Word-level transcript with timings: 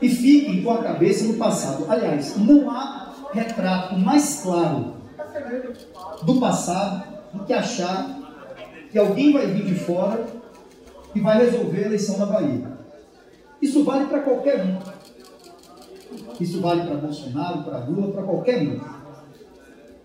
e 0.00 0.08
fiquem 0.08 0.62
com 0.62 0.70
a 0.70 0.82
cabeça 0.82 1.24
no 1.24 1.34
passado. 1.34 1.86
Aliás, 1.88 2.36
não 2.36 2.70
há 2.70 3.12
retrato 3.32 3.98
mais 3.98 4.40
claro 4.42 4.94
do 6.22 6.40
passado 6.40 7.04
do 7.32 7.44
que 7.44 7.52
achar 7.52 8.18
que 8.90 8.98
alguém 8.98 9.32
vai 9.32 9.46
vir 9.46 9.64
de 9.64 9.74
fora 9.74 10.26
e 11.14 11.20
vai 11.20 11.44
resolver 11.44 11.84
a 11.84 11.86
eleição 11.86 12.18
na 12.18 12.26
Bahia. 12.26 12.80
Isso 13.60 13.84
vale 13.84 14.06
para 14.06 14.20
qualquer 14.20 14.64
um. 14.64 14.78
Isso 16.40 16.60
vale 16.60 16.82
para 16.82 16.96
Bolsonaro, 16.96 17.62
para 17.62 17.78
Lula, 17.84 18.12
para 18.12 18.22
qualquer 18.22 18.62
um. 18.62 18.80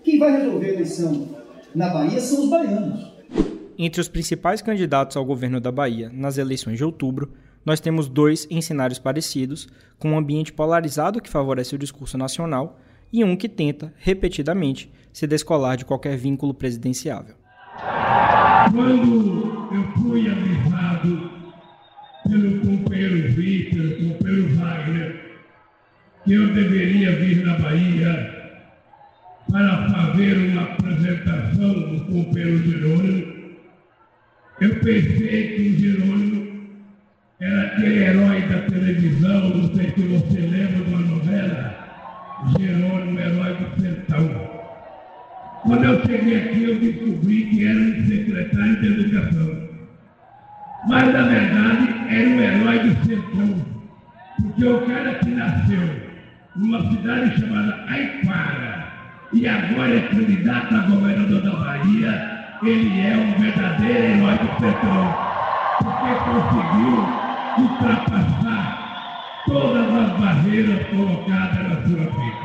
Quem 0.04 0.20
vai 0.20 0.38
resolver 0.38 0.68
a 0.68 0.74
eleição 0.74 1.28
na 1.74 1.90
Bahia 1.90 2.20
são 2.20 2.44
os 2.44 2.50
baianos. 2.50 3.12
Entre 3.78 4.00
os 4.00 4.08
principais 4.08 4.62
candidatos 4.62 5.18
ao 5.18 5.26
governo 5.26 5.60
da 5.60 5.72
Bahia 5.72 6.10
nas 6.14 6.38
eleições 6.38 6.78
de 6.78 6.84
outubro, 6.84 7.34
nós 7.66 7.80
temos 7.80 8.08
dois 8.08 8.48
em 8.52 8.62
cenários 8.62 9.00
parecidos, 9.00 9.68
com 9.98 10.12
um 10.12 10.18
ambiente 10.18 10.54
polarizado 10.54 11.20
que 11.20 11.30
favorece 11.30 11.74
o 11.74 11.80
discurso 11.80 12.18
nacional 12.18 12.80
e 13.12 13.24
um 13.24 13.36
que 13.36 13.50
tenta, 13.50 13.94
repetidamente, 13.98 14.92
se 15.12 15.26
descolar 15.26 15.76
de 15.76 15.86
qualquer 15.86 16.16
vínculo 16.16 16.54
presidenciável. 16.54 17.36
Quando 18.72 19.70
eu 19.74 20.02
fui 20.02 20.30
avisado 20.30 21.32
pelo 22.28 22.60
companheiro 22.60 23.32
Vitor, 23.34 24.10
companheiro 24.10 24.56
Wagner, 24.56 25.40
que 26.24 26.34
eu 26.34 26.54
deveria 26.54 27.16
vir 27.16 27.46
na 27.46 27.58
Bahia 27.60 28.36
para 29.50 29.90
fazer 29.90 30.38
uma 30.50 30.64
apresentação 30.64 31.74
do 31.74 32.06
companheiro 32.06 32.58
Jerônimo, 32.70 33.36
eu 34.60 34.76
pensei 34.80 35.56
que 35.56 35.62
o 35.70 35.80
Jerônimo 35.80 36.25
era 37.40 37.64
aquele 37.64 38.04
herói 38.04 38.42
da 38.44 38.60
televisão, 38.62 39.50
não 39.50 39.76
sei 39.76 39.92
se 39.92 40.02
você 40.04 40.40
lembra 40.40 40.86
de 40.86 40.94
uma 40.94 41.02
novela, 41.02 41.76
Jerônimo, 42.58 43.20
herói 43.20 43.56
do 43.56 43.82
sertão. 43.82 44.56
Quando 45.64 45.84
eu 45.84 46.02
cheguei 46.06 46.38
aqui, 46.38 46.64
eu 46.64 46.80
descobri 46.80 47.46
que 47.46 47.66
era 47.66 47.78
um 47.78 48.08
secretário 48.08 48.80
de 48.80 48.88
educação. 48.88 49.70
Mas, 50.88 51.14
na 51.14 51.24
verdade, 51.24 51.96
era 52.10 52.30
um 52.30 52.40
herói 52.40 52.80
do 52.80 53.06
sertão. 53.06 53.66
Porque 54.42 54.66
o 54.66 54.82
cara 54.86 55.16
que 55.16 55.30
nasceu 55.32 55.90
numa 56.56 56.90
cidade 56.90 57.40
chamada 57.40 57.84
Aiquara 57.90 58.88
e 59.34 59.48
agora 59.48 59.98
é 59.98 60.02
candidato 60.02 60.76
a 60.76 60.80
governador 60.80 61.42
da 61.42 61.52
Bahia, 61.52 62.58
ele 62.64 63.02
é 63.02 63.18
um 63.18 63.42
verdadeiro 63.42 64.04
herói 64.04 64.38
do 64.38 64.60
sertão. 64.60 65.16
Porque 65.80 66.14
conseguiu 66.24 67.25
ultrapassar 67.58 69.44
todas 69.46 69.88
as 69.88 70.20
barreiras 70.20 70.88
colocadas 70.90 71.70
na 71.70 71.88
sua. 71.88 72.36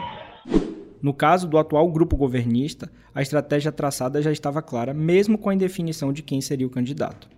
No 1.02 1.14
caso 1.14 1.48
do 1.48 1.58
atual 1.58 1.90
grupo 1.90 2.16
governista, 2.16 2.90
a 3.14 3.22
estratégia 3.22 3.72
traçada 3.72 4.20
já 4.20 4.30
estava 4.30 4.60
clara, 4.60 4.92
mesmo 4.92 5.38
com 5.38 5.48
a 5.48 5.54
indefinição 5.54 6.12
de 6.12 6.22
quem 6.22 6.40
seria 6.40 6.66
o 6.66 6.70
candidato. 6.70 7.28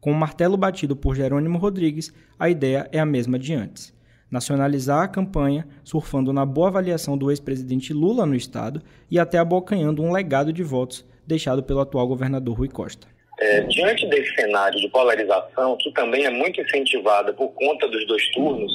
Com 0.00 0.10
o 0.10 0.14
martelo 0.14 0.56
batido 0.56 0.96
por 0.96 1.14
Jerônimo 1.14 1.56
Rodrigues, 1.56 2.12
a 2.38 2.50
ideia 2.50 2.88
é 2.92 2.98
a 2.98 3.06
mesma 3.06 3.38
de 3.38 3.54
antes: 3.54 3.94
nacionalizar 4.30 5.02
a 5.04 5.08
campanha, 5.08 5.66
surfando 5.84 6.32
na 6.32 6.44
boa 6.44 6.68
avaliação 6.68 7.16
do 7.16 7.30
ex-presidente 7.30 7.92
Lula 7.92 8.26
no 8.26 8.34
Estado 8.34 8.82
e 9.10 9.18
até 9.18 9.38
abocanhando 9.38 10.02
um 10.02 10.12
legado 10.12 10.52
de 10.52 10.62
votos 10.62 11.04
deixado 11.26 11.62
pelo 11.62 11.80
atual 11.80 12.06
governador 12.06 12.56
Rui 12.56 12.68
Costa. 12.68 13.15
É, 13.38 13.60
diante 13.60 14.06
desse 14.06 14.34
cenário 14.34 14.80
de 14.80 14.88
polarização, 14.88 15.76
que 15.76 15.92
também 15.92 16.24
é 16.24 16.30
muito 16.30 16.60
incentivada 16.60 17.32
por 17.34 17.48
conta 17.50 17.86
dos 17.86 18.06
dois 18.06 18.30
turnos, 18.30 18.72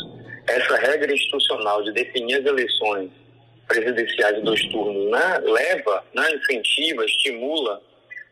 essa 0.48 0.76
regra 0.78 1.12
institucional 1.12 1.84
de 1.84 1.92
definir 1.94 2.36
as 2.36 2.46
eleições 2.46 3.10
presidenciais 3.68 4.36
de 4.36 4.42
dois 4.42 4.64
turnos 4.66 5.10
né, 5.10 5.40
leva, 5.44 6.04
né, 6.14 6.36
incentiva, 6.36 7.06
estimula 7.06 7.82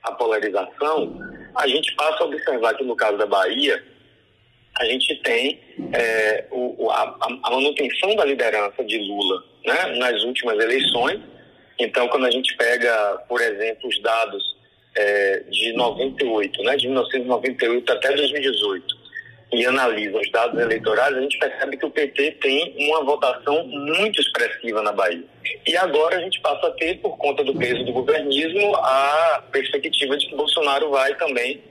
a 0.03 0.11
polarização, 0.11 1.17
a 1.55 1.67
gente 1.67 1.95
passa 1.95 2.23
a 2.23 2.27
observar 2.27 2.75
que 2.75 2.83
no 2.83 2.95
caso 2.95 3.17
da 3.17 3.25
Bahia, 3.25 3.83
a 4.77 4.85
gente 4.85 5.15
tem 5.23 5.59
é, 5.93 6.45
o, 6.51 6.89
a, 6.89 7.17
a, 7.21 7.51
manutenção 7.51 8.15
da 8.15 8.23
liderança 8.23 8.83
de 8.83 8.97
Lula 8.97 9.43
né, 9.65 9.97
nas 9.97 10.23
últimas 10.23 10.57
eleições. 10.59 11.19
Então, 11.77 12.07
quando 12.07 12.25
a 12.25 12.31
gente 12.31 12.55
pega, 12.55 13.23
por 13.27 13.41
exemplo, 13.41 13.89
os 13.89 14.01
dados 14.01 14.43
é, 14.99 15.43
de 15.49 15.71
98, 15.73 16.61
né, 16.63 16.75
de 16.75 16.87
1998 16.87 17.93
até 17.93 18.13
2018, 18.13 18.99
e 19.53 19.65
analisa 19.65 20.17
os 20.19 20.29
dados 20.29 20.59
eleitorais, 20.59 21.15
a 21.15 21.21
gente 21.21 21.39
percebe 21.39 21.77
que 21.77 21.85
o 21.85 21.89
PT 21.89 22.31
tem 22.41 22.75
uma 22.77 23.03
votação 23.03 23.65
muito 23.65 24.21
expressiva 24.21 24.81
na 24.83 24.91
Bahia. 24.91 25.23
E 25.65 25.75
agora 25.77 26.17
a 26.17 26.19
gente 26.19 26.39
passa 26.41 26.67
a 26.67 26.71
ter, 26.71 26.99
por 26.99 27.17
conta 27.17 27.43
do 27.43 27.55
peso 27.55 27.83
do 27.85 27.93
governismo, 27.93 28.75
a 28.75 29.43
perspectiva 29.51 30.17
de 30.17 30.27
que 30.27 30.35
Bolsonaro 30.35 30.91
vai 30.91 31.15
também 31.15 31.61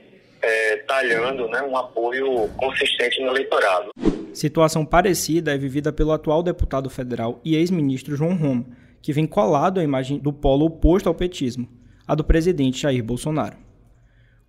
é, 0.41 0.77
talhando 0.87 1.47
né, 1.47 1.61
um 1.61 1.77
apoio 1.77 2.49
consistente 2.57 3.21
no 3.21 3.27
eleitorado. 3.27 3.91
Situação 4.33 4.83
parecida 4.85 5.53
é 5.53 5.57
vivida 5.57 5.93
pelo 5.93 6.11
atual 6.11 6.41
deputado 6.41 6.89
federal 6.89 7.39
e 7.45 7.55
ex-ministro 7.55 8.15
João 8.15 8.35
Roma, 8.35 8.65
que 9.01 9.13
vem 9.13 9.27
colado 9.27 9.79
à 9.79 9.83
imagem 9.83 10.17
do 10.17 10.33
polo 10.33 10.65
oposto 10.65 11.07
ao 11.07 11.15
petismo, 11.15 11.67
a 12.09 12.15
do 12.15 12.23
presidente 12.23 12.81
Jair 12.81 13.03
Bolsonaro. 13.03 13.55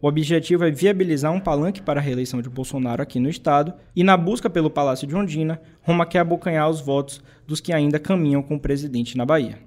O 0.00 0.08
objetivo 0.08 0.64
é 0.64 0.70
viabilizar 0.70 1.30
um 1.30 1.38
palanque 1.38 1.82
para 1.82 2.00
a 2.00 2.02
reeleição 2.02 2.40
de 2.40 2.48
Bolsonaro 2.48 3.02
aqui 3.02 3.20
no 3.20 3.28
estado 3.28 3.74
e, 3.94 4.02
na 4.02 4.16
busca 4.16 4.48
pelo 4.48 4.70
Palácio 4.70 5.06
de 5.06 5.14
Ondina, 5.14 5.60
Roma 5.82 6.06
quer 6.06 6.20
abocanhar 6.20 6.70
os 6.70 6.80
votos 6.80 7.22
dos 7.46 7.60
que 7.60 7.70
ainda 7.70 7.98
caminham 7.98 8.42
com 8.42 8.54
o 8.54 8.58
presidente 8.58 9.14
na 9.14 9.26
Bahia. 9.26 9.58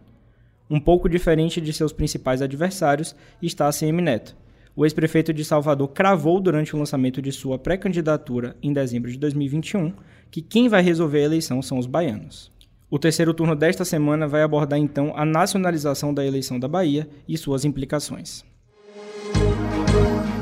Um 0.67 0.79
pouco 0.79 1.07
diferente 1.07 1.61
de 1.61 1.71
seus 1.71 1.93
principais 1.93 2.41
adversários 2.41 3.15
está 3.39 3.67
a 3.67 3.71
CM 3.71 4.01
Neto. 4.01 4.35
O 4.75 4.85
ex-prefeito 4.85 5.31
de 5.31 5.45
Salvador 5.45 5.89
cravou 5.89 6.41
durante 6.41 6.75
o 6.75 6.79
lançamento 6.79 7.21
de 7.21 7.31
sua 7.31 7.59
pré-candidatura 7.59 8.55
em 8.63 8.73
dezembro 8.73 9.11
de 9.11 9.19
2021 9.19 9.93
que 10.31 10.41
quem 10.41 10.67
vai 10.67 10.81
resolver 10.81 11.19
a 11.19 11.25
eleição 11.25 11.61
são 11.61 11.77
os 11.77 11.85
baianos. 11.85 12.51
O 12.89 12.99
terceiro 12.99 13.33
turno 13.33 13.55
desta 13.55 13.83
semana 13.83 14.27
vai 14.27 14.43
abordar 14.43 14.77
então 14.77 15.13
a 15.15 15.25
nacionalização 15.25 16.13
da 16.13 16.25
eleição 16.25 16.59
da 16.59 16.67
Bahia 16.67 17.07
e 17.27 17.37
suas 17.37 17.65
implicações. 17.65 18.43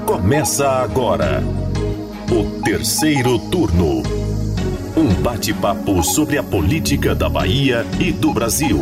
Começa 0.06 0.68
agora 0.68 1.42
o 2.32 2.62
terceiro 2.62 3.40
turno. 3.50 4.04
Um 4.98 5.22
bate-papo 5.22 6.04
sobre 6.04 6.38
a 6.38 6.44
política 6.44 7.16
da 7.16 7.30
Bahia 7.30 7.86
e 8.00 8.12
do 8.12 8.34
Brasil. 8.34 8.80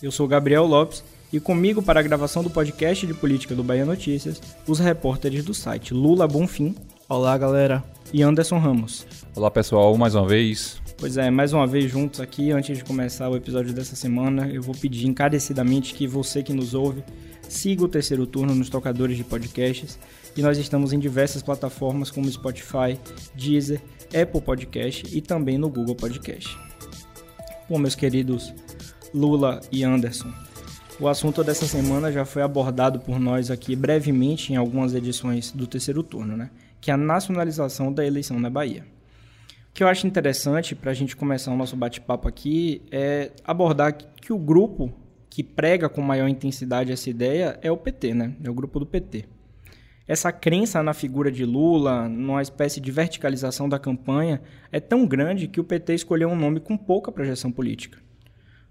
Eu 0.00 0.12
sou 0.12 0.28
Gabriel 0.28 0.64
Lopes 0.64 1.02
e 1.32 1.40
comigo 1.40 1.82
para 1.82 2.00
a 2.00 2.02
gravação 2.02 2.42
do 2.42 2.50
podcast 2.50 3.06
de 3.06 3.14
política 3.14 3.54
do 3.54 3.64
Bahia 3.64 3.84
Notícias, 3.84 4.40
os 4.66 4.78
repórteres 4.78 5.44
do 5.44 5.52
site 5.52 5.92
Lula 5.92 6.26
Bonfim. 6.26 6.74
Olá, 7.08 7.36
galera. 7.36 7.82
E 8.12 8.22
Anderson 8.22 8.58
Ramos. 8.58 9.06
Olá, 9.34 9.50
pessoal, 9.50 9.96
mais 9.96 10.14
uma 10.14 10.26
vez. 10.26 10.80
Pois 10.98 11.16
é, 11.16 11.30
mais 11.30 11.52
uma 11.52 11.66
vez 11.66 11.90
juntos 11.90 12.20
aqui, 12.20 12.52
antes 12.52 12.78
de 12.78 12.84
começar 12.84 13.28
o 13.28 13.36
episódio 13.36 13.72
dessa 13.72 13.94
semana, 13.94 14.48
eu 14.48 14.62
vou 14.62 14.74
pedir 14.74 15.06
encarecidamente 15.06 15.92
que 15.94 16.06
você 16.06 16.42
que 16.42 16.52
nos 16.52 16.72
ouve 16.72 17.02
siga 17.48 17.84
o 17.84 17.88
terceiro 17.88 18.26
turno 18.26 18.54
nos 18.54 18.68
tocadores 18.68 19.16
de 19.16 19.24
podcasts 19.24 19.98
e 20.36 20.42
nós 20.42 20.58
estamos 20.58 20.92
em 20.92 20.98
diversas 20.98 21.42
plataformas 21.42 22.10
como 22.10 22.30
Spotify, 22.30 22.98
Deezer, 23.34 23.80
Apple 24.08 24.40
Podcast 24.40 25.06
e 25.16 25.20
também 25.20 25.58
no 25.58 25.68
Google 25.68 25.94
Podcast. 25.94 26.56
Bom, 27.68 27.78
meus 27.78 27.94
queridos 27.94 28.52
Lula 29.14 29.60
e 29.72 29.82
Anderson, 29.82 30.32
o 30.98 31.08
assunto 31.08 31.44
dessa 31.44 31.66
semana 31.66 32.10
já 32.10 32.24
foi 32.24 32.42
abordado 32.42 33.00
por 33.00 33.18
nós 33.18 33.50
aqui 33.50 33.76
brevemente 33.76 34.52
em 34.52 34.56
algumas 34.56 34.94
edições 34.94 35.52
do 35.52 35.66
terceiro 35.66 36.02
turno, 36.02 36.36
né? 36.36 36.50
Que 36.80 36.90
é 36.90 36.94
a 36.94 36.96
nacionalização 36.96 37.92
da 37.92 38.04
eleição 38.04 38.38
na 38.38 38.50
Bahia 38.50 38.84
que 39.76 39.82
eu 39.82 39.88
acho 39.88 40.06
interessante 40.06 40.74
para 40.74 40.90
a 40.90 40.94
gente 40.94 41.14
começar 41.14 41.52
o 41.52 41.56
nosso 41.56 41.76
bate-papo 41.76 42.26
aqui 42.26 42.80
é 42.90 43.30
abordar 43.44 43.92
que 43.92 44.32
o 44.32 44.38
grupo 44.38 44.90
que 45.28 45.42
prega 45.42 45.86
com 45.86 46.00
maior 46.00 46.28
intensidade 46.28 46.90
essa 46.90 47.10
ideia 47.10 47.58
é 47.60 47.70
o 47.70 47.76
PT, 47.76 48.14
né? 48.14 48.34
É 48.42 48.48
o 48.48 48.54
grupo 48.54 48.80
do 48.80 48.86
PT. 48.86 49.26
Essa 50.08 50.32
crença 50.32 50.82
na 50.82 50.94
figura 50.94 51.30
de 51.30 51.44
Lula, 51.44 52.08
numa 52.08 52.40
espécie 52.40 52.80
de 52.80 52.90
verticalização 52.90 53.68
da 53.68 53.78
campanha, 53.78 54.40
é 54.72 54.80
tão 54.80 55.06
grande 55.06 55.46
que 55.46 55.60
o 55.60 55.64
PT 55.64 55.92
escolheu 55.92 56.30
um 56.30 56.36
nome 56.36 56.58
com 56.58 56.74
pouca 56.74 57.12
projeção 57.12 57.52
política. 57.52 57.98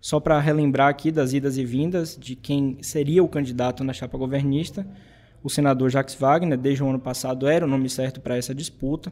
Só 0.06 0.20
para 0.20 0.40
relembrar 0.40 0.88
aqui 0.88 1.12
das 1.12 1.34
idas 1.34 1.58
e 1.58 1.66
vindas 1.66 2.16
de 2.16 2.36
quem 2.36 2.78
seria 2.80 3.24
o 3.24 3.28
candidato 3.28 3.84
na 3.84 3.92
chapa 3.92 4.16
governista, 4.20 4.86
o 5.44 5.50
senador 5.50 5.90
Jacques 5.90 6.14
Wagner, 6.14 6.60
desde 6.60 6.84
o 6.84 6.88
ano 6.88 7.00
passado, 7.00 7.48
era 7.48 7.66
o 7.66 7.68
nome 7.68 7.90
certo 7.90 8.22
para 8.22 8.38
essa 8.38 8.54
disputa, 8.54 9.12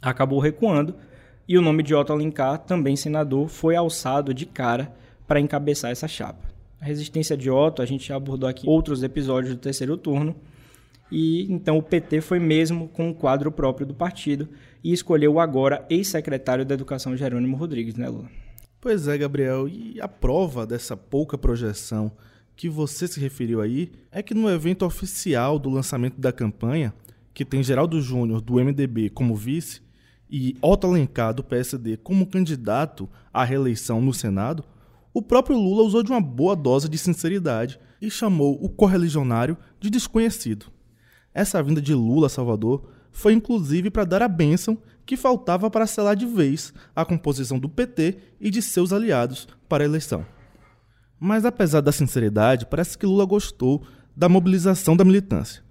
acabou 0.00 0.38
recuando 0.38 0.94
e 1.46 1.58
o 1.58 1.60
nome 1.60 1.82
de 1.82 1.94
Otto 1.94 2.14
Alencar, 2.14 2.60
também 2.60 2.96
senador, 2.96 3.46
foi 3.50 3.76
alçado 3.76 4.32
de 4.32 4.46
cara 4.46 4.90
para 5.26 5.38
encabeçar 5.38 5.90
essa 5.90 6.08
chapa. 6.08 6.48
A 6.80 6.86
resistência 6.86 7.36
de 7.36 7.50
Otto, 7.50 7.82
a 7.82 7.86
gente 7.86 8.08
já 8.08 8.16
abordou 8.16 8.48
aqui 8.48 8.66
outros 8.66 9.02
episódios 9.02 9.52
do 9.52 9.60
terceiro 9.60 9.98
turno. 9.98 10.34
E 11.12 11.42
então 11.52 11.76
o 11.76 11.82
PT 11.82 12.22
foi 12.22 12.38
mesmo 12.38 12.88
com 12.88 13.10
um 13.10 13.12
quadro 13.12 13.52
próprio 13.52 13.86
do 13.86 13.92
partido 13.92 14.48
e 14.82 14.94
escolheu 14.94 15.34
o 15.34 15.40
agora 15.40 15.84
ex-secretário 15.90 16.64
da 16.64 16.72
Educação 16.72 17.14
Jerônimo 17.14 17.54
Rodrigues, 17.54 17.96
né, 17.96 18.08
Lula? 18.08 18.45
Pois 18.86 19.08
é, 19.08 19.18
Gabriel, 19.18 19.66
e 19.66 20.00
a 20.00 20.06
prova 20.06 20.64
dessa 20.64 20.96
pouca 20.96 21.36
projeção 21.36 22.12
que 22.54 22.68
você 22.68 23.08
se 23.08 23.18
referiu 23.18 23.60
aí 23.60 23.90
é 24.12 24.22
que 24.22 24.32
no 24.32 24.48
evento 24.48 24.86
oficial 24.86 25.58
do 25.58 25.68
lançamento 25.68 26.20
da 26.20 26.30
campanha, 26.30 26.94
que 27.34 27.44
tem 27.44 27.64
Geraldo 27.64 28.00
Júnior 28.00 28.40
do 28.40 28.64
MDB 28.64 29.10
como 29.10 29.34
vice 29.34 29.82
e 30.30 30.56
Otto 30.62 30.86
Alencar 30.86 31.34
do 31.34 31.42
PSD 31.42 31.96
como 31.96 32.28
candidato 32.28 33.08
à 33.34 33.42
reeleição 33.42 34.00
no 34.00 34.14
Senado, 34.14 34.62
o 35.12 35.20
próprio 35.20 35.58
Lula 35.58 35.82
usou 35.82 36.04
de 36.04 36.12
uma 36.12 36.20
boa 36.20 36.54
dose 36.54 36.88
de 36.88 36.96
sinceridade 36.96 37.80
e 38.00 38.08
chamou 38.08 38.56
o 38.62 38.68
correligionário 38.68 39.58
de 39.80 39.90
desconhecido. 39.90 40.66
Essa 41.34 41.60
vinda 41.60 41.82
de 41.82 41.92
Lula 41.92 42.28
a 42.28 42.30
Salvador 42.30 42.88
foi 43.10 43.32
inclusive 43.32 43.90
para 43.90 44.04
dar 44.04 44.22
a 44.22 44.28
bênção 44.28 44.78
que 45.06 45.16
faltava 45.16 45.70
para 45.70 45.86
selar 45.86 46.16
de 46.16 46.26
vez 46.26 46.74
a 46.94 47.04
composição 47.04 47.58
do 47.58 47.68
PT 47.68 48.18
e 48.40 48.50
de 48.50 48.60
seus 48.60 48.92
aliados 48.92 49.46
para 49.68 49.84
a 49.84 49.86
eleição. 49.86 50.26
Mas 51.18 51.44
apesar 51.44 51.80
da 51.80 51.92
sinceridade, 51.92 52.66
parece 52.66 52.98
que 52.98 53.06
Lula 53.06 53.24
gostou 53.24 53.82
da 54.14 54.28
mobilização 54.28 54.96
da 54.96 55.04
militância. 55.04 55.62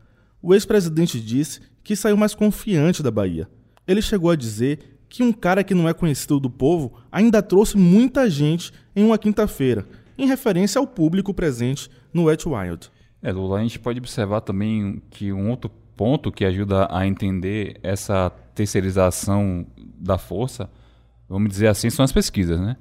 O 0.42 0.54
ex-presidente 0.54 1.20
disse 1.20 1.60
que 1.84 1.96
saiu 1.96 2.16
mais 2.16 2.34
confiante 2.34 3.04
da 3.04 3.12
Bahia. 3.12 3.48
Ele 3.88 4.02
chegou 4.02 4.32
a 4.32 4.36
dizer 4.36 4.98
que 5.10 5.22
um 5.22 5.32
cara 5.32 5.64
que 5.64 5.76
não 5.76 5.88
é 5.88 5.94
conhecido 5.94 6.40
do 6.40 6.50
povo 6.50 6.94
ainda 7.12 7.42
trouxe 7.42 7.78
muita 7.78 8.30
gente 8.30 8.72
em 8.96 9.04
uma 9.04 9.18
quinta-feira, 9.18 9.86
em 10.18 10.28
referência 10.28 10.80
ao 10.80 10.88
público 10.88 11.34
presente 11.34 11.90
no 12.14 12.24
Wet 12.24 12.48
Wild. 12.48 12.90
É, 13.22 13.32
Lula, 13.32 13.60
a 13.60 13.62
gente 13.62 13.80
pode 13.80 14.00
observar 14.00 14.42
também 14.42 15.02
que 15.10 15.32
um 15.32 15.50
outro 15.50 15.70
ponto 15.96 16.32
que 16.32 16.46
ajuda 16.46 16.88
a 16.92 17.06
entender 17.08 17.80
essa 17.82 18.32
terceirização 18.56 19.68
da 19.78 20.18
força, 20.18 20.70
vamos 21.30 21.50
dizer 21.50 21.68
assim, 21.68 21.90
são 21.90 22.04
as 22.04 22.12
pesquisas, 22.12 22.60
né? 22.60 22.78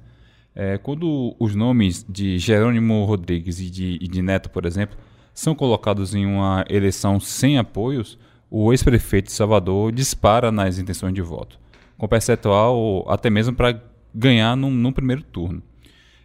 É, 0.55 0.77
quando 0.77 1.35
os 1.37 1.53
nomes 1.53 2.05
de 2.07 2.39
Jerônimo 2.39 3.03
Rodrigues 3.03 3.59
e 3.59 3.69
de, 3.69 3.99
e 4.01 4.07
de 4.07 4.21
Neto, 4.21 4.49
por 4.49 4.65
exemplo, 4.65 4.97
são 5.33 5.53
colocados 5.53 6.15
em 6.15 6.25
uma 6.25 6.63
eleição 6.69 7.19
sem 7.19 7.57
apoios, 7.57 8.17
o 8.49 8.71
ex-prefeito 8.71 9.25
de 9.25 9.33
Salvador 9.33 9.91
dispara 9.91 10.51
nas 10.53 10.79
intenções 10.79 11.13
de 11.13 11.21
voto, 11.21 11.59
com 11.97 12.07
percentual 12.07 13.05
até 13.09 13.29
mesmo 13.29 13.53
para 13.53 13.81
ganhar 14.13 14.55
num, 14.55 14.71
num 14.71 14.93
primeiro 14.93 15.23
turno. 15.23 15.61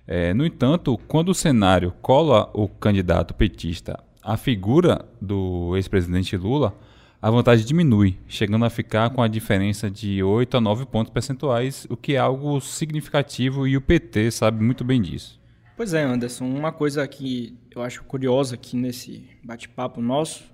É, 0.06 0.32
no 0.32 0.46
entanto, 0.46 0.96
quando 1.08 1.30
o 1.30 1.34
cenário 1.34 1.92
cola 2.00 2.48
o 2.54 2.68
candidato 2.68 3.34
petista 3.34 3.98
a 4.22 4.36
figura 4.36 5.04
do 5.20 5.76
ex-presidente 5.76 6.36
Lula, 6.36 6.74
a 7.22 7.30
vantagem 7.30 7.66
diminui, 7.66 8.16
chegando 8.26 8.64
a 8.64 8.70
ficar 8.70 9.10
com 9.10 9.22
a 9.22 9.28
diferença 9.28 9.90
de 9.90 10.22
8 10.22 10.56
a 10.56 10.60
9 10.60 10.86
pontos 10.86 11.12
percentuais, 11.12 11.86
o 11.90 11.96
que 11.96 12.14
é 12.14 12.18
algo 12.18 12.60
significativo 12.60 13.66
e 13.66 13.76
o 13.76 13.80
PT 13.80 14.30
sabe 14.30 14.64
muito 14.64 14.82
bem 14.84 15.02
disso. 15.02 15.38
Pois 15.76 15.92
é, 15.92 16.02
Anderson, 16.02 16.46
uma 16.46 16.72
coisa 16.72 17.06
que 17.06 17.58
eu 17.74 17.82
acho 17.82 18.04
curiosa 18.04 18.54
aqui 18.54 18.76
nesse 18.76 19.28
bate-papo 19.44 20.00
nosso 20.00 20.44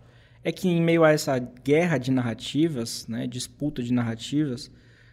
é 0.43 0.51
que 0.51 0.69
em 0.69 0.83
meio 0.83 1.05
a 1.05 1.11
essa 1.11 1.39
guerra 1.39 1.99
de 1.99 2.11
narrativas, 2.11 3.07
né, 3.09 3.27
disputa 3.27 3.83
de 3.83 3.93
narrativas, 3.93 4.71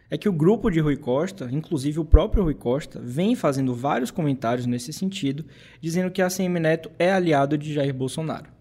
é 0.09 0.17
que 0.17 0.29
o 0.29 0.33
grupo 0.33 0.69
de 0.69 0.79
Rui 0.79 0.95
Costa, 0.97 1.50
inclusive 1.51 2.00
o 2.00 2.05
próprio 2.05 2.44
Rui 2.44 2.53
Costa, 2.53 3.00
vem 3.00 3.35
fazendo 3.35 3.73
vários 3.73 4.11
comentários 4.11 4.67
nesse 4.67 4.94
sentido, 4.94 5.45
dizendo 5.81 6.11
que 6.11 6.21
a 6.21 6.29
CM 6.29 6.59
Neto 6.59 6.91
é 7.00 7.11
aliado 7.11 7.57
de 7.57 7.73
Jair 7.73 7.94
Bolsonaro. 7.94 8.51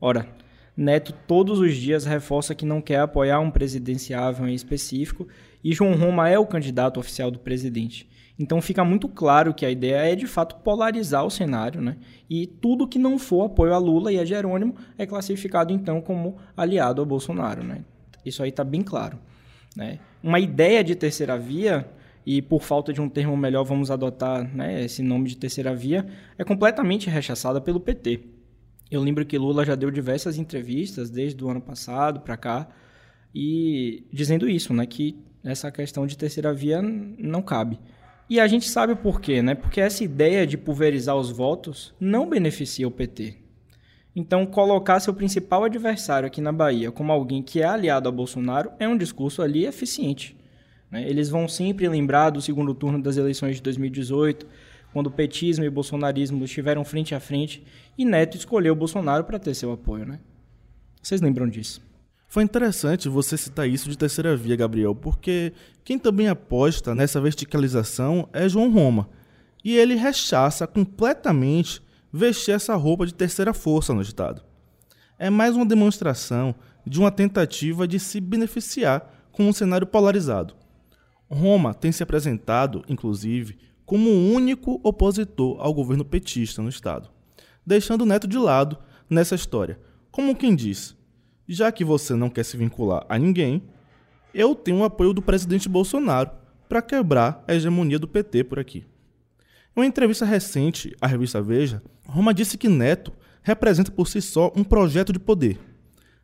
Ora, 0.00 0.28
Neto 0.76 1.12
todos 1.26 1.58
os 1.58 1.76
dias 1.76 2.04
reforça 2.04 2.54
que 2.54 2.64
não 2.64 2.80
quer 2.80 3.00
apoiar 3.00 3.40
um 3.40 3.50
presidenciável 3.50 4.46
em 4.48 4.54
específico 4.54 5.28
e 5.62 5.72
João 5.72 5.94
Roma 5.94 6.28
é 6.28 6.38
o 6.38 6.46
candidato 6.46 6.98
oficial 6.98 7.30
do 7.30 7.38
presidente. 7.38 8.08
Então 8.38 8.60
fica 8.62 8.82
muito 8.82 9.08
claro 9.08 9.52
que 9.52 9.66
a 9.66 9.70
ideia 9.70 10.12
é 10.12 10.16
de 10.16 10.26
fato 10.26 10.56
polarizar 10.56 11.24
o 11.24 11.30
cenário, 11.30 11.82
né? 11.82 11.96
E 12.28 12.46
tudo 12.46 12.88
que 12.88 12.98
não 12.98 13.18
for 13.18 13.44
apoio 13.44 13.74
a 13.74 13.78
Lula 13.78 14.10
e 14.10 14.18
a 14.18 14.24
Jerônimo 14.24 14.74
é 14.96 15.04
classificado 15.06 15.72
então 15.72 16.00
como 16.00 16.38
aliado 16.56 17.02
a 17.02 17.04
Bolsonaro, 17.04 17.62
né? 17.62 17.84
Isso 18.24 18.42
aí 18.42 18.48
está 18.48 18.64
bem 18.64 18.82
claro. 18.82 19.18
Né? 19.76 19.98
Uma 20.22 20.40
ideia 20.40 20.82
de 20.82 20.94
terceira 20.94 21.38
via, 21.38 21.86
e 22.24 22.40
por 22.40 22.62
falta 22.62 22.92
de 22.92 23.00
um 23.00 23.08
termo 23.08 23.36
melhor 23.36 23.64
vamos 23.64 23.90
adotar 23.90 24.48
né, 24.54 24.84
esse 24.84 25.02
nome 25.02 25.28
de 25.28 25.36
terceira 25.36 25.74
via, 25.74 26.06
é 26.38 26.44
completamente 26.44 27.10
rechaçada 27.10 27.60
pelo 27.60 27.80
PT. 27.80 28.20
Eu 28.92 29.00
lembro 29.00 29.24
que 29.24 29.38
Lula 29.38 29.64
já 29.64 29.74
deu 29.74 29.90
diversas 29.90 30.36
entrevistas 30.36 31.08
desde 31.08 31.42
o 31.42 31.48
ano 31.48 31.62
passado 31.62 32.20
para 32.20 32.36
cá 32.36 32.68
e 33.34 34.04
dizendo 34.12 34.46
isso, 34.46 34.74
né, 34.74 34.84
que 34.84 35.18
essa 35.42 35.72
questão 35.72 36.06
de 36.06 36.14
terceira 36.14 36.52
via 36.52 36.82
não 36.82 37.40
cabe. 37.40 37.80
E 38.28 38.38
a 38.38 38.46
gente 38.46 38.68
sabe 38.68 38.94
por 38.94 39.18
quê, 39.18 39.40
né? 39.40 39.54
Porque 39.54 39.80
essa 39.80 40.04
ideia 40.04 40.46
de 40.46 40.58
pulverizar 40.58 41.16
os 41.16 41.30
votos 41.30 41.94
não 41.98 42.28
beneficia 42.28 42.86
o 42.86 42.90
PT. 42.90 43.38
Então, 44.14 44.44
colocar 44.44 45.00
seu 45.00 45.14
principal 45.14 45.64
adversário 45.64 46.26
aqui 46.26 46.42
na 46.42 46.52
Bahia 46.52 46.92
como 46.92 47.12
alguém 47.12 47.42
que 47.42 47.62
é 47.62 47.64
aliado 47.64 48.10
a 48.10 48.12
Bolsonaro 48.12 48.72
é 48.78 48.86
um 48.86 48.96
discurso 48.96 49.40
ali 49.40 49.64
eficiente. 49.64 50.36
Né? 50.90 51.08
Eles 51.08 51.30
vão 51.30 51.48
sempre 51.48 51.88
lembrar 51.88 52.28
do 52.28 52.42
segundo 52.42 52.74
turno 52.74 53.02
das 53.02 53.16
eleições 53.16 53.56
de 53.56 53.62
2018, 53.62 54.46
quando 54.92 55.06
o 55.06 55.10
petismo 55.10 55.64
e 55.64 55.68
o 55.68 55.72
bolsonarismo 55.72 56.44
estiveram 56.44 56.84
frente 56.84 57.14
a 57.14 57.20
frente 57.20 57.64
e 57.96 58.04
Neto 58.04 58.36
escolheu 58.36 58.74
Bolsonaro 58.74 59.24
para 59.24 59.38
ter 59.38 59.54
seu 59.54 59.72
apoio. 59.72 60.04
Né? 60.04 60.20
Vocês 61.02 61.20
lembram 61.20 61.48
disso? 61.48 61.82
Foi 62.28 62.42
interessante 62.42 63.08
você 63.08 63.36
citar 63.36 63.68
isso 63.68 63.90
de 63.90 63.98
terceira 63.98 64.34
via, 64.36 64.56
Gabriel, 64.56 64.94
porque 64.94 65.52
quem 65.84 65.98
também 65.98 66.28
aposta 66.28 66.94
nessa 66.94 67.20
verticalização 67.20 68.28
é 68.32 68.48
João 68.48 68.72
Roma. 68.72 69.08
E 69.62 69.76
ele 69.76 69.94
rechaça 69.94 70.66
completamente 70.66 71.82
vestir 72.12 72.54
essa 72.54 72.74
roupa 72.74 73.06
de 73.06 73.14
terceira 73.14 73.52
força 73.52 73.92
no 73.92 74.02
Estado. 74.02 74.42
É 75.18 75.30
mais 75.30 75.54
uma 75.54 75.66
demonstração 75.66 76.54
de 76.86 76.98
uma 76.98 77.10
tentativa 77.10 77.86
de 77.86 77.98
se 77.98 78.20
beneficiar 78.20 79.28
com 79.30 79.46
um 79.46 79.52
cenário 79.52 79.86
polarizado. 79.86 80.54
Roma 81.30 81.72
tem 81.72 81.92
se 81.92 82.02
apresentado, 82.02 82.84
inclusive, 82.88 83.58
como 83.84 84.10
o 84.10 84.32
único 84.32 84.80
opositor 84.82 85.56
ao 85.60 85.74
governo 85.74 86.04
petista 86.04 86.62
no 86.62 86.68
Estado, 86.68 87.10
deixando 87.66 88.06
Neto 88.06 88.26
de 88.26 88.38
lado 88.38 88.78
nessa 89.08 89.34
história, 89.34 89.78
como 90.10 90.36
quem 90.36 90.54
diz: 90.54 90.96
já 91.48 91.70
que 91.72 91.84
você 91.84 92.14
não 92.14 92.30
quer 92.30 92.44
se 92.44 92.56
vincular 92.56 93.04
a 93.08 93.18
ninguém, 93.18 93.62
eu 94.34 94.54
tenho 94.54 94.78
o 94.78 94.84
apoio 94.84 95.12
do 95.12 95.22
presidente 95.22 95.68
Bolsonaro 95.68 96.30
para 96.68 96.82
quebrar 96.82 97.44
a 97.46 97.54
hegemonia 97.54 97.98
do 97.98 98.08
PT 98.08 98.44
por 98.44 98.58
aqui. 98.58 98.86
Em 99.76 99.80
uma 99.80 99.86
entrevista 99.86 100.24
recente 100.24 100.94
à 101.00 101.06
revista 101.06 101.42
Veja, 101.42 101.82
Roma 102.06 102.32
disse 102.32 102.58
que 102.58 102.68
Neto 102.68 103.12
representa 103.42 103.90
por 103.90 104.06
si 104.08 104.20
só 104.20 104.52
um 104.56 104.62
projeto 104.64 105.12
de 105.12 105.18
poder. 105.18 105.58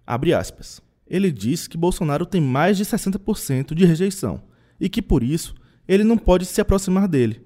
Abre 0.07 0.33
aspas. 0.33 0.81
Ele 1.07 1.33
diz 1.33 1.67
que 1.67 1.77
Bolsonaro 1.77 2.27
tem 2.27 2.41
mais 2.41 2.77
de 2.77 2.85
60% 2.85 3.75
de 3.75 3.85
rejeição 3.85 4.43
e 4.79 4.89
que 4.89 5.01
por 5.01 5.23
isso 5.23 5.55
ele 5.87 6.05
não 6.05 6.19
pode 6.19 6.45
se 6.45 6.61
aproximar 6.61 7.09
dele. 7.09 7.41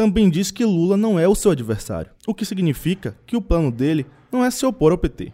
Também 0.00 0.30
diz 0.30 0.50
que 0.50 0.64
Lula 0.64 0.96
não 0.96 1.20
é 1.20 1.28
o 1.28 1.34
seu 1.34 1.50
adversário, 1.50 2.10
o 2.26 2.34
que 2.34 2.46
significa 2.46 3.14
que 3.26 3.36
o 3.36 3.42
plano 3.42 3.70
dele 3.70 4.06
não 4.32 4.42
é 4.42 4.50
se 4.50 4.64
opor 4.64 4.92
ao 4.92 4.96
PT. 4.96 5.30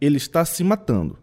Ele 0.00 0.16
está 0.16 0.46
se 0.46 0.64
matando, 0.64 1.18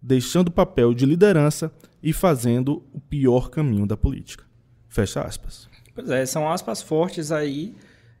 deixando 0.00 0.46
o 0.46 0.52
papel 0.52 0.94
de 0.94 1.04
liderança 1.04 1.68
e 2.00 2.12
fazendo 2.12 2.80
o 2.92 3.00
pior 3.00 3.50
caminho 3.50 3.88
da 3.88 3.96
política. 3.96 4.44
Fecha 4.88 5.20
aspas. 5.20 5.68
Pois 5.96 6.08
é, 6.08 6.24
são 6.24 6.48
aspas 6.48 6.80
fortes 6.80 7.32
aí 7.32 7.74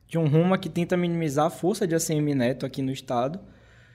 de 0.08 0.18
um 0.18 0.26
Roma 0.26 0.58
que 0.58 0.68
tenta 0.68 0.96
minimizar 0.96 1.46
a 1.46 1.50
força 1.50 1.86
de 1.86 1.94
ACM 1.94 2.34
Neto 2.34 2.66
aqui 2.66 2.82
no 2.82 2.90
Estado, 2.90 3.38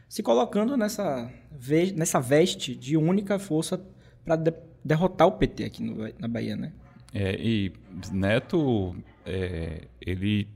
se 0.07 0.23
colocando 0.23 0.77
nessa, 0.77 1.29
ve 1.51 1.91
nessa 1.91 2.21
veste 2.21 2.73
de 2.75 2.95
única 2.95 3.37
força 3.37 3.85
para 4.23 4.37
de 4.37 4.53
derrotar 4.85 5.27
o 5.27 5.33
PT 5.33 5.65
aqui 5.65 5.83
no, 5.83 6.07
na 6.17 6.29
Bahia, 6.29 6.55
né? 6.55 6.71
É, 7.13 7.35
e 7.35 7.73
Neto, 8.09 8.95
é, 9.25 9.87
ele 9.99 10.47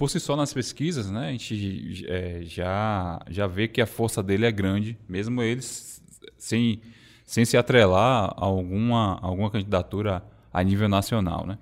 por 0.00 0.08
si 0.08 0.18
só 0.18 0.34
nas 0.34 0.50
pesquisas, 0.50 1.10
né, 1.10 1.28
a 1.28 1.32
gente 1.32 2.06
é, 2.08 2.40
já, 2.42 3.20
já 3.28 3.46
vê 3.46 3.68
que 3.68 3.82
a 3.82 3.86
força 3.86 4.22
dele 4.22 4.46
é 4.46 4.50
grande, 4.50 4.98
mesmo 5.06 5.42
eles 5.42 6.02
sem, 6.38 6.80
sem 7.22 7.44
se 7.44 7.54
atrelar 7.54 8.30
a 8.34 8.44
alguma, 8.46 9.18
alguma 9.20 9.50
candidatura 9.50 10.24
a 10.50 10.62
nível 10.62 10.88
nacional, 10.88 11.46
né? 11.46 11.58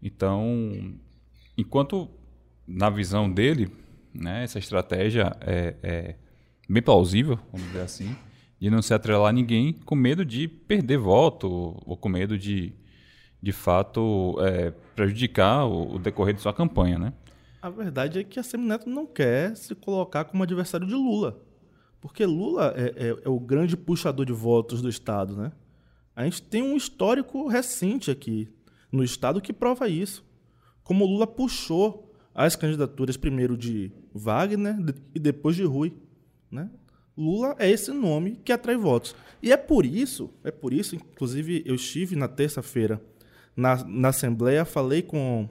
Então, 0.00 0.94
enquanto 1.58 2.08
na 2.66 2.88
visão 2.88 3.28
dele, 3.28 3.68
né, 4.14 4.44
essa 4.44 4.60
estratégia 4.60 5.36
é, 5.40 5.74
é 5.82 6.14
bem 6.68 6.82
plausível, 6.82 7.36
vamos 7.50 7.66
dizer 7.66 7.80
assim, 7.80 8.16
de 8.60 8.70
não 8.70 8.80
se 8.80 8.94
atrelar 8.94 9.30
a 9.30 9.32
ninguém 9.32 9.72
com 9.72 9.96
medo 9.96 10.24
de 10.24 10.46
perder 10.46 10.98
voto 10.98 11.76
ou 11.84 11.96
com 11.96 12.08
medo 12.08 12.38
de, 12.38 12.72
de 13.42 13.50
fato, 13.50 14.36
é, 14.40 14.72
prejudicar 14.94 15.66
o, 15.66 15.94
o, 15.94 15.98
decorrer 15.98 16.34
de 16.34 16.40
sua 16.40 16.52
campanha, 16.52 16.98
né? 16.98 17.12
A 17.60 17.70
verdade 17.70 18.18
é 18.18 18.24
que 18.24 18.40
a 18.40 18.42
Semineto 18.42 18.88
não 18.88 19.06
quer 19.06 19.56
se 19.56 19.74
colocar 19.74 20.24
como 20.24 20.42
adversário 20.42 20.86
de 20.86 20.94
Lula. 20.94 21.40
Porque 22.00 22.26
Lula 22.26 22.74
é, 22.76 23.08
é, 23.08 23.08
é, 23.24 23.28
o 23.28 23.38
grande 23.38 23.76
puxador 23.76 24.26
de 24.26 24.32
votos 24.32 24.82
do 24.82 24.88
Estado, 24.88 25.36
né? 25.36 25.52
A 26.14 26.24
gente 26.24 26.42
tem 26.42 26.62
um 26.62 26.76
histórico 26.76 27.46
recente 27.46 28.10
aqui 28.10 28.48
no 28.90 29.04
Estado 29.04 29.40
que 29.40 29.52
prova 29.52 29.88
isso. 29.88 30.24
Como 30.82 31.06
Lula 31.06 31.26
puxou 31.26 32.12
as 32.34 32.56
candidaturas 32.56 33.16
primeiro 33.16 33.56
de 33.56 33.92
Wagner 34.12 34.76
e 35.14 35.18
depois 35.18 35.54
de 35.56 35.64
Rui, 35.64 35.94
né? 36.50 36.68
Lula 37.16 37.54
é 37.58 37.70
esse 37.70 37.92
nome 37.92 38.40
que 38.44 38.52
atrai 38.52 38.76
votos. 38.76 39.14
E 39.42 39.52
é 39.52 39.56
por 39.56 39.84
isso, 39.84 40.30
é 40.42 40.50
por 40.50 40.72
isso, 40.72 40.96
inclusive 40.96 41.62
eu 41.66 41.74
estive 41.74 42.16
na 42.16 42.26
terça-feira 42.26 43.00
na, 43.56 43.84
na 43.84 44.08
Assembleia, 44.08 44.64
falei 44.64 45.02
com, 45.02 45.48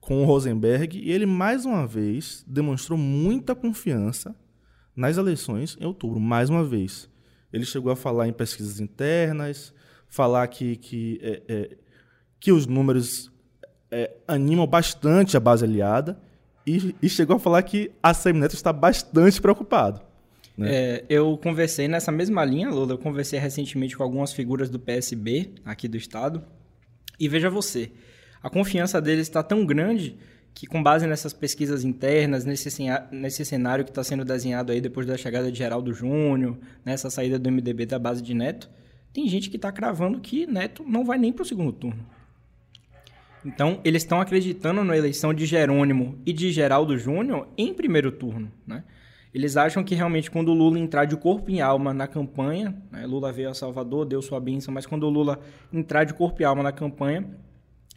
com 0.00 0.22
o 0.22 0.24
Rosenberg 0.24 0.98
e 0.98 1.10
ele 1.10 1.26
mais 1.26 1.64
uma 1.64 1.86
vez 1.86 2.44
demonstrou 2.46 2.98
muita 2.98 3.54
confiança 3.54 4.34
nas 4.94 5.16
eleições 5.16 5.76
em 5.80 5.84
outubro, 5.84 6.20
mais 6.20 6.50
uma 6.50 6.64
vez. 6.64 7.08
Ele 7.52 7.64
chegou 7.64 7.90
a 7.90 7.96
falar 7.96 8.28
em 8.28 8.32
pesquisas 8.32 8.80
internas, 8.80 9.74
falar 10.08 10.46
que, 10.48 10.76
que, 10.76 11.18
é, 11.22 11.42
é, 11.48 11.76
que 12.38 12.52
os 12.52 12.66
números 12.66 13.32
é, 13.90 14.12
animam 14.28 14.66
bastante 14.66 15.36
a 15.36 15.40
base 15.40 15.64
aliada 15.64 16.20
e, 16.66 16.94
e, 17.02 17.08
chegou 17.08 17.36
a 17.36 17.38
falar 17.40 17.62
que 17.62 17.90
a 18.02 18.12
Semineto 18.12 18.54
está 18.54 18.72
bastante 18.72 19.40
preocupado. 19.40 20.00
Né? 20.56 20.68
É, 20.72 21.04
eu 21.08 21.36
conversei 21.38 21.88
nessa 21.88 22.12
mesma 22.12 22.44
linha, 22.44 22.68
Lula, 22.68 22.92
eu 22.92 22.98
conversei 22.98 23.38
recentemente 23.38 23.96
com 23.96 24.02
algumas 24.02 24.32
figuras 24.32 24.68
do 24.68 24.78
PSB 24.78 25.54
aqui 25.64 25.88
do 25.88 25.96
estado 25.96 26.44
e 27.20 27.28
veja 27.28 27.50
você, 27.50 27.92
a 28.42 28.48
confiança 28.48 29.00
deles 29.00 29.28
está 29.28 29.42
tão 29.42 29.66
grande 29.66 30.16
que 30.54 30.66
com 30.66 30.82
base 30.82 31.06
nessas 31.06 31.32
pesquisas 31.32 31.84
internas, 31.84 32.44
nesse, 32.44 32.68
nesse 33.12 33.44
cenário 33.44 33.84
que 33.84 33.90
está 33.90 34.02
sendo 34.02 34.24
desenhado 34.24 34.72
aí 34.72 34.80
depois 34.80 35.06
da 35.06 35.16
chegada 35.16 35.52
de 35.52 35.58
Geraldo 35.58 35.92
Júnior, 35.92 36.58
nessa 36.84 37.10
saída 37.10 37.38
do 37.38 37.50
MDB 37.50 37.86
da 37.86 37.98
base 37.98 38.22
de 38.22 38.34
Neto, 38.34 38.68
tem 39.12 39.28
gente 39.28 39.50
que 39.50 39.56
está 39.56 39.70
cravando 39.70 40.20
que 40.20 40.46
Neto 40.46 40.84
não 40.86 41.04
vai 41.04 41.18
nem 41.18 41.32
para 41.32 41.42
o 41.42 41.46
segundo 41.46 41.72
turno. 41.72 42.04
Então, 43.44 43.80
eles 43.84 44.02
estão 44.02 44.20
acreditando 44.20 44.84
na 44.84 44.96
eleição 44.96 45.32
de 45.32 45.46
Jerônimo 45.46 46.18
e 46.26 46.32
de 46.32 46.50
Geraldo 46.50 46.98
Júnior 46.98 47.48
em 47.56 47.72
primeiro 47.72 48.12
turno, 48.12 48.52
né? 48.66 48.84
Eles 49.32 49.56
acham 49.56 49.84
que 49.84 49.94
realmente 49.94 50.30
quando 50.30 50.48
o 50.48 50.54
Lula 50.54 50.78
entrar 50.78 51.04
de 51.04 51.16
corpo 51.16 51.50
e 51.50 51.60
alma 51.60 51.94
na 51.94 52.06
campanha, 52.06 52.74
né, 52.90 53.06
Lula 53.06 53.32
veio 53.32 53.50
a 53.50 53.54
Salvador, 53.54 54.04
deu 54.04 54.20
sua 54.20 54.40
bênção, 54.40 54.74
mas 54.74 54.86
quando 54.86 55.04
o 55.04 55.10
Lula 55.10 55.38
entrar 55.72 56.04
de 56.04 56.12
corpo 56.14 56.42
e 56.42 56.44
alma 56.44 56.62
na 56.62 56.72
campanha, 56.72 57.24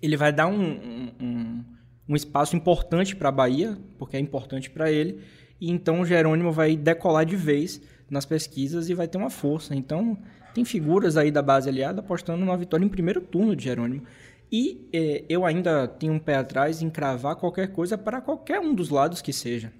ele 0.01 0.15
vai 0.15 0.31
dar 0.31 0.47
um, 0.47 1.13
um, 1.19 1.63
um 2.07 2.15
espaço 2.15 2.55
importante 2.55 3.15
para 3.15 3.29
a 3.29 3.31
Bahia, 3.31 3.77
porque 3.97 4.15
é 4.15 4.19
importante 4.19 4.69
para 4.69 4.91
ele, 4.91 5.21
e 5.59 5.71
então 5.71 6.01
o 6.01 6.05
Jerônimo 6.05 6.51
vai 6.51 6.75
decolar 6.75 7.25
de 7.25 7.35
vez 7.35 7.81
nas 8.09 8.25
pesquisas 8.25 8.89
e 8.89 8.93
vai 8.93 9.07
ter 9.07 9.17
uma 9.17 9.29
força. 9.29 9.75
Então, 9.75 10.17
tem 10.53 10.63
figuras 10.63 11.17
aí 11.17 11.31
da 11.31 11.41
base 11.41 11.67
aliada 11.67 12.01
apostando 12.01 12.39
numa 12.39 12.55
vitória 12.55 12.85
em 12.85 12.89
primeiro 12.89 13.21
turno 13.21 13.55
de 13.55 13.63
Jerônimo. 13.63 14.03
E 14.51 14.87
eh, 14.93 15.23
eu 15.27 15.45
ainda 15.45 15.87
tenho 15.87 16.13
um 16.13 16.19
pé 16.19 16.35
atrás 16.35 16.81
em 16.81 16.89
cravar 16.89 17.35
qualquer 17.37 17.71
coisa 17.71 17.97
para 17.97 18.21
qualquer 18.21 18.59
um 18.59 18.75
dos 18.75 18.89
lados 18.89 19.19
que 19.19 19.33
seja. 19.33 19.73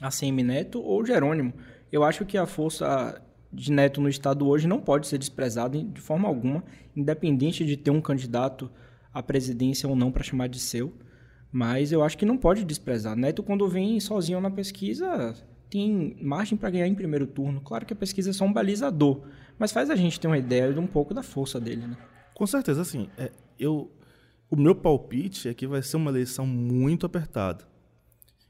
ACM 0.00 0.42
Neto 0.42 0.80
ou 0.80 1.04
Jerônimo. 1.04 1.52
Eu 1.90 2.04
acho 2.04 2.24
que 2.24 2.36
a 2.36 2.46
força 2.46 3.20
de 3.52 3.72
Neto 3.72 4.00
no 4.00 4.08
estado 4.08 4.46
hoje 4.46 4.68
não 4.68 4.80
pode 4.80 5.06
ser 5.06 5.18
desprezada 5.18 5.82
de 5.82 6.00
forma 6.00 6.28
alguma, 6.28 6.62
independente 6.94 7.64
de 7.64 7.76
ter 7.76 7.90
um 7.90 8.00
candidato 8.00 8.70
à 9.12 9.22
presidência 9.22 9.88
ou 9.88 9.96
não 9.96 10.12
para 10.12 10.22
chamar 10.22 10.48
de 10.48 10.58
seu. 10.58 10.92
Mas 11.50 11.92
eu 11.92 12.02
acho 12.02 12.18
que 12.18 12.26
não 12.26 12.36
pode 12.36 12.64
desprezar. 12.64 13.16
Neto, 13.16 13.42
quando 13.42 13.66
vem 13.66 13.98
sozinho 14.00 14.40
na 14.40 14.50
pesquisa, 14.50 15.34
tem 15.70 16.16
margem 16.20 16.58
para 16.58 16.70
ganhar 16.70 16.86
em 16.86 16.94
primeiro 16.94 17.26
turno. 17.26 17.60
Claro 17.62 17.86
que 17.86 17.92
a 17.94 17.96
pesquisa 17.96 18.30
é 18.30 18.32
só 18.34 18.44
um 18.44 18.52
balizador, 18.52 19.22
mas 19.58 19.72
faz 19.72 19.88
a 19.88 19.96
gente 19.96 20.20
ter 20.20 20.26
uma 20.26 20.36
ideia 20.36 20.72
de 20.72 20.78
um 20.78 20.86
pouco 20.86 21.14
da 21.14 21.22
força 21.22 21.58
dele, 21.58 21.86
né? 21.86 21.96
Com 22.34 22.46
certeza, 22.46 22.82
assim, 22.82 23.08
é, 23.16 23.32
eu, 23.58 23.90
o 24.50 24.56
meu 24.56 24.74
palpite 24.74 25.48
é 25.48 25.54
que 25.54 25.66
vai 25.66 25.82
ser 25.82 25.96
uma 25.96 26.10
eleição 26.10 26.46
muito 26.46 27.06
apertada 27.06 27.64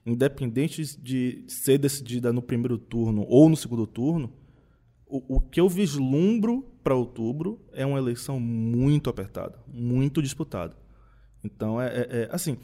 independente 0.09 0.83
de 1.01 1.45
ser 1.47 1.79
decidida 1.79 2.33
no 2.33 2.43
primeiro 2.43 2.79
turno 2.79 3.25
ou 3.29 3.49
no 3.49 3.57
segundo 3.57 3.87
turno, 3.87 4.33
o, 5.07 5.37
o 5.37 5.41
que 5.41 5.61
eu 5.61 5.69
vislumbro 5.69 6.65
para 6.83 6.95
outubro 6.95 7.61
é 7.73 7.85
uma 7.85 7.99
eleição 7.99 8.41
muito 8.41 9.11
apertada, 9.11 9.59
muito 9.67 10.23
disputada. 10.23 10.77
Então, 11.43 11.81
é, 11.81 11.87
é, 11.87 12.09
é, 12.11 12.29
assim, 12.33 12.57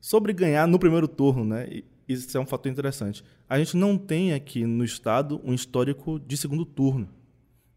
sobre 0.00 0.32
ganhar 0.32 0.66
no 0.66 0.78
primeiro 0.78 1.08
turno, 1.08 1.44
né? 1.44 1.82
Isso 2.08 2.36
é 2.36 2.40
um 2.40 2.46
fator 2.46 2.70
interessante. 2.70 3.24
A 3.48 3.58
gente 3.58 3.76
não 3.76 3.96
tem 3.96 4.32
aqui 4.32 4.64
no 4.64 4.84
estado 4.84 5.40
um 5.44 5.54
histórico 5.54 6.18
de 6.18 6.36
segundo 6.36 6.64
turno, 6.64 7.08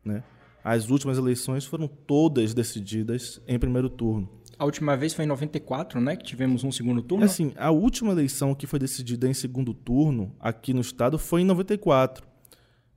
né? 0.03 0.23
As 0.63 0.89
últimas 0.89 1.17
eleições 1.17 1.65
foram 1.65 1.87
todas 1.87 2.53
decididas 2.53 3.41
em 3.47 3.59
primeiro 3.59 3.89
turno. 3.89 4.29
A 4.57 4.65
última 4.65 4.95
vez 4.95 5.13
foi 5.13 5.25
em 5.25 5.27
94, 5.27 5.99
né? 5.99 6.15
Que 6.15 6.23
tivemos 6.23 6.63
um 6.63 6.71
segundo 6.71 7.01
turno. 7.01 7.25
Assim, 7.25 7.53
a 7.57 7.71
última 7.71 8.11
eleição 8.11 8.53
que 8.53 8.67
foi 8.67 8.79
decidida 8.79 9.27
em 9.27 9.33
segundo 9.33 9.73
turno 9.73 10.35
aqui 10.39 10.73
no 10.73 10.81
estado 10.81 11.17
foi 11.17 11.41
em 11.41 11.45
94. 11.45 12.25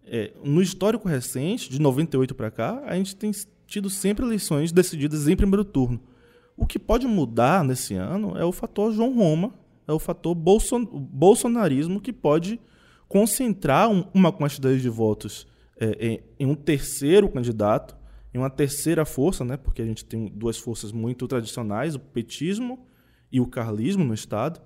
É, 0.04 0.32
no 0.44 0.62
histórico 0.62 1.08
recente, 1.08 1.68
de 1.68 1.80
98 1.80 2.34
para 2.34 2.50
cá, 2.50 2.82
a 2.86 2.94
gente 2.94 3.16
tem 3.16 3.32
tido 3.66 3.90
sempre 3.90 4.24
eleições 4.24 4.70
decididas 4.70 5.26
em 5.26 5.36
primeiro 5.36 5.64
turno. 5.64 6.00
O 6.56 6.66
que 6.66 6.78
pode 6.78 7.06
mudar 7.06 7.64
nesse 7.64 7.94
ano 7.94 8.36
é 8.38 8.44
o 8.44 8.52
fator 8.52 8.92
João 8.92 9.14
Roma, 9.14 9.52
é 9.86 9.92
o 9.92 9.98
fator 9.98 10.34
bolson 10.34 10.84
bolsonarismo 10.84 12.00
que 12.00 12.12
pode 12.12 12.60
concentrar 13.08 13.90
um, 13.90 14.04
uma 14.14 14.32
quantidade 14.32 14.80
de 14.80 14.88
votos 14.88 15.46
é, 15.78 16.06
em, 16.06 16.20
em 16.40 16.46
um 16.46 16.54
terceiro 16.54 17.28
candidato 17.28 17.96
e 18.32 18.38
uma 18.38 18.50
terceira 18.50 19.04
força, 19.04 19.44
né, 19.44 19.56
porque 19.56 19.80
a 19.80 19.84
gente 19.84 20.04
tem 20.04 20.28
duas 20.28 20.58
forças 20.58 20.92
muito 20.92 21.26
tradicionais, 21.26 21.94
o 21.94 22.00
petismo 22.00 22.86
e 23.30 23.40
o 23.40 23.46
carlismo 23.46 24.04
no 24.04 24.14
Estado. 24.14 24.60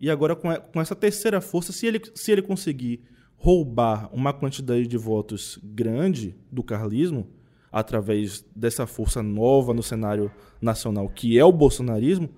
E 0.00 0.10
agora, 0.10 0.34
com, 0.34 0.54
com 0.54 0.80
essa 0.80 0.96
terceira 0.96 1.40
força, 1.40 1.72
se 1.72 1.86
ele, 1.86 2.00
se 2.14 2.32
ele 2.32 2.42
conseguir 2.42 3.02
roubar 3.36 4.08
uma 4.12 4.32
quantidade 4.32 4.86
de 4.86 4.96
votos 4.96 5.58
grande 5.62 6.34
do 6.50 6.62
carlismo, 6.62 7.26
através 7.72 8.44
dessa 8.54 8.86
força 8.86 9.22
nova 9.22 9.72
no 9.72 9.82
cenário 9.82 10.30
nacional, 10.60 11.08
que 11.08 11.38
é 11.38 11.44
o 11.44 11.52
bolsonarismo, 11.52 12.28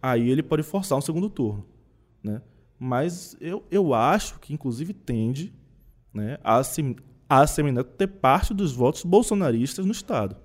aí 0.00 0.30
ele 0.30 0.42
pode 0.42 0.62
forçar 0.62 0.96
um 0.96 1.02
segundo 1.02 1.28
turno. 1.28 1.66
Né? 2.22 2.40
Mas 2.78 3.36
eu, 3.40 3.64
eu 3.70 3.92
acho 3.92 4.38
que, 4.38 4.52
inclusive, 4.52 4.92
tende 4.94 5.52
né, 6.12 6.38
a, 6.42 6.62
se, 6.62 6.96
a 7.28 7.46
Semineto 7.46 7.90
ter 7.90 8.06
parte 8.06 8.54
dos 8.54 8.72
votos 8.72 9.04
bolsonaristas 9.04 9.84
no 9.84 9.92
Estado. 9.92 10.36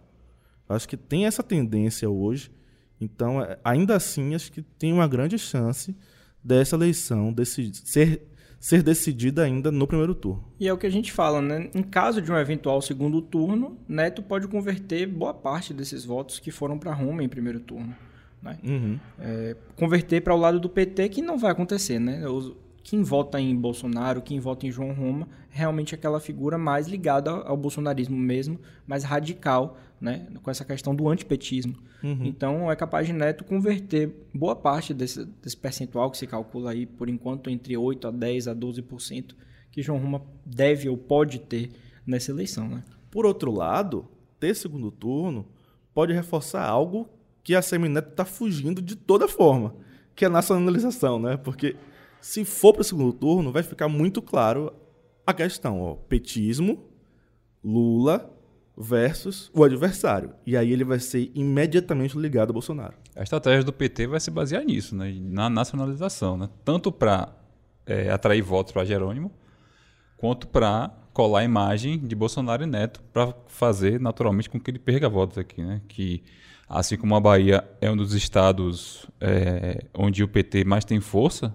Acho 0.67 0.87
que 0.87 0.97
tem 0.97 1.25
essa 1.25 1.43
tendência 1.43 2.09
hoje. 2.09 2.51
Então, 2.99 3.41
é, 3.41 3.57
ainda 3.63 3.95
assim, 3.95 4.33
acho 4.35 4.51
que 4.51 4.61
tem 4.61 4.91
uma 4.91 5.07
grande 5.07 5.37
chance 5.37 5.95
dessa 6.43 6.75
eleição 6.75 7.33
ser, 7.45 8.27
ser 8.59 8.83
decidida 8.83 9.43
ainda 9.43 9.71
no 9.71 9.87
primeiro 9.87 10.15
turno. 10.15 10.43
E 10.59 10.67
é 10.67 10.73
o 10.73 10.77
que 10.77 10.87
a 10.87 10.89
gente 10.89 11.11
fala, 11.11 11.41
né? 11.41 11.69
Em 11.73 11.83
caso 11.83 12.21
de 12.21 12.31
um 12.31 12.37
eventual 12.37 12.81
segundo 12.81 13.21
turno, 13.21 13.77
Neto 13.87 14.21
pode 14.21 14.47
converter 14.47 15.05
boa 15.07 15.33
parte 15.33 15.73
desses 15.73 16.03
votos 16.03 16.39
que 16.39 16.51
foram 16.51 16.77
para 16.77 16.93
Roma 16.93 17.23
em 17.23 17.29
primeiro 17.29 17.59
turno. 17.59 17.95
Né? 18.41 18.57
Uhum. 18.63 18.99
É, 19.19 19.55
converter 19.77 20.21
para 20.21 20.35
o 20.35 20.37
lado 20.37 20.59
do 20.59 20.69
PT, 20.69 21.09
que 21.09 21.21
não 21.21 21.37
vai 21.37 21.51
acontecer, 21.51 21.99
né? 21.99 22.27
Os, 22.27 22.53
quem 22.83 23.01
vota 23.01 23.39
em 23.39 23.55
Bolsonaro, 23.55 24.21
quem 24.21 24.39
vota 24.39 24.67
em 24.67 24.71
João 24.71 24.93
Roma, 24.93 25.27
é 25.53 25.57
realmente 25.57 25.95
aquela 25.95 26.19
figura 26.19 26.57
mais 26.57 26.87
ligada 26.87 27.31
ao 27.31 27.55
bolsonarismo 27.55 28.17
mesmo, 28.17 28.59
mais 28.85 29.05
radical, 29.05 29.77
né, 29.99 30.27
com 30.43 30.51
essa 30.51 30.65
questão 30.65 30.93
do 30.93 31.07
antipetismo. 31.07 31.75
Uhum. 32.03 32.25
Então, 32.25 32.69
é 32.69 32.75
capaz 32.75 33.07
de 33.07 33.13
Neto 33.13 33.45
converter 33.45 34.27
boa 34.33 34.53
parte 34.53 34.93
desse, 34.93 35.23
desse 35.41 35.55
percentual 35.55 36.11
que 36.11 36.17
se 36.17 36.27
calcula 36.27 36.71
aí, 36.71 36.85
por 36.85 37.07
enquanto, 37.07 37.49
entre 37.49 37.77
8 37.77 38.09
a 38.09 38.11
10 38.11 38.49
a 38.49 38.55
12%, 38.55 39.33
que 39.71 39.81
João 39.81 39.99
Roma 39.99 40.21
deve 40.45 40.89
ou 40.89 40.97
pode 40.97 41.39
ter 41.39 41.71
nessa 42.05 42.31
eleição. 42.31 42.67
Né? 42.67 42.83
Por 43.09 43.25
outro 43.25 43.49
lado, 43.49 44.05
ter 44.41 44.53
segundo 44.55 44.91
turno 44.91 45.47
pode 45.93 46.11
reforçar 46.11 46.65
algo 46.65 47.07
que 47.41 47.55
a 47.55 47.61
Semineto 47.61 48.09
está 48.09 48.25
fugindo 48.25 48.81
de 48.81 48.95
toda 48.97 49.27
forma, 49.27 49.73
que 50.13 50.25
é 50.25 50.27
a 50.27 50.31
nacionalização, 50.31 51.19
né? 51.19 51.37
Porque 51.37 51.75
se 52.23 52.45
for 52.45 52.71
para 52.71 52.81
o 52.81 52.85
segundo 52.85 53.11
turno, 53.11 53.51
vai 53.51 53.61
ficar 53.61 53.89
muito 53.89 54.21
claro 54.21 54.73
a 55.27 55.33
questão, 55.33 55.81
ó, 55.81 55.95
petismo, 55.95 56.85
Lula 57.61 58.33
versus 58.77 59.51
o 59.53 59.61
adversário. 59.61 60.33
E 60.45 60.55
aí 60.55 60.71
ele 60.71 60.85
vai 60.85 60.99
ser 60.99 61.29
imediatamente 61.35 62.17
ligado 62.17 62.51
a 62.51 62.53
Bolsonaro. 62.53 62.93
A 63.13 63.23
estratégia 63.23 63.65
do 63.65 63.73
PT 63.73 64.07
vai 64.07 64.21
se 64.21 64.31
basear 64.31 64.63
nisso, 64.63 64.95
né? 64.95 65.13
na 65.19 65.49
nacionalização, 65.49 66.37
né? 66.37 66.49
tanto 66.63 66.93
para 66.93 67.35
é, 67.85 68.09
atrair 68.09 68.41
votos 68.41 68.71
para 68.71 68.85
Jerônimo, 68.85 69.29
quanto 70.15 70.47
para 70.47 70.91
colar 71.11 71.41
a 71.41 71.43
imagem 71.43 71.99
de 71.99 72.15
Bolsonaro 72.15 72.63
e 72.63 72.65
Neto, 72.65 73.03
para 73.11 73.35
fazer 73.47 73.99
naturalmente 73.99 74.49
com 74.49 74.57
que 74.57 74.71
ele 74.71 74.79
perca 74.79 75.09
votos 75.09 75.37
aqui. 75.37 75.61
Né? 75.61 75.81
Que, 75.89 76.23
assim 76.69 76.95
como 76.95 77.15
a 77.15 77.19
Bahia 77.19 77.69
é 77.81 77.91
um 77.91 77.97
dos 77.97 78.13
estados 78.13 79.05
é, 79.19 79.83
onde 79.93 80.23
o 80.23 80.27
PT 80.27 80.63
mais 80.63 80.85
tem 80.85 81.01
força, 81.01 81.53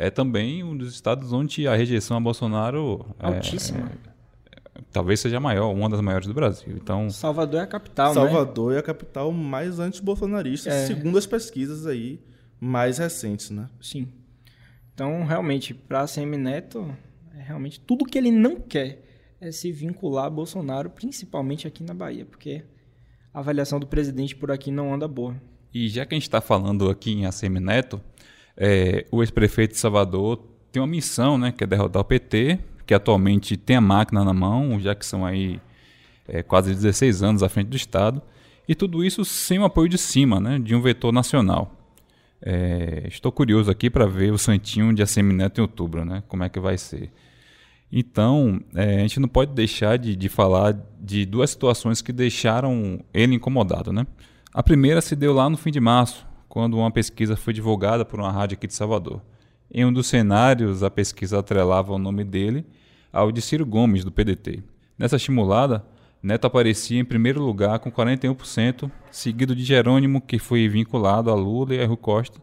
é 0.00 0.08
também 0.08 0.64
um 0.64 0.74
dos 0.74 0.94
estados 0.94 1.30
onde 1.30 1.68
a 1.68 1.76
rejeição 1.76 2.16
a 2.16 2.20
Bolsonaro 2.20 3.04
é, 3.18 3.26
Altíssima. 3.26 3.90
é, 4.50 4.80
talvez 4.90 5.20
seja 5.20 5.36
a 5.36 5.40
maior, 5.40 5.70
uma 5.74 5.90
das 5.90 6.00
maiores 6.00 6.26
do 6.26 6.32
Brasil. 6.32 6.74
Então, 6.74 7.10
Salvador 7.10 7.60
é 7.60 7.64
a 7.64 7.66
capital, 7.66 8.08
né? 8.08 8.14
Salvador 8.14 8.72
é 8.72 8.78
a 8.78 8.82
capital 8.82 9.30
mais 9.30 9.78
anti-bolsonarista, 9.78 10.70
É. 10.70 10.86
segundo 10.86 11.18
as 11.18 11.26
pesquisas 11.26 11.86
aí 11.86 12.18
mais 12.58 12.96
recentes, 12.96 13.50
né? 13.50 13.68
Sim. 13.78 14.08
Então, 14.94 15.22
realmente, 15.26 15.74
para 15.74 16.00
ACM 16.00 16.36
Neto, 16.38 16.96
é 17.36 17.42
realmente 17.42 17.78
tudo 17.78 18.06
que 18.06 18.16
ele 18.16 18.30
não 18.30 18.56
quer 18.56 19.02
é 19.38 19.52
se 19.52 19.70
vincular 19.70 20.24
a 20.24 20.30
Bolsonaro, 20.30 20.88
principalmente 20.88 21.66
aqui 21.66 21.82
na 21.82 21.92
Bahia, 21.92 22.24
porque 22.24 22.62
a 23.34 23.40
avaliação 23.40 23.78
do 23.78 23.86
presidente 23.86 24.34
por 24.34 24.50
aqui 24.50 24.70
não 24.70 24.94
anda 24.94 25.06
boa. 25.06 25.36
E 25.74 25.88
já 25.88 26.06
que 26.06 26.14
a 26.14 26.16
gente 26.16 26.24
está 26.24 26.40
falando 26.40 26.88
aqui 26.90 27.12
em 27.12 27.26
ACM 27.26 27.60
Neto, 27.60 28.00
é, 28.62 29.06
o 29.10 29.22
ex-prefeito 29.22 29.72
de 29.72 29.80
Salvador 29.80 30.38
tem 30.70 30.82
uma 30.82 30.86
missão, 30.86 31.38
né, 31.38 31.50
que 31.50 31.64
é 31.64 31.66
derrotar 31.66 32.02
o 32.02 32.04
PT, 32.04 32.58
que 32.86 32.92
atualmente 32.92 33.56
tem 33.56 33.76
a 33.76 33.80
máquina 33.80 34.22
na 34.22 34.34
mão, 34.34 34.78
já 34.78 34.94
que 34.94 35.06
são 35.06 35.24
aí 35.24 35.58
é, 36.28 36.42
quase 36.42 36.74
16 36.74 37.22
anos 37.22 37.42
à 37.42 37.48
frente 37.48 37.68
do 37.68 37.76
Estado, 37.76 38.20
e 38.68 38.74
tudo 38.74 39.02
isso 39.02 39.24
sem 39.24 39.58
o 39.58 39.64
apoio 39.64 39.88
de 39.88 39.96
cima, 39.96 40.38
né, 40.38 40.58
de 40.58 40.74
um 40.74 40.82
vetor 40.82 41.10
nacional. 41.10 41.74
É, 42.42 43.04
estou 43.08 43.32
curioso 43.32 43.70
aqui 43.70 43.88
para 43.88 44.06
ver 44.06 44.30
o 44.30 44.38
Santinho 44.38 44.94
de 44.94 45.02
ACM 45.02 45.32
Neto 45.32 45.58
em 45.58 45.62
outubro, 45.62 46.04
né, 46.04 46.22
como 46.28 46.44
é 46.44 46.48
que 46.50 46.60
vai 46.60 46.76
ser. 46.76 47.10
Então, 47.90 48.60
é, 48.74 48.96
a 48.96 49.00
gente 49.00 49.18
não 49.18 49.28
pode 49.28 49.52
deixar 49.52 49.96
de, 49.96 50.14
de 50.14 50.28
falar 50.28 50.78
de 51.00 51.24
duas 51.24 51.48
situações 51.50 52.02
que 52.02 52.12
deixaram 52.12 53.00
ele 53.12 53.34
incomodado, 53.34 53.92
né? 53.92 54.06
A 54.52 54.62
primeira 54.62 55.00
se 55.00 55.16
deu 55.16 55.32
lá 55.32 55.50
no 55.50 55.56
fim 55.56 55.72
de 55.72 55.80
março, 55.80 56.24
quando 56.50 56.76
uma 56.76 56.90
pesquisa 56.90 57.36
foi 57.36 57.52
divulgada 57.52 58.04
por 58.04 58.18
uma 58.18 58.30
rádio 58.30 58.56
aqui 58.56 58.66
de 58.66 58.74
Salvador. 58.74 59.22
Em 59.72 59.84
um 59.84 59.92
dos 59.92 60.08
cenários, 60.08 60.82
a 60.82 60.90
pesquisa 60.90 61.38
atrelava 61.38 61.92
o 61.92 61.98
nome 61.98 62.24
dele 62.24 62.66
ao 63.12 63.30
de 63.30 63.40
Ciro 63.40 63.64
Gomes, 63.64 64.04
do 64.04 64.10
PDT. 64.10 64.60
Nessa 64.98 65.14
estimulada, 65.14 65.86
Neto 66.20 66.46
aparecia 66.46 66.98
em 66.98 67.04
primeiro 67.04 67.40
lugar 67.40 67.78
com 67.78 67.90
41%, 67.90 68.90
seguido 69.12 69.54
de 69.54 69.62
Jerônimo, 69.62 70.20
que 70.20 70.40
foi 70.40 70.68
vinculado 70.68 71.30
a 71.30 71.34
Lula 71.36 71.76
e 71.76 71.82
a 71.82 71.86
Rui 71.86 71.96
Costa, 71.96 72.40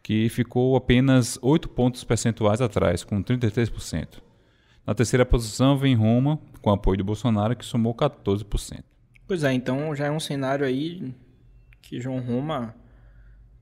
que 0.00 0.28
ficou 0.28 0.76
apenas 0.76 1.36
8 1.42 1.68
pontos 1.70 2.04
percentuais 2.04 2.60
atrás, 2.60 3.02
com 3.02 3.20
33%. 3.20 4.22
Na 4.86 4.94
terceira 4.94 5.26
posição 5.26 5.76
vem 5.76 5.96
Roma, 5.96 6.38
com 6.62 6.70
apoio 6.70 6.98
do 6.98 7.04
Bolsonaro, 7.04 7.56
que 7.56 7.64
somou 7.64 7.96
14%. 7.96 8.84
Pois 9.26 9.42
é, 9.42 9.52
então 9.52 9.92
já 9.94 10.06
é 10.06 10.10
um 10.10 10.20
cenário 10.20 10.64
aí 10.64 11.12
que 11.82 12.00
João 12.00 12.20
Roma 12.20 12.76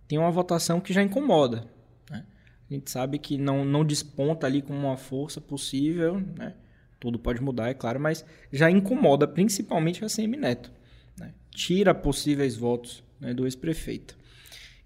tem 0.09 0.19
uma 0.19 0.31
votação 0.31 0.81
que 0.81 0.93
já 0.93 1.03
incomoda. 1.03 1.65
né? 2.11 2.25
A 2.69 2.75
gente 2.75 2.91
sabe 2.91 3.19
que 3.19 3.37
não, 3.39 3.65
não 3.65 3.85
desponta 3.85 4.47
ali 4.47 4.63
como 4.63 4.79
uma 4.79 4.97
força 4.97 5.41
possível, 5.41 6.21
né? 6.37 6.55
tudo 6.99 7.19
pode 7.19 7.41
mudar, 7.41 7.69
é 7.69 7.75
claro, 7.75 8.01
mas 8.01 8.25
já 8.51 8.71
incomoda 8.71 9.29
principalmente 9.29 10.05
a 10.05 10.09
CM 10.09 10.37
Neto. 10.37 10.73
né? 11.17 11.33
Tira 11.51 11.95
possíveis 11.95 12.57
votos 12.57 13.05
né, 13.21 13.33
do 13.33 13.45
ex-prefeito. 13.45 14.17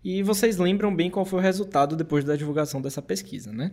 E 0.05 0.23
vocês 0.23 0.59
lembram 0.59 0.95
bem 0.95 1.11
qual 1.11 1.25
foi 1.25 1.39
o 1.39 1.43
resultado 1.43 1.97
depois 1.97 2.25
da 2.25 2.35
divulgação 2.35 2.83
dessa 2.83 3.01
pesquisa, 3.01 3.53
né? 3.53 3.73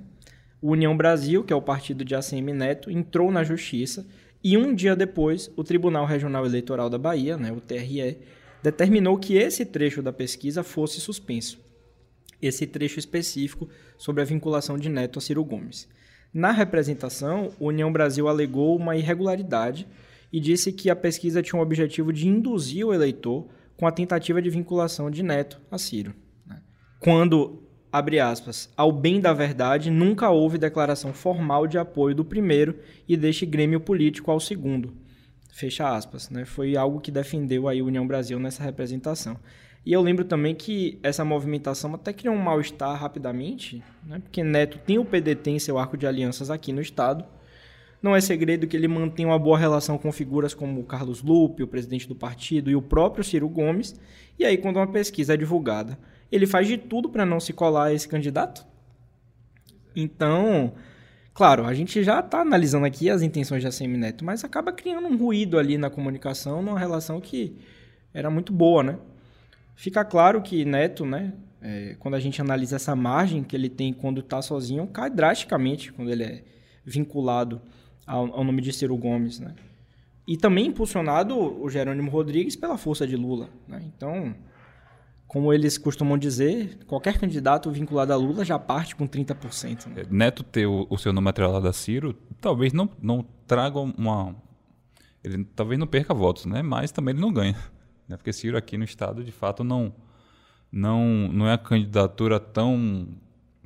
O 0.61 0.71
União 0.71 0.95
Brasil, 0.95 1.43
que 1.43 1.51
é 1.51 1.55
o 1.55 1.61
partido 1.61 2.05
de 2.05 2.13
ACM 2.13 2.53
Neto, 2.53 2.91
entrou 2.91 3.31
na 3.31 3.43
justiça 3.43 4.05
e 4.43 4.57
um 4.57 4.73
dia 4.73 4.95
depois, 4.95 5.51
o 5.55 5.63
Tribunal 5.63 6.05
Regional 6.05 6.45
Eleitoral 6.45 6.89
da 6.89 6.97
Bahia, 6.97 7.35
né, 7.37 7.51
o 7.51 7.59
TRE, 7.59 8.17
determinou 8.61 9.17
que 9.17 9.35
esse 9.35 9.65
trecho 9.65 10.01
da 10.01 10.11
pesquisa 10.11 10.63
fosse 10.63 10.99
suspenso. 10.99 11.59
Esse 12.41 12.65
trecho 12.65 12.99
específico 12.99 13.67
sobre 13.97 14.21
a 14.21 14.25
vinculação 14.25 14.77
de 14.77 14.89
Neto 14.89 15.19
a 15.19 15.21
Ciro 15.21 15.43
Gomes. 15.43 15.87
Na 16.33 16.51
representação, 16.51 17.51
União 17.59 17.91
Brasil 17.91 18.27
alegou 18.27 18.75
uma 18.75 18.95
irregularidade 18.95 19.87
e 20.31 20.39
disse 20.39 20.71
que 20.71 20.89
a 20.89 20.95
pesquisa 20.95 21.41
tinha 21.41 21.59
o 21.59 21.63
objetivo 21.63 22.13
de 22.13 22.27
induzir 22.27 22.85
o 22.85 22.93
eleitor 22.93 23.47
com 23.75 23.87
a 23.87 23.91
tentativa 23.91 24.41
de 24.41 24.49
vinculação 24.49 25.09
de 25.09 25.23
Neto 25.23 25.59
a 25.71 25.77
Ciro. 25.77 26.13
né? 26.45 26.61
Quando, 26.99 27.63
abre 27.91 28.19
aspas, 28.19 28.69
ao 28.77 28.91
bem 28.91 29.19
da 29.19 29.33
verdade, 29.33 29.89
nunca 29.89 30.29
houve 30.29 30.57
declaração 30.57 31.13
formal 31.13 31.65
de 31.65 31.77
apoio 31.77 32.13
do 32.13 32.23
primeiro 32.23 32.77
e 33.07 33.17
deste 33.17 33.45
grêmio 33.45 33.79
político 33.79 34.29
ao 34.29 34.39
segundo. 34.39 34.93
Fecha 35.51 35.89
aspas, 35.89 36.29
né? 36.29 36.45
Foi 36.45 36.77
algo 36.77 36.99
que 36.99 37.11
defendeu 37.11 37.67
aí 37.67 37.79
a 37.79 37.83
União 37.83 38.05
Brasil 38.07 38.39
nessa 38.39 38.63
representação. 38.63 39.37
E 39.85 39.93
eu 39.93 40.01
lembro 40.01 40.25
também 40.25 40.53
que 40.53 40.99
essa 41.01 41.23
movimentação 41.25 41.93
até 41.95 42.13
criou 42.13 42.35
um 42.35 42.41
mal-estar 42.41 42.99
rapidamente, 42.99 43.83
né? 44.05 44.19
porque 44.19 44.43
Neto 44.43 44.77
tem 44.77 44.99
o 44.99 45.05
PDT 45.05 45.51
em 45.51 45.59
seu 45.59 45.77
arco 45.77 45.97
de 45.97 46.05
alianças 46.05 46.49
aqui 46.49 46.71
no 46.71 46.81
estado. 46.81 47.25
Não 48.01 48.15
é 48.15 48.21
segredo 48.21 48.67
que 48.67 48.77
ele 48.77 48.87
mantém 48.87 49.25
uma 49.25 49.39
boa 49.39 49.57
relação 49.57 49.97
com 49.97 50.11
figuras 50.11 50.53
como 50.53 50.83
Carlos 50.83 51.21
Lupe, 51.21 51.63
o 51.63 51.67
presidente 51.67 52.07
do 52.07 52.15
partido, 52.15 52.69
e 52.69 52.75
o 52.75 52.81
próprio 52.81 53.23
Ciro 53.23 53.49
Gomes. 53.49 53.99
E 54.37 54.45
aí, 54.45 54.57
quando 54.57 54.77
uma 54.77 54.87
pesquisa 54.87 55.33
é 55.33 55.37
divulgada, 55.37 55.97
ele 56.31 56.47
faz 56.47 56.67
de 56.67 56.77
tudo 56.77 57.09
para 57.09 57.25
não 57.25 57.39
se 57.39 57.51
colar 57.51 57.85
a 57.85 57.93
esse 57.93 58.07
candidato? 58.07 58.65
Então, 59.95 60.73
claro, 61.39 61.65
a 61.65 61.73
gente 61.73 62.03
já 62.03 62.19
está 62.19 62.41
analisando 62.41 62.85
aqui 62.85 63.09
as 63.09 63.21
intenções 63.21 63.61
de 63.61 63.67
ACM 63.69 63.95
Neto, 63.95 64.25
mas 64.25 64.43
acaba 64.43 64.73
criando 64.73 65.07
um 65.07 65.15
ruído 65.15 65.57
ali 65.57 65.77
na 65.77 65.89
comunicação, 65.89 66.61
numa 66.61 66.77
relação 66.77 67.21
que 67.21 67.55
era 68.13 68.29
muito 68.29 68.51
boa, 68.51 68.83
né? 68.83 68.97
Fica 69.73 70.03
claro 70.03 70.41
que 70.41 70.65
Neto, 70.65 71.05
né, 71.05 71.31
é, 71.61 71.95
quando 71.97 72.15
a 72.15 72.19
gente 72.19 72.41
analisa 72.41 72.75
essa 72.75 72.93
margem 72.93 73.41
que 73.41 73.55
ele 73.55 73.69
tem 73.69 73.93
quando 73.93 74.19
está 74.19 74.41
sozinho, 74.41 74.85
cai 74.87 75.09
drasticamente 75.09 75.93
quando 75.93 76.11
ele 76.11 76.23
é 76.23 76.43
vinculado 76.83 77.61
ao, 78.05 78.35
ao 78.35 78.43
nome 78.43 78.61
de 78.61 78.73
Ciro 78.73 78.97
Gomes, 78.97 79.39
né? 79.39 79.55
E 80.27 80.35
também 80.35 80.65
impulsionado 80.67 81.39
o 81.39 81.69
Jerônimo 81.69 82.11
Rodrigues 82.11 82.57
pela 82.57 82.77
força 82.77 83.07
de 83.07 83.15
Lula, 83.15 83.49
né? 83.65 83.81
Então, 83.95 84.35
como 85.29 85.53
eles 85.53 85.77
costumam 85.77 86.17
dizer, 86.17 86.79
qualquer 86.87 87.19
candidato 87.19 87.69
vinculado 87.69 88.11
a 88.11 88.15
Lula 88.15 88.43
já 88.43 88.57
parte 88.57 88.95
com 88.95 89.07
30%. 89.07 89.85
Né? 89.85 90.03
Neto 90.09 90.41
ter 90.41 90.65
o, 90.65 90.87
o 90.89 90.97
seu 90.97 91.13
nome 91.13 91.29
atrelado 91.29 91.67
a 91.67 91.71
Ciro, 91.71 92.15
talvez 92.41 92.73
não, 92.73 92.89
não 92.99 93.23
traga 93.45 93.77
uma. 93.77 94.35
Ele 95.23 95.45
talvez 95.55 95.79
não 95.79 95.85
perca 95.85 96.15
votos, 96.15 96.47
né? 96.47 96.63
Mas 96.63 96.91
também 96.91 97.13
ele 97.13 97.21
não 97.21 97.31
ganha. 97.31 97.55
Né? 98.07 98.17
Porque 98.17 98.33
Ciro 98.33 98.57
aqui 98.57 98.75
no 98.75 98.83
estado, 98.83 99.23
de 99.23 99.31
fato, 99.31 99.63
não, 99.63 99.93
não, 100.71 101.29
não 101.31 101.47
é 101.47 101.53
a 101.53 101.59
candidatura 101.59 102.39
tão, 102.39 103.07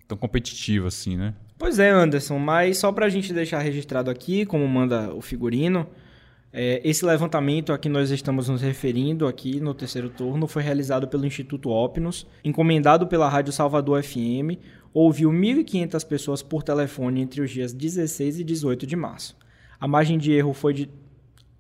tão 0.06 0.18
competitiva 0.18 0.90
assim, 0.90 1.16
né? 1.16 1.34
Pois 1.58 1.80
é, 1.80 1.90
Anderson, 1.92 2.40
mas 2.40 2.78
só 2.78 2.92
para 2.92 3.06
a 3.06 3.10
gente 3.10 3.32
deixar 3.32 3.60
registrado 3.60 4.12
aqui, 4.12 4.46
como 4.46 4.68
manda 4.68 5.16
o 5.16 5.22
figurino, 5.22 5.88
é, 6.56 6.80
esse 6.84 7.04
levantamento 7.04 7.74
a 7.74 7.80
que 7.80 7.90
nós 7.90 8.12
estamos 8.12 8.48
nos 8.48 8.62
referindo 8.62 9.26
aqui 9.26 9.60
no 9.60 9.74
terceiro 9.74 10.08
turno 10.08 10.46
foi 10.46 10.62
realizado 10.62 11.08
pelo 11.08 11.26
Instituto 11.26 11.72
Opnos, 11.72 12.28
encomendado 12.44 13.08
pela 13.08 13.28
Rádio 13.28 13.52
Salvador 13.52 14.04
FM, 14.04 14.62
ouviu 14.94 15.32
1.500 15.32 16.06
pessoas 16.06 16.44
por 16.44 16.62
telefone 16.62 17.22
entre 17.22 17.42
os 17.42 17.50
dias 17.50 17.74
16 17.74 18.42
e 18.42 18.44
18 18.44 18.86
de 18.86 18.96
março. 18.96 19.36
A 19.80 19.88
margem 19.88 20.20
de 20.20 20.32
erro 20.32 20.54
foi 20.54 20.76
de 20.76 20.90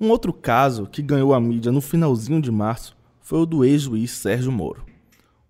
Um 0.00 0.08
outro 0.08 0.32
caso 0.32 0.86
que 0.86 1.02
ganhou 1.02 1.34
a 1.34 1.38
mídia 1.38 1.70
no 1.70 1.82
finalzinho 1.82 2.40
de 2.40 2.50
março 2.50 2.96
foi 3.20 3.40
o 3.40 3.44
do 3.44 3.62
ex-juiz 3.66 4.10
Sérgio 4.12 4.50
Moro. 4.50 4.82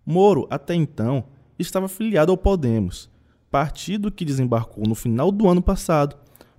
Moro, 0.04 0.48
até 0.50 0.74
então, 0.74 1.22
estava 1.56 1.86
filiado 1.86 2.32
ao 2.32 2.36
Podemos, 2.36 3.08
partido 3.48 4.10
que 4.10 4.24
desembarcou 4.24 4.84
no 4.88 4.96
final 4.96 5.30
do 5.30 5.48
ano 5.48 5.62
passado 5.62 6.16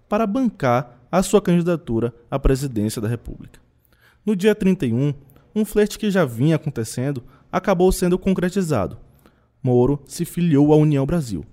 para 0.07 0.25
bancar 0.25 1.01
a 1.11 1.21
sua 1.21 1.41
candidatura 1.41 2.15
à 2.29 2.39
presidência 2.39 3.01
da 3.01 3.09
República. 3.09 3.59
No 4.25 4.37
dia 4.37 4.55
31, 4.55 5.13
um 5.53 5.65
flerte 5.65 5.99
que 5.99 6.09
já 6.09 6.23
vinha 6.23 6.55
acontecendo 6.55 7.21
acabou 7.51 7.91
sendo 7.91 8.17
concretizado. 8.17 8.97
Moro 9.61 10.01
se 10.05 10.23
filiou 10.23 10.71
à 10.71 10.77
União 10.77 11.05
Brasil. 11.05 11.43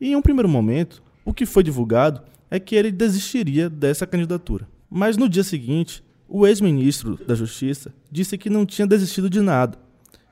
E 0.00 0.12
em 0.12 0.16
um 0.16 0.22
primeiro 0.22 0.48
momento, 0.48 1.02
o 1.26 1.34
que 1.34 1.44
foi 1.44 1.62
divulgado 1.62 2.22
é 2.50 2.58
que 2.58 2.74
ele 2.74 2.90
desistiria 2.90 3.68
dessa 3.68 4.06
candidatura. 4.06 4.66
Mas 4.96 5.16
no 5.16 5.28
dia 5.28 5.42
seguinte, 5.42 6.04
O 6.28 6.46
ex-ministro 6.46 7.18
da 7.26 7.34
Justiça 7.34 7.92
disse 8.12 8.38
que 8.38 8.48
não 8.48 8.64
tinha 8.64 8.86
desistido 8.86 9.28
de 9.28 9.40
nada 9.40 9.76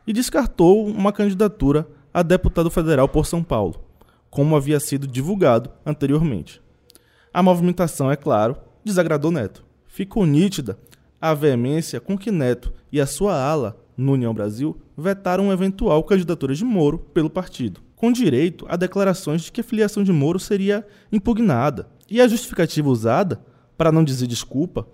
e 0.07 0.13
descartou 0.13 0.87
uma 0.87 1.13
candidatura 1.13 1.85
a 2.15 2.23
deputado 2.23 2.71
federal 2.71 3.09
por 3.09 3.27
São 3.27 3.43
Paulo, 3.43 3.83
como 4.31 4.55
havia 4.55 4.79
sido 4.79 5.05
divulgado 5.05 5.69
anteriormente. 5.85 6.63
A 7.35 7.43
movimentação, 7.43 8.09
é 8.09 8.15
claro, 8.15 8.57
desagradou 8.85 9.33
Neto. 9.33 9.65
Ficou 9.85 10.25
nítida 10.25 10.79
a 11.21 11.35
veemência 11.35 11.99
com 11.99 12.17
que 12.17 12.31
Neto 12.31 12.73
e 12.93 13.01
a 13.01 13.07
sua 13.07 13.35
ala 13.35 13.77
no 13.97 14.13
União 14.13 14.33
Brasil 14.33 14.81
vetaram 14.97 15.53
eventual 15.53 16.05
candidatura 16.05 16.55
de 16.55 16.65
Moro 16.65 16.99
pelo 16.99 17.29
partido, 17.29 17.81
com 17.97 18.13
direito 18.13 18.65
a 18.69 18.77
declarações 18.77 19.43
de 19.43 19.51
que 19.51 19.61
a 19.61 19.65
filiação 19.65 20.05
de 20.05 20.13
Moro 20.13 20.39
seria 20.39 20.87
impugnada. 21.11 21.89
E 22.09 22.21
a 22.21 22.29
justificativa 22.29 22.89
usada, 22.89 23.43
para 23.83 23.91
não 23.91 24.05
dizer 24.05 24.29
desculpa, 24.29 24.87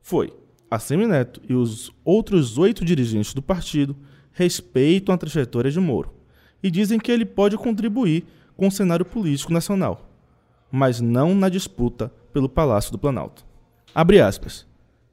foi: 0.00 0.32
a 0.68 0.76
Semineto 0.76 1.40
e 1.48 1.54
os 1.54 1.92
outros 2.04 2.58
oito 2.58 2.84
dirigentes 2.84 3.32
do 3.32 3.40
partido 3.40 3.94
respeitam 4.32 5.14
a 5.14 5.18
trajetória 5.18 5.70
de 5.70 5.78
Moro 5.78 6.12
e 6.60 6.68
dizem 6.68 6.98
que 6.98 7.12
ele 7.12 7.24
pode 7.24 7.56
contribuir 7.56 8.26
com 8.56 8.66
o 8.66 8.72
cenário 8.72 9.04
político 9.04 9.52
nacional, 9.52 10.10
mas 10.72 11.00
não 11.00 11.36
na 11.36 11.48
disputa 11.48 12.12
pelo 12.32 12.48
Palácio 12.48 12.90
do 12.90 12.98
Planalto. 12.98 13.46
Abre 13.94 14.20
aspas. 14.20 14.66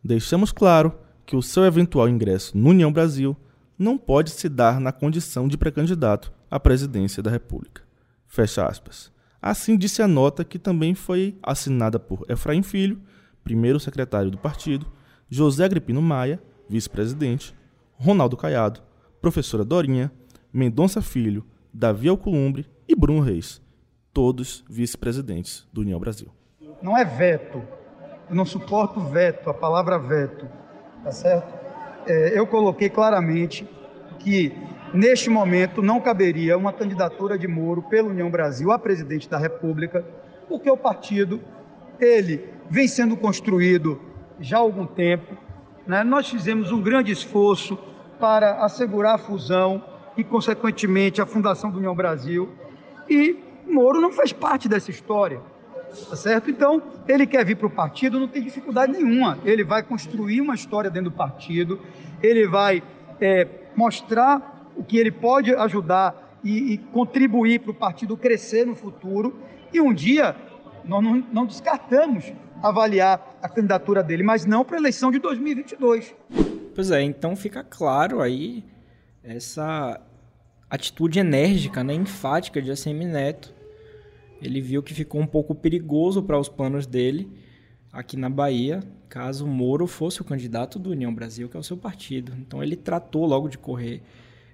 Deixamos 0.04 0.52
claro 0.52 0.92
que 1.24 1.36
o 1.36 1.44
seu 1.44 1.64
eventual 1.66 2.10
ingresso 2.10 2.58
no 2.58 2.72
União 2.72 2.92
Brasil 2.92 3.38
não 3.78 3.96
pode 3.96 4.32
se 4.32 4.50
dar 4.50 4.80
na 4.80 4.92
condição 4.92 5.48
de 5.48 5.56
pré-candidato 5.56 6.34
à 6.50 6.60
presidência 6.60 7.22
da 7.22 7.30
República. 7.30 7.84
Fecha 8.26 8.66
aspas. 8.66 9.12
Assim 9.42 9.78
disse 9.78 10.02
a 10.02 10.08
nota 10.08 10.44
que 10.44 10.60
também 10.60 10.94
foi 10.94 11.38
assinada 11.42 11.98
por 11.98 12.26
Efraim 12.28 12.62
Filho, 12.62 13.02
primeiro 13.44 13.80
secretário 13.80 14.32
do 14.32 14.38
partido, 14.38 14.86
José 15.30 15.66
Agripino 15.66 16.02
Maia, 16.02 16.42
vice-presidente, 16.68 17.56
Ronaldo 17.98 18.38
Caiado, 18.38 18.82
professora 19.22 19.66
Dorinha, 19.66 20.12
Mendonça 20.52 21.02
Filho, 21.02 21.46
Davi 21.74 22.08
Alcolumbre 22.08 22.66
e 22.88 22.96
Bruno 22.96 23.22
Reis, 23.22 23.62
todos 24.14 24.64
vice-presidentes 24.70 25.68
do 25.72 25.82
União 25.82 26.00
Brasil. 26.00 26.30
Não 26.82 26.98
é 26.98 27.04
veto. 27.06 27.62
Eu 28.30 28.36
não 28.36 28.46
suporto 28.46 29.00
veto, 29.02 29.50
a 29.50 29.54
palavra 29.54 29.98
veto, 29.98 30.48
tá 31.04 31.12
certo? 31.12 31.54
É, 32.08 32.38
eu 32.38 32.48
coloquei 32.48 32.90
claramente 32.90 33.68
que 34.20 34.56
neste 34.94 35.30
momento 35.30 35.82
não 35.82 36.00
caberia 36.00 36.58
uma 36.58 36.74
candidatura 36.74 37.38
de 37.38 37.48
Moro 37.48 37.84
pela 37.84 38.10
União 38.10 38.30
Brasil 38.30 38.72
a 38.72 38.80
presidente 38.80 39.30
da 39.30 39.38
República, 39.38 40.06
porque 40.48 40.70
o 40.70 40.78
partido 40.78 41.42
ele 42.00 42.50
vem 42.70 42.88
sendo 42.88 43.18
construído 43.18 44.00
já 44.40 44.58
há 44.58 44.62
algum 44.62 44.86
tempo. 44.86 45.36
Né? 45.86 46.04
Nós 46.04 46.30
fizemos 46.30 46.72
um 46.72 46.82
grande 46.82 47.12
esforço 47.12 47.78
para 48.20 48.64
assegurar 48.64 49.16
a 49.16 49.18
fusão 49.18 49.84
e, 50.16 50.24
consequentemente, 50.24 51.22
a 51.22 51.26
fundação 51.26 51.72
do 51.72 51.78
União 51.78 51.96
Brasil. 51.96 52.50
E 53.10 53.38
Moro 53.66 54.02
não 54.02 54.12
faz 54.12 54.34
parte 54.34 54.68
dessa 54.68 54.90
história, 54.90 55.42
tá 56.10 56.16
certo? 56.16 56.50
Então, 56.50 56.82
ele 57.08 57.26
quer 57.26 57.46
vir 57.46 57.56
para 57.56 57.68
o 57.68 57.70
partido, 57.70 58.20
não 58.20 58.28
tem 58.28 58.42
dificuldade 58.42 58.92
nenhuma. 58.92 59.38
Ele 59.46 59.64
vai 59.64 59.84
construir 59.84 60.42
uma 60.42 60.56
história 60.56 60.90
dentro 60.90 61.12
do 61.12 61.16
partido, 61.16 61.80
ele 62.22 62.48
vai 62.48 62.84
é, 63.22 63.48
mostrar 63.76 64.72
o 64.76 64.84
que 64.84 64.98
ele 64.98 65.12
pode 65.12 65.54
ajudar 65.54 66.40
e, 66.44 66.74
e 66.74 66.78
contribuir 66.78 67.60
para 67.60 67.72
o 67.72 67.74
partido 67.74 68.18
crescer 68.18 68.66
no 68.66 68.76
futuro. 68.76 69.40
E 69.72 69.80
um 69.80 69.94
dia, 69.94 70.36
nós 70.84 71.04
não, 71.04 71.24
não 71.32 71.46
descartamos 71.46 72.34
avaliar 72.62 73.38
a 73.42 73.50
candidatura 73.50 74.04
dele, 74.04 74.24
mas 74.24 74.46
não 74.46 74.64
para 74.64 74.78
a 74.78 74.80
eleição 74.80 75.12
de 75.12 75.20
2022. 75.20 76.16
Pois 76.76 76.92
é, 76.92 77.02
então 77.02 77.36
fica 77.36 77.64
claro 77.64 78.22
aí 78.22 78.64
essa 79.24 80.00
atitude 80.70 81.20
enérgica, 81.20 81.84
né, 81.84 81.94
enfática 81.94 82.62
de 82.62 82.72
ACM 82.72 83.06
Neto. 83.06 83.54
Ele 84.42 84.62
viu 84.62 84.82
que 84.82 84.94
ficou 84.94 85.20
um 85.20 85.28
pouco 85.28 85.54
perigoso 85.54 86.24
para 86.24 86.40
os 86.40 86.48
planos 86.48 86.86
dele 86.86 87.30
aqui 87.92 88.16
na 88.16 88.30
Bahia, 88.30 88.82
caso 89.10 89.46
Moro 89.48 89.88
fosse 89.88 90.22
o 90.22 90.24
candidato 90.24 90.78
do 90.78 90.92
União 90.92 91.14
Brasil, 91.14 91.50
que 91.50 91.58
é 91.58 91.60
o 91.60 91.64
seu 91.64 91.76
partido. 91.76 92.34
Então 92.40 92.62
ele 92.62 92.76
tratou 92.76 93.26
logo 93.26 93.50
de 93.50 93.58
correr. 93.58 94.02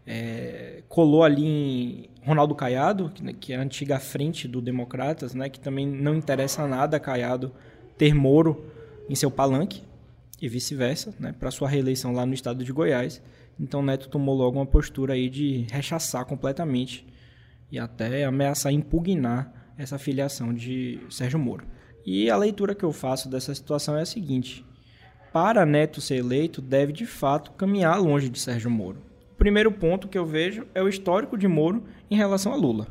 É, 0.07 0.83
colou 0.87 1.23
ali 1.23 1.45
em 1.45 2.09
Ronaldo 2.23 2.53
Caiado, 2.53 3.11
que, 3.13 3.33
que, 3.33 3.53
é 3.53 3.57
a 3.57 3.61
antiga 3.61 3.99
frente 3.99 4.47
do 4.47 4.61
Democratas, 4.61 5.33
né, 5.33 5.49
que 5.49 5.59
também 5.59 5.87
não 5.87 6.15
interessa 6.15 6.67
nada 6.67 6.97
a 6.97 6.99
Caiado 6.99 7.51
ter 7.97 8.13
Moro 8.13 8.65
em 9.09 9.15
seu 9.15 9.29
palanque 9.31 9.83
e 10.41 10.49
vice-versa, 10.49 11.13
né, 11.19 11.33
para 11.37 11.51
sua 11.51 11.69
reeleição 11.69 12.11
lá 12.11 12.25
no 12.25 12.33
estado 12.33 12.63
de 12.63 12.71
Goiás. 12.71 13.21
Então 13.59 13.81
Neto 13.81 14.09
tomou 14.09 14.35
logo 14.35 14.57
uma 14.57 14.65
postura 14.65 15.13
aí 15.13 15.29
de 15.29 15.65
rechaçar 15.71 16.25
completamente 16.25 17.05
e 17.71 17.79
até 17.79 18.23
ameaçar 18.25 18.71
impugnar 18.71 19.73
essa 19.77 19.97
filiação 19.97 20.53
de 20.53 20.99
Sérgio 21.09 21.39
Moro. 21.39 21.65
E 22.05 22.29
a 22.29 22.37
leitura 22.37 22.75
que 22.75 22.83
eu 22.83 22.91
faço 22.91 23.29
dessa 23.29 23.53
situação 23.55 23.97
é 23.97 24.01
a 24.01 24.05
seguinte: 24.05 24.65
para 25.33 25.65
Neto 25.65 25.99
ser 25.99 26.17
eleito, 26.17 26.61
deve 26.61 26.93
de 26.93 27.05
fato 27.05 27.51
caminhar 27.53 27.99
longe 27.99 28.29
de 28.29 28.39
Sérgio 28.39 28.69
Moro. 28.69 28.99
O 29.33 29.35
primeiro 29.35 29.71
ponto 29.71 30.07
que 30.07 30.17
eu 30.17 30.25
vejo 30.25 30.65
é 30.73 30.81
o 30.81 30.87
histórico 30.87 31.37
de 31.37 31.47
Moro 31.47 31.83
em 32.09 32.15
relação 32.15 32.53
a 32.53 32.55
Lula, 32.55 32.87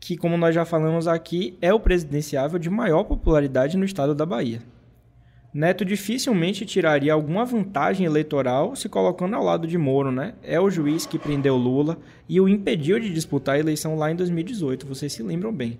que, 0.00 0.16
como 0.16 0.36
nós 0.36 0.54
já 0.54 0.64
falamos 0.64 1.08
aqui, 1.08 1.56
é 1.60 1.72
o 1.72 1.80
presidenciável 1.80 2.58
de 2.58 2.70
maior 2.70 3.04
popularidade 3.04 3.76
no 3.76 3.84
estado 3.84 4.14
da 4.14 4.26
Bahia. 4.26 4.62
Neto 5.52 5.86
dificilmente 5.86 6.66
tiraria 6.66 7.14
alguma 7.14 7.44
vantagem 7.44 8.04
eleitoral 8.04 8.76
se 8.76 8.90
colocando 8.90 9.36
ao 9.36 9.42
lado 9.42 9.66
de 9.66 9.78
Moro, 9.78 10.12
né? 10.12 10.34
É 10.42 10.60
o 10.60 10.68
juiz 10.68 11.06
que 11.06 11.18
prendeu 11.18 11.56
Lula 11.56 11.96
e 12.28 12.38
o 12.38 12.46
impediu 12.46 13.00
de 13.00 13.10
disputar 13.10 13.54
a 13.54 13.58
eleição 13.58 13.96
lá 13.96 14.12
em 14.12 14.16
2018, 14.16 14.86
vocês 14.86 15.14
se 15.14 15.22
lembram 15.22 15.50
bem. 15.50 15.78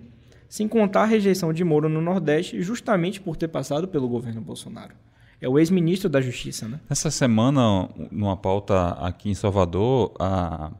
Sem 0.49 0.67
contar 0.67 1.03
a 1.03 1.05
rejeição 1.05 1.53
de 1.53 1.63
Moro 1.63 1.87
no 1.87 2.01
Nordeste, 2.01 2.59
justamente 2.63 3.21
por 3.21 3.35
ter 3.35 3.49
passado 3.49 3.87
pelo 3.87 4.07
governo 4.07 4.41
Bolsonaro. 4.41 4.95
É 5.39 5.47
o 5.47 5.59
ex-ministro 5.59 6.09
da 6.09 6.19
Justiça, 6.19 6.67
né? 6.67 6.79
Essa 6.89 7.11
semana, 7.11 7.87
numa 8.09 8.35
pauta 8.35 8.89
aqui 8.93 9.29
em 9.29 9.35
Salvador, 9.35 10.11
a 10.19 10.71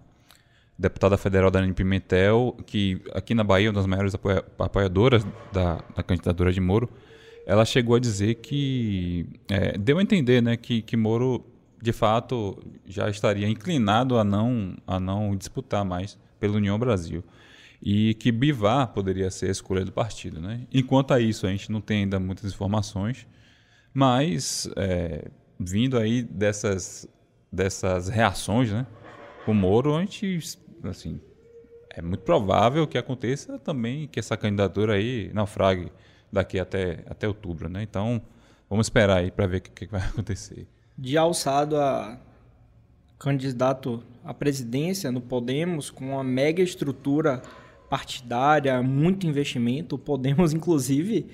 deputada 0.77 1.17
federal 1.17 1.49
Dani 1.49 1.73
Pimentel, 1.73 2.55
que 2.65 3.01
aqui 3.13 3.33
na 3.33 3.43
Bahia 3.43 3.67
é 3.67 3.69
uma 3.69 3.75
das 3.75 3.85
maiores 3.87 4.13
apoiadoras 4.59 5.25
da, 5.51 5.83
da 5.95 6.03
candidatura 6.03 6.51
de 6.51 6.61
Moro, 6.61 6.89
ela 7.45 7.65
chegou 7.65 7.95
a 7.95 7.99
dizer 7.99 8.35
que 8.35 9.25
é, 9.49 9.77
deu 9.77 9.97
a 9.97 10.01
entender, 10.01 10.41
né, 10.41 10.55
que, 10.57 10.81
que 10.81 10.95
Moro 10.95 11.43
de 11.81 11.93
fato 11.93 12.57
já 12.85 13.09
estaria 13.09 13.47
inclinado 13.47 14.17
a 14.17 14.23
não 14.23 14.75
a 14.85 14.99
não 14.99 15.35
disputar 15.35 15.85
mais 15.85 16.17
pela 16.39 16.57
União 16.57 16.77
Brasil 16.77 17.23
e 17.81 18.15
que 18.15 18.31
Bivar 18.31 18.87
poderia 18.87 19.29
ser 19.29 19.47
a 19.47 19.51
escolha 19.51 19.85
do 19.85 19.91
partido, 19.91 20.41
né? 20.41 20.61
Enquanto 20.73 21.13
a 21.13 21.19
isso 21.19 21.45
a 21.45 21.51
gente 21.51 21.71
não 21.71 21.79
tem 21.79 21.99
ainda 21.99 22.19
muitas 22.19 22.51
informações, 22.51 23.27
mas 23.93 24.67
é, 24.75 25.29
vindo 25.59 25.97
aí 25.97 26.23
dessas 26.23 27.07
dessas 27.51 28.09
reações, 28.09 28.71
né, 28.71 28.85
com 29.45 29.53
Moro, 29.53 29.95
a 29.95 30.01
gente 30.01 30.39
assim 30.89 31.19
é 31.97 32.01
muito 32.01 32.21
provável 32.21 32.85
que 32.85 32.95
aconteça 32.95 33.57
também 33.57 34.07
que 34.07 34.19
essa 34.19 34.37
candidatura 34.37 34.93
aí 34.93 35.31
naufrague 35.33 35.91
daqui 36.31 36.59
até, 36.59 37.03
até 37.07 37.27
outubro, 37.27 37.67
né? 37.67 37.81
Então, 37.81 38.21
vamos 38.69 38.85
esperar 38.85 39.17
aí 39.17 39.31
para 39.31 39.47
ver 39.47 39.57
o 39.57 39.61
que, 39.61 39.71
que, 39.71 39.87
vai 39.87 40.01
acontecer. 40.05 40.67
De 40.95 41.17
alçado 41.17 41.75
a 41.75 42.19
candidato 43.17 44.03
à 44.23 44.31
presidência 44.31 45.11
no 45.11 45.19
Podemos, 45.19 45.89
com 45.89 46.11
uma 46.11 46.23
mega 46.23 46.61
estrutura 46.61 47.41
partidária, 47.89 48.83
muito 48.83 49.25
investimento, 49.25 49.95
o 49.95 49.99
Podemos, 49.99 50.53
inclusive, 50.53 51.25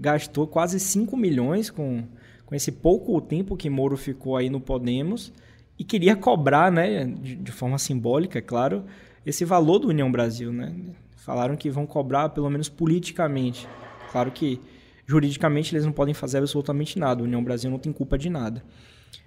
gastou 0.00 0.48
quase 0.48 0.80
5 0.80 1.16
milhões 1.16 1.70
com, 1.70 2.02
com 2.44 2.54
esse 2.56 2.72
pouco 2.72 3.20
tempo 3.20 3.56
que 3.56 3.70
Moro 3.70 3.96
ficou 3.96 4.36
aí 4.36 4.50
no 4.50 4.60
Podemos 4.60 5.32
e 5.78 5.84
queria 5.84 6.16
cobrar, 6.16 6.72
né, 6.72 7.04
de, 7.04 7.36
de 7.36 7.52
forma 7.52 7.78
simbólica, 7.78 8.38
é 8.38 8.42
claro, 8.42 8.84
esse 9.24 9.44
valor 9.44 9.78
do 9.78 9.88
União 9.88 10.10
Brasil, 10.10 10.52
né? 10.52 10.74
Falaram 11.16 11.56
que 11.56 11.70
vão 11.70 11.86
cobrar, 11.86 12.30
pelo 12.30 12.48
menos 12.48 12.68
politicamente, 12.68 13.68
Claro 14.10 14.30
que 14.30 14.60
juridicamente 15.06 15.74
eles 15.74 15.84
não 15.84 15.92
podem 15.92 16.14
fazer 16.14 16.38
absolutamente 16.38 16.98
nada, 16.98 17.22
a 17.22 17.24
União 17.24 17.42
Brasil 17.42 17.70
não 17.70 17.78
tem 17.78 17.92
culpa 17.92 18.18
de 18.18 18.28
nada. 18.28 18.62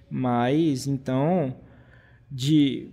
Mas 0.10 0.88
então, 0.88 1.56
de 2.30 2.90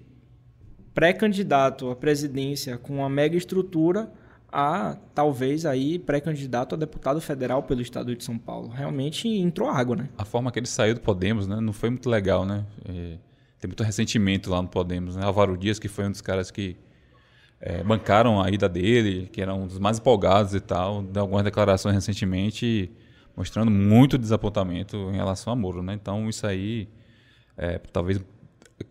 pré-candidato 0.95 1.91
à 1.91 1.97
presidência 1.97 2.79
com 2.79 2.97
uma 2.97 3.09
mega 3.09 3.37
estrutura 3.37 4.13
a 4.51 4.97
talvez 5.15 5.67
aí 5.67 5.99
pré-candidato 5.99 6.75
a 6.75 6.79
deputado 6.79 7.21
federal 7.21 7.63
pelo 7.63 7.83
estado 7.83 8.17
de 8.17 8.25
São 8.25 8.39
Paulo. 8.39 8.69
Realmente 8.69 9.29
entrou 9.29 9.69
água, 9.69 9.97
né? 9.97 10.09
A 10.17 10.25
forma 10.25 10.51
que 10.51 10.59
ele 10.59 10.67
saiu 10.67 10.95
do 10.95 11.01
Podemos, 11.01 11.47
né, 11.47 11.61
não 11.61 11.73
foi 11.73 11.91
muito 11.91 12.09
legal, 12.09 12.47
né? 12.47 12.65
É, 12.89 13.19
tem 13.61 13.69
muito 13.69 13.83
ressentimento 13.83 14.51
lá 14.51 14.63
no 14.63 14.69
Podemos, 14.69 15.17
né? 15.17 15.25
Álvaro 15.25 15.57
Dias, 15.57 15.79
que 15.79 15.89
foi 15.89 16.07
um 16.07 16.11
dos 16.11 16.21
caras 16.21 16.51
que 16.51 16.77
é, 17.61 17.83
bancaram 17.83 18.41
a 18.41 18.51
ida 18.51 18.69
dele, 18.69 19.29
que 19.33 19.41
eram 19.41 19.63
um 19.63 19.67
dos 19.67 19.79
mais 19.79 19.99
empolgados 19.99 20.55
e 20.55 20.61
tal, 20.61 21.03
deu 21.03 21.23
algumas 21.23 21.45
declarações 21.45 21.95
recentemente 21.95 22.91
mostrando 23.37 23.71
muito 23.71 24.19
desapontamento 24.19 24.97
em 25.13 25.17
relação 25.17 25.53
a 25.53 25.57
Moro, 25.57 25.83
né? 25.83 25.95
Então 25.95 26.29
isso 26.29 26.47
aí 26.47 26.89
é, 27.57 27.79
talvez 27.79 28.21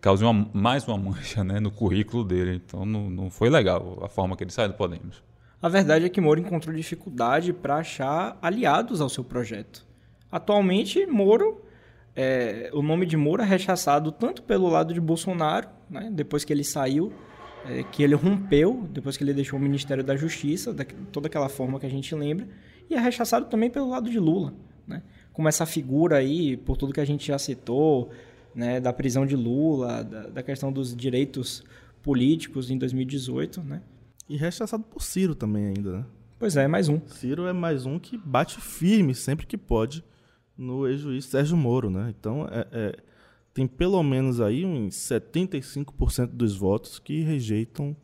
cause 0.01 0.23
uma, 0.23 0.49
mais 0.53 0.87
uma 0.87 0.97
mancha 0.97 1.43
né, 1.43 1.59
no 1.59 1.71
currículo 1.71 2.23
dele. 2.23 2.61
Então 2.65 2.85
não, 2.85 3.09
não 3.09 3.29
foi 3.29 3.49
legal 3.49 3.99
a 4.01 4.09
forma 4.09 4.35
que 4.35 4.43
ele 4.43 4.51
saiu 4.51 4.69
do 4.69 4.75
Podemos. 4.75 5.23
A 5.61 5.69
verdade 5.69 6.05
é 6.05 6.09
que 6.09 6.21
Moro 6.21 6.39
encontrou 6.39 6.75
dificuldade 6.75 7.51
para 7.51 7.77
achar 7.77 8.37
aliados 8.41 9.01
ao 9.01 9.09
seu 9.09 9.23
projeto. 9.23 9.85
Atualmente, 10.31 11.05
Moro, 11.07 11.61
é, 12.19 12.71
o 12.73 12.81
nome 12.81 13.05
de 13.05 13.15
Moro 13.15 13.43
é 13.43 13.45
rechaçado 13.45 14.11
tanto 14.11 14.41
pelo 14.41 14.67
lado 14.67 14.91
de 14.91 14.99
Bolsonaro, 14.99 15.69
né, 15.87 16.09
depois 16.11 16.43
que 16.43 16.51
ele 16.51 16.63
saiu, 16.63 17.13
é, 17.63 17.83
que 17.83 18.01
ele 18.01 18.15
rompeu, 18.15 18.89
depois 18.91 19.15
que 19.15 19.23
ele 19.23 19.35
deixou 19.35 19.59
o 19.59 19.61
Ministério 19.61 20.03
da 20.03 20.15
Justiça, 20.15 20.73
da, 20.73 20.83
toda 21.11 21.27
aquela 21.27 21.47
forma 21.47 21.79
que 21.79 21.85
a 21.85 21.89
gente 21.89 22.15
lembra, 22.15 22.47
e 22.89 22.95
é 22.95 22.99
rechaçado 22.99 23.45
também 23.45 23.69
pelo 23.69 23.89
lado 23.89 24.09
de 24.09 24.19
Lula, 24.19 24.51
né? 24.87 25.03
Como 25.31 25.47
essa 25.47 25.67
figura 25.67 26.17
aí, 26.17 26.57
por 26.57 26.75
tudo 26.75 26.91
que 26.91 26.99
a 26.99 27.05
gente 27.05 27.27
já 27.27 27.37
citou, 27.37 28.09
né, 28.55 28.79
da 28.79 28.91
prisão 28.91 29.23
de 29.23 29.35
Lula, 29.35 30.03
da, 30.03 30.27
da 30.27 30.41
questão 30.41 30.71
dos 30.71 30.95
direitos 30.95 31.63
políticos 32.01 32.71
em 32.71 32.79
2018, 32.79 33.61
né? 33.61 33.83
E 34.27 34.35
rechaçado 34.37 34.83
por 34.83 35.03
Ciro 35.03 35.35
também 35.35 35.67
ainda, 35.67 35.99
né? 35.99 36.05
Pois 36.39 36.57
é, 36.57 36.67
mais 36.67 36.89
um. 36.89 36.99
Ciro 37.05 37.45
é 37.45 37.53
mais 37.53 37.85
um 37.85 37.99
que 37.99 38.17
bate 38.17 38.59
firme 38.59 39.13
sempre 39.13 39.45
que 39.45 39.57
pode 39.57 40.03
no 40.57 40.87
ex-juiz 40.87 41.25
Sérgio 41.25 41.55
Moro, 41.55 41.89
né? 41.89 42.13
Então, 42.17 42.47
é, 42.51 42.67
é, 42.71 42.95
tem 43.53 43.67
pelo 43.67 44.01
menos 44.03 44.41
aí 44.41 44.65
uns 44.65 44.95
75% 44.95 46.27
dos 46.27 46.55
votos 46.55 46.99
que 46.99 47.21
rejeitam 47.21 47.95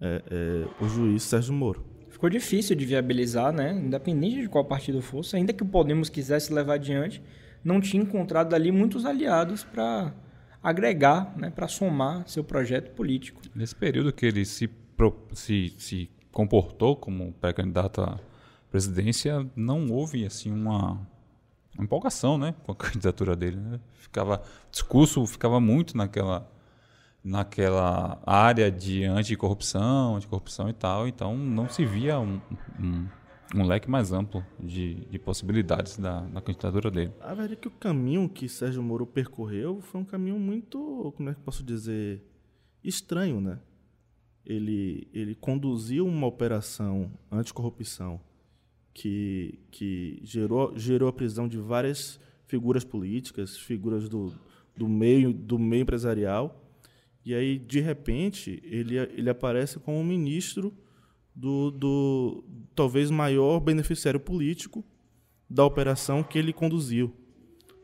é, 0.00 0.22
é, 0.30 0.84
o 0.84 0.88
juiz 0.88 1.22
Sérgio 1.22 1.54
Moro 1.54 1.92
ficou 2.22 2.30
difícil 2.30 2.76
de 2.76 2.86
viabilizar, 2.86 3.52
né? 3.52 3.72
Independente 3.72 4.42
de 4.42 4.48
qual 4.48 4.64
partido 4.64 5.02
fosse, 5.02 5.34
ainda 5.34 5.52
que 5.52 5.64
o 5.64 5.66
Podemos 5.66 6.08
quisesse 6.08 6.52
levar 6.52 6.74
adiante, 6.74 7.20
não 7.64 7.80
tinha 7.80 8.00
encontrado 8.00 8.54
ali 8.54 8.70
muitos 8.70 9.04
aliados 9.04 9.64
para 9.64 10.14
agregar, 10.62 11.36
né, 11.36 11.50
para 11.50 11.66
somar 11.66 12.22
seu 12.28 12.44
projeto 12.44 12.92
político. 12.92 13.42
Nesse 13.52 13.74
período 13.74 14.12
que 14.12 14.24
ele 14.24 14.44
se, 14.44 14.70
se, 15.32 15.74
se 15.76 16.10
comportou 16.30 16.94
como 16.94 17.32
pré-candidato 17.32 18.02
à 18.02 18.20
presidência, 18.70 19.44
não 19.56 19.90
houve 19.90 20.24
assim 20.24 20.52
uma 20.52 21.04
empolgação, 21.78 22.36
né, 22.36 22.54
com 22.64 22.72
a 22.72 22.76
candidatura 22.76 23.34
dele. 23.36 23.56
Né? 23.56 23.80
Ficava 23.94 24.42
o 24.68 24.70
discurso 24.70 25.26
ficava 25.26 25.60
muito 25.60 25.96
naquela 25.96 26.50
naquela 27.24 28.20
área 28.26 28.70
de 28.70 29.04
anticorrupção, 29.04 30.16
anticorrupção 30.16 30.68
e 30.68 30.72
tal, 30.72 31.06
então 31.06 31.36
não 31.36 31.68
se 31.68 31.86
via 31.86 32.18
um, 32.18 32.40
um, 32.80 33.06
um 33.54 33.64
leque 33.64 33.88
mais 33.88 34.12
amplo 34.12 34.44
de, 34.58 35.06
de 35.06 35.18
possibilidades 35.20 35.96
da, 35.98 36.22
candidatura 36.44 36.90
dele. 36.90 37.12
A 37.20 37.28
verdade 37.28 37.52
é 37.52 37.56
que 37.56 37.68
o 37.68 37.70
caminho 37.70 38.28
que 38.28 38.48
Sérgio 38.48 38.82
Moro 38.82 39.06
percorreu 39.06 39.80
foi 39.80 40.00
um 40.00 40.04
caminho 40.04 40.38
muito, 40.38 41.12
como 41.16 41.30
é 41.30 41.34
que 41.34 41.40
posso 41.40 41.62
dizer, 41.62 42.20
estranho, 42.82 43.40
né? 43.40 43.60
Ele, 44.44 45.08
ele 45.12 45.36
conduziu 45.36 46.04
uma 46.04 46.26
operação 46.26 47.12
anticorrupção 47.30 48.20
que, 48.92 49.58
que 49.70 50.20
gerou, 50.22 50.76
gerou 50.76 51.08
a 51.08 51.12
prisão 51.12 51.48
de 51.48 51.58
várias 51.58 52.20
figuras 52.46 52.84
políticas, 52.84 53.56
figuras 53.56 54.08
do, 54.08 54.32
do, 54.76 54.88
meio, 54.88 55.32
do 55.32 55.58
meio 55.58 55.82
empresarial, 55.82 56.62
e 57.24 57.34
aí, 57.34 57.58
de 57.58 57.80
repente, 57.80 58.60
ele, 58.64 58.98
ele 58.98 59.30
aparece 59.30 59.78
como 59.78 60.02
ministro 60.02 60.74
do, 61.34 61.70
do 61.70 62.44
talvez 62.74 63.10
maior 63.10 63.60
beneficiário 63.60 64.18
político 64.18 64.84
da 65.48 65.64
operação 65.64 66.22
que 66.22 66.38
ele 66.38 66.52
conduziu. 66.52 67.12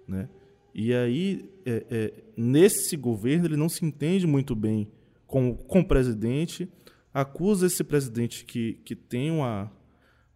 Né? 0.07 0.29
E 0.75 0.93
aí, 0.93 1.49
é, 1.65 1.87
é, 1.91 2.15
nesse 2.37 2.97
governo, 2.97 3.47
ele 3.47 3.57
não 3.57 3.69
se 3.69 3.85
entende 3.85 4.27
muito 4.27 4.57
bem 4.57 4.89
com, 5.27 5.55
com 5.55 5.81
o 5.81 5.87
presidente, 5.87 6.69
acusa 7.13 7.67
esse 7.67 7.85
presidente 7.85 8.45
que, 8.45 8.75
que 8.85 8.97
tem 8.97 9.31
uma. 9.31 9.71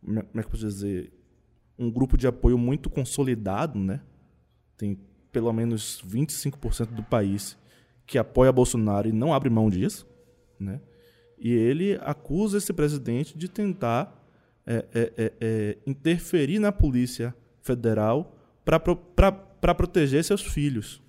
Como 0.04 0.18
é 0.18 0.22
que 0.22 0.38
eu 0.38 0.50
posso 0.50 0.66
dizer? 0.66 1.12
Um 1.78 1.90
grupo 1.90 2.16
de 2.16 2.26
apoio 2.26 2.58
muito 2.58 2.90
consolidado, 2.90 3.78
né? 3.78 4.00
Tem 4.76 4.98
pelo 5.30 5.52
menos 5.52 6.02
25% 6.06 6.86
do 6.86 7.02
país 7.02 7.56
que 8.06 8.18
apoia 8.18 8.52
Bolsonaro 8.52 9.08
e 9.08 9.12
não 9.12 9.32
abre 9.32 9.48
mão 9.48 9.70
disso, 9.70 10.06
né? 10.58 10.80
E 11.38 11.50
ele 11.50 11.98
acusa 12.02 12.58
esse 12.58 12.72
presidente 12.72 13.36
de 13.36 13.48
tentar 13.48 14.20
é, 14.66 14.84
é, 14.94 15.12
é, 15.16 15.32
é 15.40 15.78
interferir 15.86 16.58
na 16.58 16.70
polícia 16.70 17.34
federal 17.60 18.36
para 18.64 19.74
proteger 19.74 20.22
seus 20.22 20.42
filhos. 20.42 21.02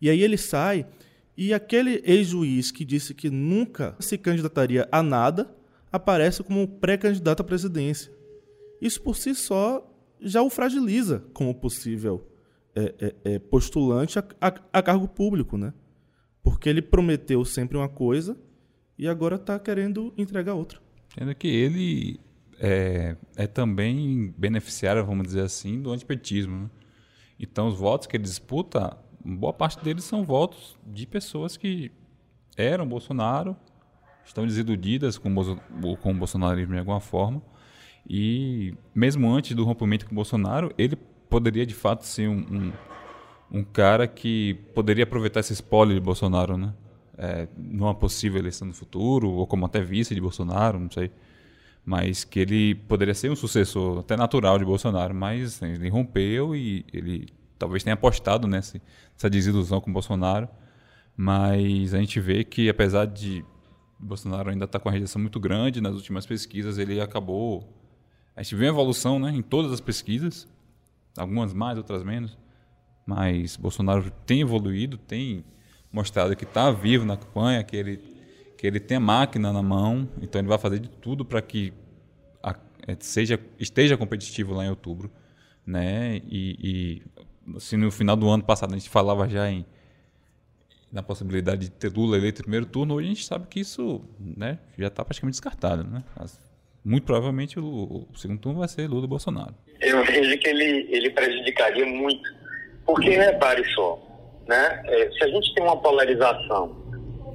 E 0.00 0.08
aí 0.08 0.22
ele 0.22 0.38
sai 0.38 0.86
e 1.36 1.52
aquele 1.52 2.02
ex-juiz 2.04 2.70
que 2.70 2.84
disse 2.84 3.14
que 3.14 3.30
nunca 3.30 3.94
se 4.00 4.16
candidataria 4.16 4.88
a 4.90 5.02
nada 5.02 5.54
aparece 5.90 6.42
como 6.42 6.66
pré-candidato 6.66 7.40
à 7.40 7.44
presidência. 7.44 8.12
Isso 8.80 9.00
por 9.02 9.16
si 9.16 9.34
só 9.34 9.84
já 10.20 10.42
o 10.42 10.50
fragiliza 10.50 11.24
como 11.32 11.54
possível 11.54 12.26
é, 12.74 12.94
é, 13.00 13.14
é, 13.24 13.38
postulante 13.38 14.18
a, 14.18 14.24
a, 14.40 14.54
a, 14.72 14.82
cargo 14.82 15.08
público, 15.08 15.56
né? 15.56 15.72
Porque 16.42 16.68
ele 16.68 16.82
prometeu 16.82 17.44
sempre 17.44 17.76
uma 17.76 17.88
coisa 17.88 18.36
e 18.96 19.08
agora 19.08 19.36
está 19.36 19.58
querendo 19.58 20.12
entregar 20.16 20.54
outra. 20.54 20.80
Sendo 21.16 21.34
que 21.34 21.48
ele 21.48 22.20
é, 22.60 23.16
é, 23.36 23.46
também 23.46 24.32
beneficiário, 24.36 25.04
vamos 25.04 25.26
dizer 25.26 25.42
assim, 25.42 25.80
do 25.80 25.92
antipetismo. 25.92 26.62
Né? 26.62 26.70
Então, 27.38 27.68
os 27.68 27.76
votos 27.76 28.06
que 28.06 28.16
ele 28.16 28.24
disputa, 28.24 28.96
boa 29.24 29.52
parte 29.52 29.82
deles 29.82 30.04
são 30.04 30.24
votos 30.24 30.76
de 30.86 31.06
pessoas 31.06 31.56
que 31.56 31.90
eram 32.56 32.86
Bolsonaro, 32.86 33.56
estão 34.28 34.46
desiludidas 34.46 35.18
com, 35.18 35.34
com 36.00 36.10
o 36.10 36.14
bolsonarismo 36.14 36.72
de 36.72 36.78
alguma 36.78 37.00
forma, 37.00 37.42
e 38.08 38.74
mesmo 38.94 39.30
antes 39.30 39.54
do 39.54 39.64
rompimento 39.64 40.06
com 40.06 40.12
o 40.12 40.14
Bolsonaro, 40.14 40.72
ele 40.78 40.96
poderia 41.28 41.66
de 41.66 41.74
fato 41.74 42.06
ser 42.06 42.28
um, 42.28 42.38
um, 42.38 42.72
um 43.58 43.64
cara 43.64 44.06
que 44.06 44.54
poderia 44.74 45.04
aproveitar 45.04 45.40
esse 45.40 45.52
spoiler 45.52 45.94
de 45.96 46.00
Bolsonaro, 46.00 46.56
né? 46.56 46.72
É, 47.20 47.48
numa 47.56 47.94
possível 47.94 48.38
eleição 48.38 48.68
no 48.68 48.72
futuro, 48.72 49.28
ou 49.30 49.46
como 49.46 49.66
até 49.66 49.82
vice 49.82 50.14
de 50.14 50.20
Bolsonaro, 50.20 50.78
não 50.78 50.90
sei. 50.90 51.10
Mas 51.84 52.22
que 52.22 52.38
ele 52.38 52.74
poderia 52.76 53.14
ser 53.14 53.30
um 53.30 53.36
sucessor 53.36 53.98
até 53.98 54.16
natural 54.16 54.58
de 54.58 54.64
Bolsonaro, 54.64 55.14
mas 55.14 55.60
ele 55.60 55.88
rompeu 55.88 56.54
e 56.54 56.84
ele 56.92 57.28
talvez 57.58 57.82
tenha 57.82 57.94
apostado 57.94 58.46
nessa, 58.46 58.80
nessa 59.14 59.28
desilusão 59.28 59.80
com 59.80 59.92
Bolsonaro. 59.92 60.48
Mas 61.16 61.92
a 61.92 61.98
gente 61.98 62.20
vê 62.20 62.44
que, 62.44 62.68
apesar 62.68 63.06
de 63.06 63.44
Bolsonaro 63.98 64.50
ainda 64.50 64.64
estar 64.64 64.78
tá 64.78 64.82
com 64.82 64.88
a 64.88 64.92
rejeição 64.92 65.20
muito 65.20 65.40
grande 65.40 65.80
nas 65.80 65.94
últimas 65.94 66.24
pesquisas, 66.24 66.78
ele 66.78 67.00
acabou. 67.00 67.68
A 68.36 68.42
gente 68.42 68.54
vê 68.54 68.66
uma 68.66 68.70
evolução 68.70 69.18
né, 69.18 69.30
em 69.30 69.42
todas 69.42 69.72
as 69.72 69.80
pesquisas, 69.80 70.46
algumas 71.16 71.52
mais, 71.52 71.76
outras 71.76 72.04
menos. 72.04 72.38
Mas 73.04 73.56
Bolsonaro 73.56 74.10
tem 74.24 74.42
evoluído, 74.42 74.96
tem 74.96 75.44
mostrado 75.92 76.36
que 76.36 76.44
está 76.44 76.70
vivo 76.70 77.04
na 77.04 77.16
campanha, 77.16 77.64
que 77.64 77.76
ele, 77.76 77.96
que 78.56 78.66
ele 78.66 78.78
tem 78.78 78.98
a 78.98 79.00
máquina 79.00 79.52
na 79.52 79.62
mão, 79.62 80.08
então 80.20 80.40
ele 80.40 80.48
vai 80.48 80.58
fazer 80.58 80.78
de 80.78 80.88
tudo 80.88 81.24
para 81.24 81.40
que 81.40 81.72
a, 82.42 82.54
é, 82.86 82.96
seja, 83.00 83.40
esteja 83.58 83.96
competitivo 83.96 84.54
lá 84.54 84.64
em 84.64 84.70
outubro. 84.70 85.10
Né? 85.66 86.18
E, 86.28 87.02
e 87.50 87.56
assim, 87.56 87.76
no 87.76 87.90
final 87.90 88.16
do 88.16 88.28
ano 88.28 88.44
passado 88.44 88.74
a 88.74 88.78
gente 88.78 88.88
falava 88.88 89.28
já 89.28 89.50
em 89.50 89.64
na 90.90 91.02
possibilidade 91.02 91.62
de 91.62 91.70
ter 91.70 91.92
Lula 91.92 92.16
eleito 92.16 92.38
no 92.38 92.44
primeiro 92.44 92.66
turno, 92.66 92.94
hoje 92.94 93.06
a 93.06 93.08
gente 93.10 93.24
sabe 93.24 93.46
que 93.46 93.60
isso 93.60 94.02
né, 94.18 94.58
já 94.78 94.88
está 94.88 95.04
praticamente 95.04 95.34
descartado. 95.34 95.84
Né? 95.84 96.02
As, 96.16 96.40
muito 96.84 97.04
provavelmente 97.04 97.58
o, 97.58 98.06
o, 98.10 98.16
segundo 98.16 98.40
turno 98.40 98.58
vai 98.60 98.68
ser 98.68 98.88
Lula 98.88 99.04
e 99.04 99.08
Bolsonaro. 99.08 99.54
Eu 99.80 100.04
vejo 100.04 100.38
que 100.38 100.48
ele, 100.48 100.88
ele 100.90 101.10
prejudicaria 101.10 101.84
muito. 101.84 102.38
Porque, 102.86 103.10
repare 103.10 103.62
só, 103.74 104.02
né, 104.46 104.82
é, 104.86 105.10
se 105.10 105.24
a 105.24 105.28
gente 105.28 105.54
tem 105.54 105.62
uma 105.62 105.76
polarização 105.76 106.74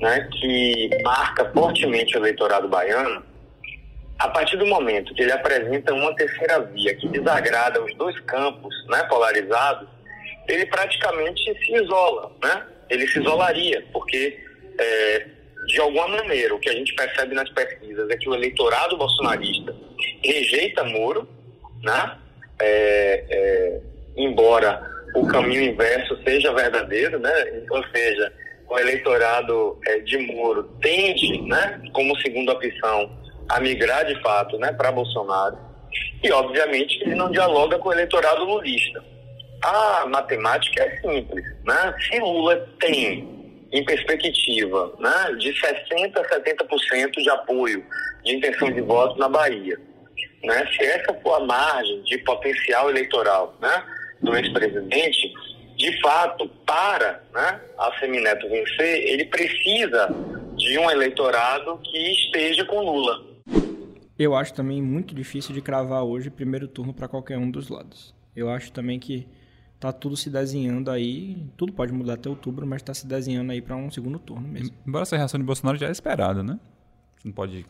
né, 0.01 0.27
que 0.31 0.89
marca 1.03 1.51
fortemente 1.51 2.17
o 2.17 2.19
eleitorado 2.19 2.67
baiano, 2.67 3.23
a 4.17 4.29
partir 4.29 4.57
do 4.57 4.65
momento 4.65 5.13
que 5.13 5.21
ele 5.21 5.31
apresenta 5.31 5.93
uma 5.93 6.15
terceira 6.15 6.61
via 6.61 6.95
que 6.95 7.07
desagrada 7.09 7.83
os 7.83 7.93
dois 7.95 8.19
campos 8.21 8.73
né, 8.89 9.03
polarizados, 9.03 9.87
ele 10.47 10.65
praticamente 10.65 11.43
se 11.63 11.73
isola, 11.73 12.31
né? 12.43 12.67
Ele 12.89 13.07
se 13.07 13.19
isolaria, 13.19 13.85
porque 13.91 14.39
é, 14.79 15.25
de 15.65 15.79
alguma 15.79 16.07
maneira, 16.07 16.53
o 16.53 16.59
que 16.59 16.69
a 16.69 16.73
gente 16.73 16.93
percebe 16.93 17.33
nas 17.33 17.49
pesquisas 17.49 18.09
é 18.09 18.17
que 18.17 18.29
o 18.29 18.35
eleitorado 18.35 18.97
bolsonarista 18.97 19.75
rejeita 20.23 20.83
Moro, 20.83 21.27
né? 21.81 22.17
É, 22.61 23.25
é, 23.29 23.81
embora 24.15 24.89
o 25.15 25.27
caminho 25.27 25.63
inverso 25.63 26.17
seja 26.23 26.53
verdadeiro, 26.53 27.19
né? 27.19 27.31
ou 27.69 27.83
seja, 27.87 28.31
o 28.69 28.79
eleitorado 28.79 29.79
é, 29.85 29.99
de 29.99 30.17
Moro 30.17 30.63
tende, 30.81 31.41
né, 31.43 31.81
como 31.93 32.17
segunda 32.19 32.53
opção, 32.53 33.11
a 33.49 33.59
migrar 33.59 34.05
de 34.05 34.19
fato 34.21 34.57
né, 34.57 34.71
para 34.71 34.91
Bolsonaro. 34.91 35.57
e, 36.23 36.31
obviamente, 36.31 37.01
ele 37.03 37.15
não 37.15 37.29
dialoga 37.29 37.77
com 37.77 37.89
o 37.89 37.93
eleitorado 37.93 38.43
lulista. 38.43 39.03
A 39.61 40.05
matemática 40.07 40.83
é 40.83 40.99
simples. 41.01 41.45
Né? 41.65 41.95
Se 41.99 42.19
Lula 42.19 42.67
tem, 42.79 43.27
em 43.71 43.83
perspectiva, 43.85 44.93
né, 44.99 45.35
de 45.37 45.53
60% 45.53 46.17
a 46.17 46.39
70% 46.39 47.11
de 47.11 47.29
apoio 47.29 47.85
de 48.23 48.35
intenção 48.35 48.71
de 48.71 48.81
voto 48.81 49.17
na 49.17 49.27
Bahia, 49.27 49.79
né? 50.43 50.67
se 50.67 50.83
essa 50.83 51.13
for 51.21 51.41
a 51.41 51.45
margem 51.45 52.03
de 52.03 52.17
potencial 52.19 52.89
eleitoral 52.89 53.57
né, 53.61 53.83
do 54.21 54.35
ex-presidente, 54.35 55.33
de 55.75 56.01
fato, 56.01 56.47
para 56.65 57.23
né, 57.33 57.61
a 57.77 57.91
Semineto 57.99 58.47
vencer, 58.47 59.07
ele 59.07 59.25
precisa 59.25 60.07
de 60.55 60.77
um 60.77 60.89
eleitorado 60.89 61.79
que 61.83 62.11
esteja 62.11 62.63
com 62.65 62.79
Lula. 62.79 63.33
Eu 64.17 64.35
acho 64.35 64.53
também 64.53 64.81
muito 64.81 65.15
difícil 65.15 65.53
de 65.53 65.61
cravar 65.61 66.03
hoje 66.03 66.29
primeiro 66.29 66.67
turno 66.67 66.93
para 66.93 67.07
qualquer 67.07 67.37
um 67.37 67.49
dos 67.49 67.69
lados. 67.69 68.13
Eu 68.35 68.49
acho 68.49 68.71
também 68.71 68.99
que 68.99 69.27
tá 69.83 69.91
tudo 69.91 70.15
se 70.15 70.29
desenhando 70.29 70.89
aí, 70.89 71.45
tudo 71.57 71.73
pode 71.73 71.91
mudar 71.91 72.13
até 72.13 72.29
outubro, 72.29 72.65
mas 72.65 72.81
está 72.81 72.93
se 72.93 73.05
desenhando 73.05 73.51
aí 73.51 73.61
para 73.61 73.75
um 73.75 73.91
segundo 73.91 74.17
turno 74.17 74.47
mesmo. 74.47 74.73
Embora 74.87 75.03
essa 75.03 75.17
reação 75.17 75.37
de 75.37 75.45
Bolsonaro 75.45 75.77
já 75.77 75.89
é 75.89 75.91
esperada, 75.91 76.41
né? 76.41 76.57
Você 77.17 77.27
não 77.27 77.33
pode 77.33 77.65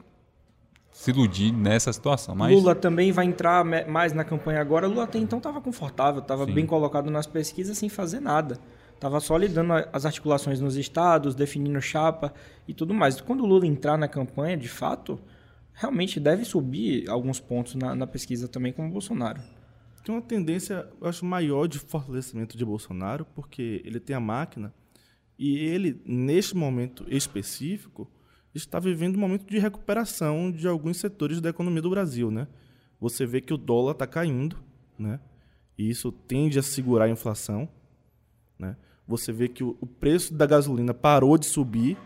se 0.91 1.09
iludir 1.09 1.51
nessa 1.51 1.91
situação. 1.91 2.35
Mas... 2.35 2.53
Lula 2.53 2.75
também 2.75 3.11
vai 3.11 3.25
entrar 3.25 3.65
mais 3.87 4.13
na 4.13 4.23
campanha 4.23 4.61
agora. 4.61 4.85
Lula 4.85 5.05
até 5.05 5.17
então 5.17 5.39
estava 5.39 5.59
confortável, 5.59 6.21
estava 6.21 6.45
bem 6.45 6.67
colocado 6.67 7.09
nas 7.09 7.25
pesquisas 7.25 7.79
sem 7.79 7.89
fazer 7.89 8.19
nada. 8.19 8.59
Estava 8.93 9.19
só 9.19 9.35
lidando 9.35 9.73
as 9.91 10.05
articulações 10.05 10.59
nos 10.61 10.75
estados, 10.75 11.33
definindo 11.33 11.81
chapa 11.81 12.31
e 12.67 12.75
tudo 12.75 12.93
mais. 12.93 13.19
Quando 13.19 13.41
o 13.43 13.47
Lula 13.47 13.65
entrar 13.65 13.97
na 13.97 14.07
campanha, 14.07 14.55
de 14.55 14.69
fato, 14.69 15.19
realmente 15.73 16.19
deve 16.19 16.45
subir 16.45 17.09
alguns 17.09 17.39
pontos 17.39 17.73
na, 17.73 17.95
na 17.95 18.05
pesquisa 18.05 18.47
também, 18.47 18.71
como 18.71 18.87
o 18.87 18.91
Bolsonaro. 18.91 19.41
Tem 20.03 20.13
uma 20.13 20.21
tendência, 20.21 20.89
eu 20.99 21.07
acho, 21.07 21.25
maior 21.25 21.65
de 21.65 21.79
fortalecimento 21.79 22.57
de 22.57 22.65
Bolsonaro, 22.65 23.25
porque 23.33 23.81
ele 23.85 23.99
tem 23.99 24.15
a 24.15 24.19
máquina 24.19 24.73
e 25.39 25.57
ele, 25.57 26.01
neste 26.05 26.55
momento 26.55 27.05
específico, 27.07 28.11
está 28.53 28.79
vivendo 28.79 29.15
um 29.15 29.19
momento 29.19 29.45
de 29.45 29.57
recuperação 29.57 30.51
de 30.51 30.67
alguns 30.67 30.97
setores 30.97 31.39
da 31.39 31.49
economia 31.49 31.81
do 31.81 31.89
Brasil, 31.89 32.29
né? 32.29 32.47
Você 32.99 33.25
vê 33.25 33.41
que 33.41 33.53
o 33.53 33.57
dólar 33.57 33.93
está 33.93 34.05
caindo, 34.05 34.57
né? 34.99 35.19
E 35.77 35.89
isso 35.89 36.11
tende 36.11 36.59
a 36.59 36.63
segurar 36.63 37.05
a 37.05 37.09
inflação, 37.09 37.67
né? 38.59 38.75
Você 39.07 39.31
vê 39.31 39.47
que 39.47 39.63
o, 39.63 39.73
preço 39.73 40.33
da 40.33 40.45
gasolina 40.45 40.93
parou 40.93 41.37
de 41.37 41.45
subir, 41.45 41.97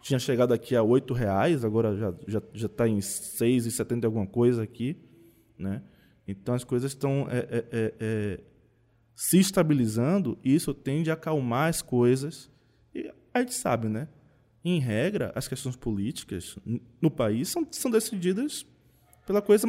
tinha 0.00 0.18
chegado 0.18 0.52
aqui 0.52 0.76
a 0.76 0.82
R$ 0.82 1.02
reais, 1.14 1.64
agora 1.64 1.96
já 1.96 2.14
já 2.54 2.66
está 2.66 2.86
em 2.86 2.98
6,70 2.98 4.04
alguma 4.04 4.26
coisa 4.26 4.62
aqui, 4.62 4.96
né? 5.58 5.82
Então 6.26 6.54
as 6.54 6.64
coisas 6.64 6.92
estão 6.92 7.28
é, 7.30 7.38
é, 7.38 7.64
é, 7.70 7.94
é, 8.00 8.40
se 9.14 9.38
estabilizando 9.38 10.38
e 10.44 10.54
isso 10.54 10.74
tende 10.74 11.10
a 11.10 11.14
acalmar 11.14 11.68
as 11.68 11.82
coisas. 11.82 12.50
E 12.94 13.12
a 13.32 13.40
gente 13.40 13.54
sabe, 13.54 13.88
né? 13.88 14.08
em 14.68 14.80
regra, 14.80 15.32
as 15.34 15.46
questões 15.46 15.76
políticas 15.76 16.58
no 17.00 17.10
país 17.10 17.48
são, 17.48 17.66
são 17.70 17.90
decididas 17.90 18.66
pela 19.24 19.40
coisa, 19.40 19.66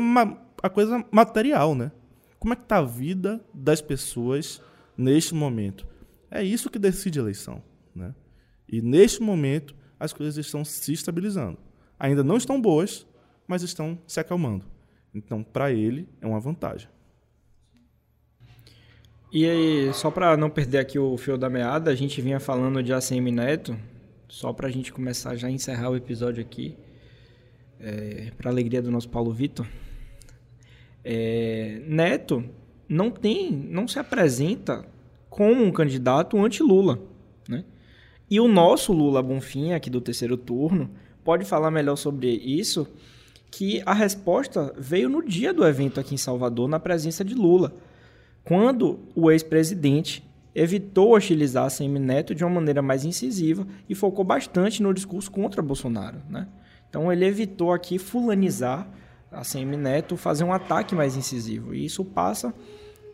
a 0.62 0.70
coisa 0.70 1.06
material, 1.12 1.76
né? 1.76 1.91
Como 2.39 2.54
é 2.54 2.56
que 2.56 2.63
está 2.63 2.78
a 2.78 2.84
vida 2.84 3.43
das 3.54 3.82
pessoas 3.82 4.62
neste 4.98 5.36
momento? 5.36 5.86
É 6.32 6.43
isso 6.43 6.70
que 6.70 6.80
decide 6.80 7.20
a 7.20 7.22
eleição, 7.22 7.62
né? 7.93 8.13
E 8.67 8.82
neste 8.82 9.22
momento 9.22 9.76
as 10.00 10.13
coisas 10.13 10.38
estão 10.38 10.65
se 10.65 10.93
estabilizando. 10.93 11.58
Ainda 12.00 12.24
não 12.24 12.38
estão 12.38 12.60
boas, 12.60 13.06
mas 13.48 13.62
estão 13.62 14.00
se 14.08 14.20
acalmando. 14.20 14.65
Então, 15.17 15.43
para 15.43 15.71
ele 15.71 16.08
é 16.21 16.27
uma 16.27 16.39
vantagem. 16.39 16.88
E 19.34 19.45
aí, 19.45 19.93
só 19.93 20.12
para 20.12 20.38
não 20.38 20.49
perder 20.49 20.77
aqui 20.77 20.97
o 20.97 21.17
fio 21.17 21.38
da 21.38 21.49
meada, 21.49 21.91
a 21.91 21.95
gente 21.95 22.21
vinha 22.21 22.39
falando 22.39 22.82
de 22.84 22.93
ACM 22.93 23.32
Neto, 23.32 23.75
só 24.30 24.53
para 24.53 24.67
a 24.67 24.71
gente 24.71 24.93
começar 24.93 25.36
já 25.36 25.47
a 25.47 25.51
encerrar 25.51 25.89
o 25.89 25.95
episódio 25.95 26.41
aqui, 26.41 26.77
é, 27.80 28.32
para 28.38 28.49
alegria 28.49 28.82
do 28.82 28.91
nosso 28.91 29.10
Paulo 29.10 29.32
Vitor, 29.32 29.67
é, 31.03 31.82
Neto 31.86 32.43
não 32.88 33.10
tem, 33.10 33.51
não 33.51 33.88
se 33.88 33.99
apresenta 33.99 34.86
como 35.30 35.63
um 35.63 35.71
candidato 35.71 36.38
anti-Lula, 36.38 36.99
né? 37.49 37.65
E 38.30 38.39
o 38.39 38.47
nosso 38.47 38.93
Lula 38.93 39.21
Bonfim, 39.21 39.71
aqui 39.71 39.89
do 39.89 40.01
terceiro 40.01 40.38
turno, 40.38 40.89
pode 41.23 41.43
falar 41.43 41.71
melhor 41.71 41.95
sobre 41.95 42.30
isso, 42.30 42.88
que 43.50 43.82
a 43.86 43.94
resposta 43.94 44.74
veio 44.78 45.10
no 45.10 45.24
dia 45.24 45.54
do 45.54 45.66
evento 45.66 46.00
aqui 46.00 46.16
em 46.16 46.18
Salvador, 46.18 46.68
na 46.68 46.80
presença 46.80 47.24
de 47.24 47.34
Lula, 47.34 47.74
quando 48.44 49.00
o 49.16 49.32
ex-presidente 49.32 50.24
evitou 50.54 51.16
hostilizar 51.16 51.66
a 51.66 51.70
Semineto 51.70 52.34
de 52.34 52.44
uma 52.44 52.50
maneira 52.50 52.82
mais 52.82 53.06
incisiva 53.06 53.68
e 53.88 53.94
focou 53.94 54.26
bastante 54.26 54.82
no 54.82 54.94
discurso 54.94 55.30
contra 55.30 55.62
Bolsonaro. 55.62 56.18
Né? 56.30 56.48
Então 56.90 57.12
ele 57.12 57.26
evitou 57.26 57.72
aqui 57.72 58.00
fulanizar 58.00 58.88
a 59.32 59.44
Semineto, 59.44 60.18
fazer 60.18 60.44
um 60.44 60.52
ataque 60.52 60.96
mais 60.96 61.16
incisivo. 61.16 61.76
E 61.76 61.86
isso 61.86 62.04
passa 62.04 62.54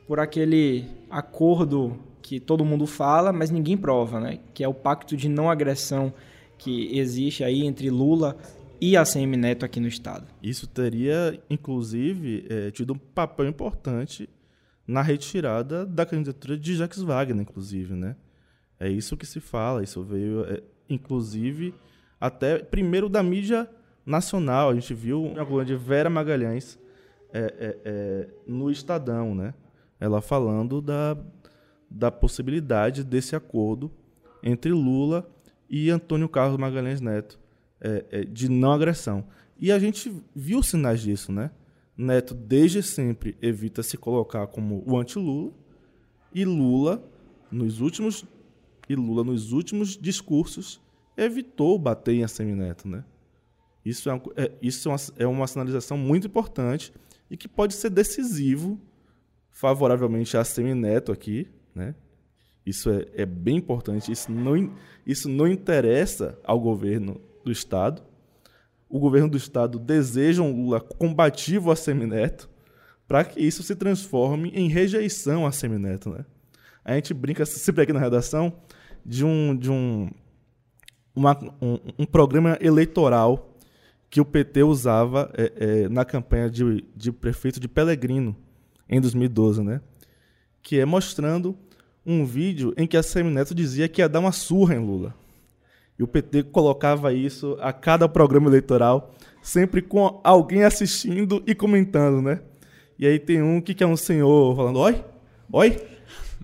por 0.07 0.19
aquele 0.19 0.85
acordo 1.09 1.99
que 2.21 2.39
todo 2.39 2.63
mundo 2.63 2.87
fala, 2.87 3.33
mas 3.33 3.51
ninguém 3.51 3.75
prova, 3.75 4.19
né? 4.21 4.39
que 4.53 4.63
é 4.63 4.67
o 4.67 4.73
pacto 4.73 5.17
de 5.17 5.27
não 5.27 5.49
agressão 5.49 6.13
que 6.57 6.97
existe 6.97 7.43
aí 7.43 7.65
entre 7.65 7.89
Lula 7.89 8.37
e 8.85 8.97
a 8.97 9.05
Semineto 9.05 9.63
aqui 9.63 9.79
no 9.79 9.87
Estado. 9.87 10.27
Isso 10.43 10.67
teria, 10.67 11.41
inclusive, 11.49 12.45
é, 12.49 12.69
tido 12.69 12.91
um 12.91 12.97
papel 12.97 13.47
importante 13.47 14.29
na 14.85 15.01
retirada 15.01 15.85
da 15.85 16.05
candidatura 16.05 16.57
de 16.57 16.75
Jacques 16.75 17.01
Wagner, 17.01 17.43
inclusive, 17.43 17.93
né? 17.93 18.17
É 18.77 18.89
isso 18.89 19.15
que 19.15 19.25
se 19.25 19.39
fala, 19.39 19.81
isso 19.81 20.03
veio, 20.03 20.43
é, 20.43 20.61
inclusive, 20.89 21.73
até 22.19 22.57
primeiro 22.57 23.07
da 23.07 23.23
mídia 23.23 23.69
nacional. 24.05 24.71
A 24.71 24.75
gente 24.75 24.93
viu 24.93 25.23
uma 25.23 25.45
coluna 25.45 25.63
de 25.63 25.77
Vera 25.77 26.09
Magalhães 26.09 26.77
é, 27.31 27.39
é, 27.39 27.77
é, 27.85 28.29
no 28.45 28.69
Estadão, 28.69 29.33
né? 29.33 29.53
Ela 29.97 30.19
falando 30.19 30.81
da, 30.81 31.15
da 31.89 32.11
possibilidade 32.11 33.01
desse 33.05 33.33
acordo 33.33 33.89
entre 34.43 34.73
Lula 34.73 35.25
e 35.69 35.89
Antônio 35.89 36.27
Carlos 36.27 36.57
Magalhães 36.57 36.99
Neto 36.99 37.41
é, 37.83 38.05
é, 38.11 38.23
de 38.23 38.49
não 38.49 38.71
agressão. 38.71 39.25
E 39.59 39.71
a 39.71 39.77
gente 39.77 40.11
viu 40.35 40.63
sinais 40.63 41.01
disso, 41.01 41.31
né? 41.31 41.51
Neto 41.95 42.33
desde 42.33 42.81
sempre 42.81 43.37
evita 43.41 43.83
se 43.83 43.97
colocar 43.97 44.47
como 44.47 44.83
o 44.87 44.97
anti-Lula 44.97 45.51
e 46.33 46.43
Lula 46.43 47.03
nos 47.51 47.81
últimos 47.81 48.25
e 48.89 48.95
Lula 48.95 49.23
nos 49.23 49.51
últimos 49.51 49.95
discursos 49.95 50.81
evitou 51.15 51.77
bater 51.77 52.15
em 52.15 52.23
Assemineto, 52.23 52.87
né? 52.87 53.03
Isso, 53.85 54.09
é, 54.09 54.21
é, 54.37 54.51
isso 54.61 54.89
é, 54.89 54.91
uma, 54.91 54.99
é 55.19 55.27
uma 55.27 55.47
sinalização 55.47 55.97
muito 55.97 56.27
importante 56.27 56.91
e 57.29 57.37
que 57.37 57.47
pode 57.47 57.73
ser 57.73 57.89
decisivo 57.89 58.79
favoravelmente 59.51 60.35
a 60.35 60.41
Assemineto 60.41 61.11
aqui, 61.11 61.47
né? 61.75 61.93
Isso 62.65 62.89
é, 62.89 63.05
é 63.13 63.25
bem 63.25 63.57
importante. 63.57 64.11
Isso 64.11 64.31
não, 64.31 64.73
isso 65.05 65.27
não 65.27 65.47
interessa 65.47 66.39
ao 66.43 66.59
governo 66.59 67.19
do 67.43 67.51
Estado, 67.51 68.01
o 68.93 68.99
governo 68.99 69.27
do 69.29 69.37
estado 69.37 69.79
deseja 69.79 70.43
um 70.43 70.55
Lula 70.55 70.79
combativo 70.79 71.71
a 71.71 71.75
Semineto, 71.75 72.47
para 73.07 73.25
que 73.25 73.41
isso 73.41 73.63
se 73.63 73.75
transforme 73.75 74.51
em 74.53 74.67
rejeição 74.67 75.47
a 75.47 75.51
Semineto, 75.51 76.11
né? 76.11 76.23
A 76.85 76.93
gente 76.93 77.11
brinca 77.11 77.43
sempre 77.43 77.81
aqui 77.81 77.91
na 77.91 77.99
redação 77.99 78.53
de 79.03 79.25
um 79.25 79.55
de 79.55 79.71
um, 79.71 80.11
uma, 81.15 81.35
um, 81.59 81.79
um 81.97 82.05
programa 82.05 82.55
eleitoral 82.61 83.57
que 84.11 84.21
o 84.21 84.25
PT 84.25 84.61
usava 84.61 85.31
é, 85.33 85.53
é, 85.55 85.89
na 85.89 86.05
campanha 86.05 86.47
de, 86.47 86.85
de 86.95 87.11
prefeito 87.11 87.59
de 87.59 87.67
Pelegrino 87.67 88.35
em 88.87 89.01
2012, 89.01 89.63
né? 89.63 89.81
Que 90.61 90.79
é 90.79 90.85
mostrando 90.85 91.57
um 92.05 92.23
vídeo 92.25 92.75
em 92.77 92.85
que 92.85 92.95
a 92.95 93.01
Semineto 93.01 93.55
dizia 93.55 93.87
que 93.87 94.01
ia 94.01 94.07
dar 94.07 94.19
uma 94.19 94.31
surra 94.31 94.75
em 94.75 94.85
Lula. 94.85 95.15
E 95.97 96.03
o 96.03 96.07
PT 96.07 96.43
colocava 96.43 97.13
isso 97.13 97.57
a 97.61 97.71
cada 97.71 98.09
programa 98.09 98.49
eleitoral, 98.49 99.13
sempre 99.41 99.81
com 99.81 100.19
alguém 100.23 100.63
assistindo 100.63 101.43
e 101.45 101.53
comentando, 101.53 102.21
né? 102.21 102.39
E 102.97 103.05
aí 103.05 103.19
tem 103.19 103.41
um 103.41 103.61
que, 103.61 103.83
é 103.83 103.87
um 103.87 103.97
senhor 103.97 104.55
falando: 104.55 104.79
Oi, 104.79 105.03
oi, 105.51 105.81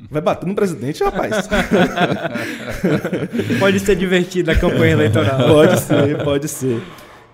vai 0.10 0.22
bater 0.22 0.46
no 0.46 0.56
presidente, 0.56 1.04
rapaz. 1.04 1.48
pode 3.60 3.80
ser 3.80 3.96
divertida 3.96 4.52
a 4.52 4.60
campanha 4.60 4.94
eleitoral. 4.94 5.48
Pode 5.48 5.82
ser, 5.82 6.24
pode 6.24 6.48
ser. 6.48 6.82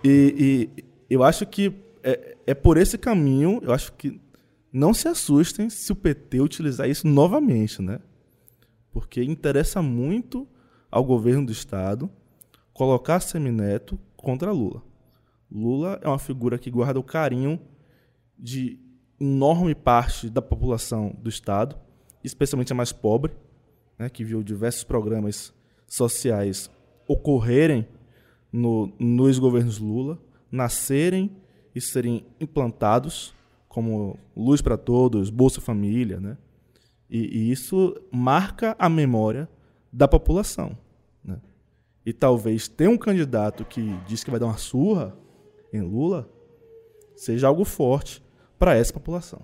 E, 0.03 0.69
e 0.77 0.83
eu 1.09 1.23
acho 1.23 1.45
que 1.45 1.73
é, 2.03 2.35
é 2.47 2.53
por 2.53 2.77
esse 2.77 2.97
caminho, 2.97 3.59
eu 3.63 3.73
acho 3.73 3.93
que 3.93 4.19
não 4.71 4.93
se 4.93 5.07
assustem 5.07 5.69
se 5.69 5.91
o 5.91 5.95
PT 5.95 6.41
utilizar 6.41 6.89
isso 6.89 7.07
novamente, 7.07 7.81
né? 7.81 7.99
Porque 8.91 9.23
interessa 9.23 9.81
muito 9.81 10.47
ao 10.95 11.03
governo 11.03 11.47
do 11.47 11.51
Estado 11.51 12.09
colocar 12.73 13.19
Semineto 13.19 13.99
contra 14.15 14.53
Lula. 14.53 14.81
Lula 15.51 15.99
é 16.01 16.07
uma 16.07 16.17
figura 16.17 16.57
que 16.57 16.71
guarda 16.71 16.97
o 16.97 17.03
carinho 17.03 17.59
de 18.39 18.79
enorme 19.19 19.75
parte 19.75 20.29
da 20.29 20.41
população 20.41 21.13
do 21.21 21.27
Estado, 21.27 21.75
especialmente 22.23 22.71
a 22.71 22.75
mais 22.75 22.93
pobre, 22.93 23.33
né, 23.99 24.07
que 24.07 24.23
viu 24.23 24.41
diversos 24.41 24.85
programas 24.85 25.53
sociais 25.85 26.71
ocorrerem 27.05 27.85
no, 28.49 28.89
nos 28.97 29.37
governos 29.37 29.79
Lula, 29.79 30.17
nascerem 30.49 31.29
e 31.75 31.81
serem 31.81 32.25
implantados, 32.39 33.35
como 33.67 34.17
Luz 34.33 34.61
para 34.61 34.77
Todos, 34.77 35.29
Bolsa 35.29 35.59
Família, 35.59 36.21
né? 36.21 36.37
E, 37.09 37.19
e 37.19 37.51
isso 37.51 37.93
marca 38.09 38.77
a 38.79 38.87
memória 38.87 39.49
da 39.91 40.07
população. 40.07 40.84
E 42.05 42.13
talvez 42.13 42.67
ter 42.67 42.87
um 42.87 42.97
candidato 42.97 43.65
que 43.65 43.81
diz 44.07 44.23
que 44.23 44.29
vai 44.29 44.39
dar 44.39 44.45
uma 44.45 44.57
surra 44.57 45.17
em 45.73 45.81
Lula 45.81 46.29
seja 47.15 47.47
algo 47.47 47.65
forte 47.65 48.23
para 48.59 48.75
essa 48.75 48.93
população. 48.93 49.41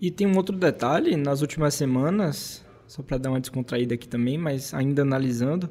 E 0.00 0.10
tem 0.10 0.26
um 0.26 0.36
outro 0.36 0.56
detalhe, 0.56 1.16
nas 1.16 1.40
últimas 1.40 1.74
semanas, 1.74 2.64
só 2.86 3.02
para 3.02 3.18
dar 3.18 3.30
uma 3.30 3.40
descontraída 3.40 3.94
aqui 3.94 4.08
também, 4.08 4.36
mas 4.36 4.74
ainda 4.74 5.02
analisando, 5.02 5.70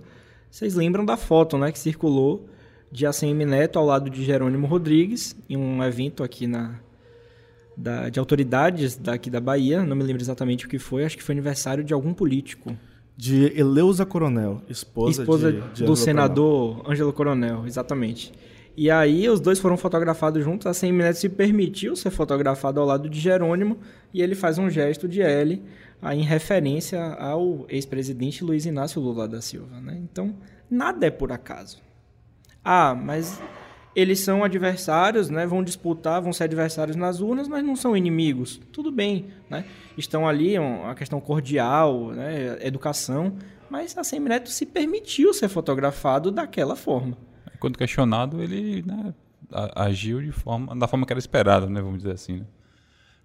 vocês 0.50 0.74
lembram 0.74 1.06
da 1.06 1.16
foto 1.18 1.58
né, 1.58 1.72
que 1.72 1.78
circulou 1.78 2.48
de 2.92 3.06
ACM 3.06 3.46
Neto 3.46 3.78
ao 3.78 3.86
lado 3.86 4.10
de 4.10 4.24
Jerônimo 4.24 4.68
Rodrigues, 4.68 5.36
em 5.50 5.56
um 5.56 5.84
evento 5.84 6.24
aqui 6.24 6.48
na, 6.48 6.80
da, 7.76 8.10
de 8.10 8.20
autoridades 8.20 8.98
daqui 8.98 9.30
da 9.30 9.39
Bahia, 9.39 9.84
não 9.84 9.96
me 9.96 10.04
lembro 10.04 10.22
exatamente 10.22 10.66
o 10.66 10.70
que 10.70 10.80
foi, 10.80 11.06
acho 11.06 11.18
que 11.18 11.24
foi 11.24 11.34
aniversário 11.34 11.84
de 11.84 11.94
algum 11.94 12.14
político. 12.14 12.76
De 13.22 13.53
Eleusa 13.55 14.03
Coronel, 14.03 14.63
esposa, 14.67 15.22
esposa 15.22 15.51
de, 15.51 15.61
de 15.74 15.84
do 15.84 15.95
senador 15.95 16.82
Ângelo 16.89 17.13
Coronel, 17.13 17.67
exatamente. 17.67 18.34
E 18.76 18.89
aí 18.89 19.30
os 19.30 19.39
dois 19.39 19.59
foram 19.59 19.78
fotografados 19.78 20.43
juntos, 20.43 20.65
a 20.65 20.74
CM 20.74 20.97
Neto 20.97 21.19
se 21.19 21.30
permitiu 21.30 21.95
ser 21.95 22.09
fotografado 22.09 22.80
ao 22.80 22.86
lado 22.88 23.07
de 23.07 23.19
Jerônimo 23.19 23.78
e 24.11 24.24
ele 24.24 24.34
faz 24.34 24.57
um 24.57 24.72
gesto 24.72 25.07
de 25.07 25.22
L 25.22 25.61
em 26.11 26.24
referência 26.24 26.99
ao 27.13 27.63
ex-presidente 27.69 28.43
Luiz 28.43 28.65
Inácio 28.65 28.99
Lula 28.99 29.28
da 29.28 29.39
Silva. 29.39 29.80
Né? 29.80 29.99
Então, 30.01 30.36
nada 30.67 31.05
é 31.05 31.11
por 31.11 31.32
acaso. 31.32 31.78
Ah, 32.65 32.95
mas 32.95 33.39
eles 33.96 34.20
são 34.22 34.44
adversários, 34.44 35.30
né? 35.30 35.46
Vão 35.46 35.64
disputar, 35.64 36.22
vão 36.22 36.32
ser 36.32 36.46
adversários 36.46 36.96
nas 36.96 37.20
urnas, 37.20 37.48
mas 37.48 37.64
não 37.64 37.76
são 37.76 37.96
inimigos. 37.96 38.60
Tudo 38.72 38.92
bem, 38.92 39.28
né? 39.50 39.66
Estão 39.98 40.28
ali 40.28 40.58
uma 40.58 40.96
questão 40.96 41.20
cordial, 41.20 42.12
né? 42.12 42.58
Educação, 42.66 43.36
mas 43.70 43.98
a 43.98 44.04
Semineto 44.04 44.50
se 44.50 44.66
permitiu 44.66 45.34
ser 45.34 45.50
fotografado 45.50 46.32
daquela 46.32 46.76
forma. 46.76 47.18
Quando 47.60 47.78
questionado, 47.78 48.42
ele 48.42 48.82
né, 48.84 49.14
agiu 49.76 50.22
de 50.22 50.32
forma, 50.32 50.76
da 50.76 50.88
forma 50.88 51.06
que 51.06 51.14
era 51.14 51.20
esperada, 51.20 51.68
né? 51.68 51.82
Vamos 51.82 52.00
dizer 52.00 52.14
assim. 52.14 52.38
Né? 52.38 52.46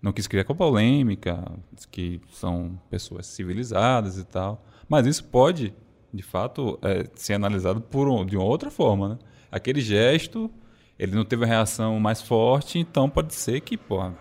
Não 0.02 0.12
quis 0.12 0.26
criar 0.26 0.44
polêmica, 0.44 1.42
que 1.90 2.20
são 2.32 2.78
pessoas 2.90 3.26
civilizadas 3.26 4.18
e 4.18 4.24
tal. 4.24 4.64
Mas 4.88 5.06
isso 5.06 5.24
pode, 5.24 5.72
de 6.12 6.22
fato, 6.22 6.78
é, 6.82 7.08
ser 7.14 7.34
analisado 7.34 7.80
por, 7.80 8.24
de 8.24 8.36
uma 8.36 8.44
outra 8.44 8.70
forma, 8.70 9.08
né? 9.10 9.18
Aquele 9.50 9.80
gesto, 9.80 10.50
ele 10.98 11.14
não 11.14 11.24
teve 11.24 11.42
uma 11.42 11.48
reação 11.48 11.98
mais 12.00 12.22
forte, 12.22 12.78
então 12.78 13.08
pode 13.08 13.34
ser 13.34 13.60
que, 13.60 13.76
pô, 13.76 14.02
é, 14.02 14.12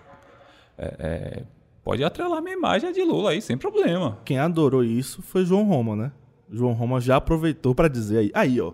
é, 0.78 1.44
pode 1.84 2.04
atrelar 2.04 2.42
minha 2.42 2.56
imagem 2.56 2.92
de 2.92 3.04
Lula 3.04 3.32
aí, 3.32 3.42
sem 3.42 3.58
problema. 3.58 4.18
Quem 4.26 4.40
adorou 4.40 4.84
isso 4.84 5.22
foi 5.22 5.46
João 5.46 5.64
Roma, 5.64 5.96
né? 5.96 6.12
João 6.52 6.74
Roma 6.74 7.00
já 7.00 7.16
aproveitou 7.16 7.74
para 7.74 7.88
dizer 7.88 8.18
aí, 8.18 8.32
aí, 8.34 8.62
ó, 8.62 8.74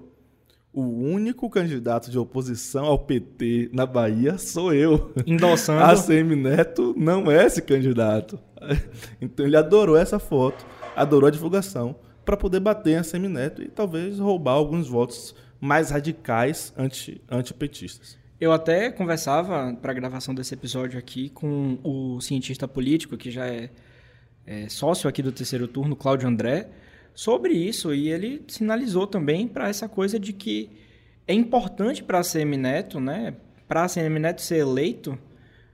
o 0.74 0.84
único 0.84 1.50
candidato 1.50 2.10
de 2.10 2.18
oposição 2.18 2.86
ao 2.86 2.98
PT 2.98 3.70
na 3.74 3.86
Bahia 3.86 4.38
sou 4.38 4.74
eu. 4.74 5.12
Endossando. 5.28 5.84
A 5.84 5.96
CM 5.96 6.36
Neto 6.36 6.96
não 6.98 7.30
é 7.30 7.46
esse 7.46 7.62
candidato. 7.62 8.40
Então 9.20 9.46
ele 9.46 9.58
adorou 9.58 9.98
essa 9.98 10.20
foto, 10.20 10.64
adorou 10.96 11.28
a 11.28 11.32
divulgação 11.32 11.96
para 12.24 12.38
poder 12.38 12.60
bater 12.60 12.98
a 12.98 13.04
CM 13.04 13.28
Neto 13.28 13.62
e 13.64 13.68
talvez 13.68 14.20
roubar 14.20 14.54
alguns 14.54 14.88
votos 14.88 15.36
mais 15.62 15.92
radicais 15.92 16.74
anti, 16.76 17.22
antipetistas. 17.30 18.18
Eu 18.40 18.52
até 18.52 18.90
conversava 18.90 19.78
para 19.80 19.92
a 19.92 19.94
gravação 19.94 20.34
desse 20.34 20.56
episódio 20.56 20.98
aqui 20.98 21.30
com 21.30 21.78
o 21.84 22.20
cientista 22.20 22.68
político, 22.68 23.16
que 23.16 23.30
já 23.30 23.46
é, 23.46 23.70
é 24.48 24.68
sócio 24.68 25.08
aqui 25.08 25.22
do 25.22 25.32
terceiro 25.32 25.68
turno, 25.68 25.96
Cláudio 25.96 26.28
André, 26.28 26.68
sobre 27.14 27.54
isso 27.54 27.94
e 27.94 28.10
ele 28.10 28.44
sinalizou 28.48 29.06
também 29.06 29.48
para 29.48 29.70
essa 29.70 29.88
coisa 29.88 30.20
de 30.20 30.34
que 30.34 30.72
é 31.28 31.34
importante 31.36 32.04
para 32.04 32.20
a 32.20 32.24
CM 32.24 32.58
Neto, 32.58 33.00
né, 33.00 33.36
para 33.68 33.84
a 33.84 33.88
CM 33.88 34.18
Neto 34.18 34.42
ser 34.42 34.58
eleito, 34.58 35.16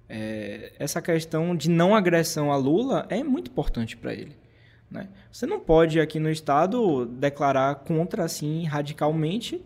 é, 0.09 0.73
essa 0.77 1.01
questão 1.01 1.55
de 1.55 1.69
não 1.69 1.95
agressão 1.95 2.51
a 2.51 2.57
Lula 2.57 3.05
é 3.09 3.23
muito 3.23 3.49
importante 3.49 3.95
para 3.95 4.13
ele. 4.13 4.35
Né? 4.91 5.07
Você 5.31 5.45
não 5.45 5.59
pode 5.59 5.99
aqui 6.01 6.19
no 6.19 6.29
estado 6.29 7.05
declarar 7.05 7.75
contra 7.75 8.25
assim 8.25 8.65
radicalmente 8.65 9.63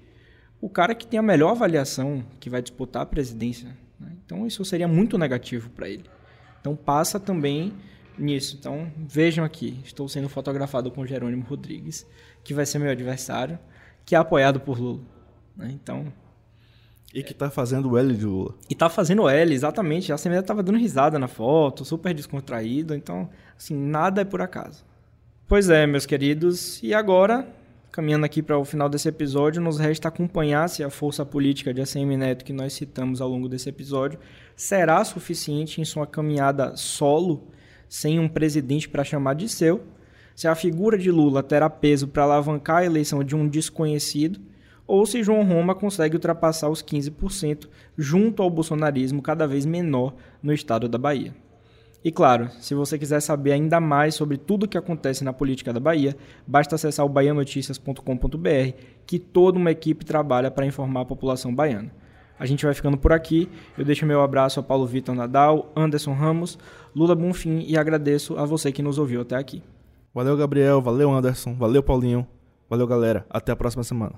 o 0.61 0.69
cara 0.69 0.93
que 0.93 1.07
tem 1.07 1.19
a 1.19 1.23
melhor 1.23 1.51
avaliação 1.51 2.23
que 2.39 2.49
vai 2.49 2.61
disputar 2.61 3.01
a 3.01 3.05
presidência. 3.05 3.75
Né? 3.99 4.11
Então 4.23 4.45
isso 4.45 4.63
seria 4.63 4.87
muito 4.87 5.17
negativo 5.17 5.69
para 5.71 5.89
ele. 5.89 6.05
Então 6.59 6.75
passa 6.75 7.19
também 7.19 7.73
nisso. 8.17 8.55
Então 8.59 8.91
vejam 8.95 9.43
aqui, 9.43 9.79
estou 9.83 10.07
sendo 10.07 10.29
fotografado 10.29 10.91
com 10.91 11.05
Jerônimo 11.05 11.43
Rodrigues, 11.43 12.05
que 12.43 12.53
vai 12.53 12.65
ser 12.65 12.77
meu 12.77 12.91
adversário, 12.91 13.57
que 14.05 14.15
é 14.15 14.17
apoiado 14.17 14.59
por 14.59 14.79
Lula. 14.79 15.01
Né? 15.57 15.71
Então 15.73 16.13
e 17.13 17.21
que 17.21 17.33
está 17.33 17.49
fazendo 17.49 17.89
o 17.89 17.97
L 17.97 18.13
de 18.15 18.25
Lula. 18.25 18.55
E 18.69 18.73
está 18.73 18.89
fazendo 18.89 19.23
o 19.23 19.29
L, 19.29 19.53
exatamente. 19.53 20.11
A 20.11 20.15
Assembleia 20.15 20.39
estava 20.39 20.63
dando 20.63 20.77
risada 20.77 21.19
na 21.19 21.27
foto, 21.27 21.83
super 21.83 22.13
descontraído. 22.13 22.95
Então, 22.95 23.29
assim, 23.57 23.75
nada 23.75 24.21
é 24.21 24.25
por 24.25 24.41
acaso. 24.41 24.85
Pois 25.45 25.69
é, 25.69 25.85
meus 25.85 26.05
queridos. 26.05 26.81
E 26.81 26.93
agora 26.93 27.45
Caminhando 27.91 28.25
aqui 28.25 28.41
para 28.41 28.57
o 28.57 28.63
final 28.63 28.87
desse 28.87 29.09
episódio, 29.09 29.61
nos 29.61 29.77
resta 29.77 30.07
acompanhar 30.07 30.69
se 30.69 30.81
a 30.81 30.89
força 30.89 31.25
política 31.25 31.73
de 31.73 31.81
ACM 31.81 32.15
Neto 32.15 32.45
que 32.45 32.53
nós 32.53 32.71
citamos 32.71 33.19
ao 33.19 33.27
longo 33.27 33.49
desse 33.49 33.67
episódio 33.67 34.17
será 34.55 35.03
suficiente 35.03 35.81
em 35.81 35.83
sua 35.83 36.07
caminhada 36.07 36.77
solo, 36.77 37.49
sem 37.89 38.17
um 38.17 38.29
presidente 38.29 38.87
para 38.87 39.03
chamar 39.03 39.33
de 39.33 39.49
seu, 39.49 39.83
se 40.33 40.47
a 40.47 40.55
figura 40.55 40.97
de 40.97 41.11
Lula 41.11 41.43
terá 41.43 41.69
peso 41.69 42.07
para 42.07 42.23
alavancar 42.23 42.77
a 42.77 42.85
eleição 42.85 43.25
de 43.25 43.35
um 43.35 43.45
desconhecido, 43.45 44.39
ou 44.87 45.05
se 45.05 45.21
João 45.21 45.43
Roma 45.43 45.75
consegue 45.75 46.15
ultrapassar 46.15 46.69
os 46.69 46.81
15% 46.81 47.67
junto 47.97 48.41
ao 48.41 48.49
bolsonarismo 48.49 49.21
cada 49.21 49.45
vez 49.45 49.65
menor 49.65 50.15
no 50.41 50.53
estado 50.53 50.87
da 50.87 50.97
Bahia. 50.97 51.35
E 52.03 52.11
claro, 52.11 52.49
se 52.59 52.73
você 52.73 52.97
quiser 52.97 53.19
saber 53.19 53.51
ainda 53.51 53.79
mais 53.79 54.15
sobre 54.15 54.37
tudo 54.37 54.63
o 54.63 54.67
que 54.67 54.77
acontece 54.77 55.23
na 55.23 55.31
política 55.31 55.71
da 55.71 55.79
Bahia, 55.79 56.17
basta 56.47 56.75
acessar 56.75 57.05
o 57.05 57.09
baianoticias.com.br, 57.09 58.73
que 59.05 59.19
toda 59.19 59.59
uma 59.59 59.69
equipe 59.69 60.03
trabalha 60.03 60.49
para 60.49 60.65
informar 60.65 61.01
a 61.01 61.05
população 61.05 61.53
baiana. 61.53 61.91
A 62.39 62.45
gente 62.47 62.65
vai 62.65 62.73
ficando 62.73 62.97
por 62.97 63.13
aqui. 63.13 63.47
Eu 63.77 63.85
deixo 63.85 64.03
meu 64.03 64.21
abraço 64.21 64.59
a 64.59 64.63
Paulo 64.63 64.87
Vitor 64.87 65.13
Nadal, 65.13 65.71
Anderson 65.75 66.13
Ramos, 66.13 66.57
Lula 66.95 67.13
Bonfim 67.13 67.63
e 67.67 67.77
agradeço 67.77 68.35
a 68.35 68.45
você 68.45 68.71
que 68.71 68.81
nos 68.81 68.97
ouviu 68.97 69.21
até 69.21 69.35
aqui. 69.35 69.61
Valeu, 70.11 70.35
Gabriel. 70.35 70.81
Valeu, 70.81 71.11
Anderson. 71.11 71.53
Valeu, 71.53 71.83
Paulinho. 71.83 72.25
Valeu, 72.67 72.87
galera. 72.87 73.27
Até 73.29 73.51
a 73.51 73.55
próxima 73.55 73.83
semana. 73.83 74.13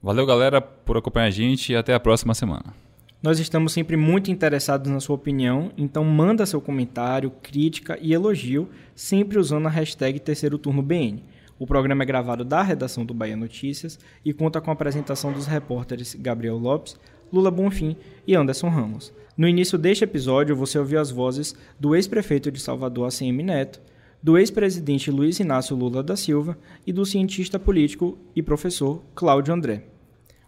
Valeu, 0.00 0.24
galera, 0.24 0.60
por 0.60 0.96
acompanhar 0.96 1.26
a 1.26 1.30
gente 1.30 1.72
e 1.72 1.76
até 1.76 1.92
a 1.92 1.98
próxima 1.98 2.34
semana. 2.34 2.85
Nós 3.26 3.40
estamos 3.40 3.72
sempre 3.72 3.96
muito 3.96 4.30
interessados 4.30 4.88
na 4.88 5.00
sua 5.00 5.16
opinião, 5.16 5.72
então 5.76 6.04
manda 6.04 6.46
seu 6.46 6.60
comentário, 6.60 7.32
crítica 7.42 7.98
e 8.00 8.14
elogio, 8.14 8.68
sempre 8.94 9.36
usando 9.36 9.66
a 9.66 9.68
hashtag 9.68 10.20
Terceiro 10.20 10.56
Turno 10.56 10.80
BN. 10.80 11.24
O 11.58 11.66
programa 11.66 12.04
é 12.04 12.06
gravado 12.06 12.44
da 12.44 12.62
redação 12.62 13.04
do 13.04 13.12
Bahia 13.12 13.36
Notícias 13.36 13.98
e 14.24 14.32
conta 14.32 14.60
com 14.60 14.70
a 14.70 14.74
apresentação 14.74 15.32
dos 15.32 15.44
repórteres 15.44 16.14
Gabriel 16.14 16.56
Lopes, 16.56 16.96
Lula 17.32 17.50
Bonfim 17.50 17.96
e 18.28 18.36
Anderson 18.36 18.68
Ramos. 18.68 19.12
No 19.36 19.48
início 19.48 19.76
deste 19.76 20.04
episódio, 20.04 20.54
você 20.54 20.78
ouviu 20.78 21.00
as 21.00 21.10
vozes 21.10 21.52
do 21.80 21.96
ex-prefeito 21.96 22.52
de 22.52 22.60
Salvador, 22.60 23.08
ACM 23.08 23.42
Neto, 23.42 23.80
do 24.22 24.38
ex-presidente 24.38 25.10
Luiz 25.10 25.40
Inácio 25.40 25.74
Lula 25.74 26.00
da 26.00 26.14
Silva 26.14 26.56
e 26.86 26.92
do 26.92 27.04
cientista 27.04 27.58
político 27.58 28.16
e 28.36 28.40
professor 28.40 29.02
Cláudio 29.16 29.52
André. 29.52 29.82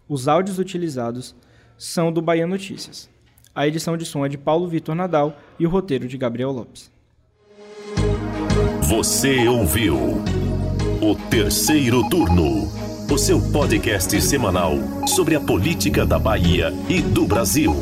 Os 0.07 0.29
áudios 0.29 0.57
utilizados 0.57 1.35
são 1.79 2.11
do 2.11 2.21
Bahia 2.21 2.45
Notícias. 2.45 3.09
A 3.55 3.65
edição 3.65 3.95
de 3.95 4.05
som 4.05 4.25
é 4.25 4.29
de 4.29 4.37
Paulo 4.37 4.67
Vitor 4.67 4.93
Nadal 4.93 5.35
e 5.57 5.65
o 5.65 5.69
roteiro 5.69 6.07
de 6.07 6.17
Gabriel 6.17 6.51
Lopes. 6.51 6.91
Você 8.83 9.47
ouviu 9.47 9.95
o 11.01 11.15
terceiro 11.29 12.07
turno, 12.09 12.67
o 13.09 13.17
seu 13.17 13.41
podcast 13.51 14.21
semanal 14.21 14.73
sobre 15.07 15.35
a 15.35 15.39
política 15.39 16.05
da 16.05 16.19
Bahia 16.19 16.73
e 16.89 17.01
do 17.01 17.25
Brasil. 17.25 17.73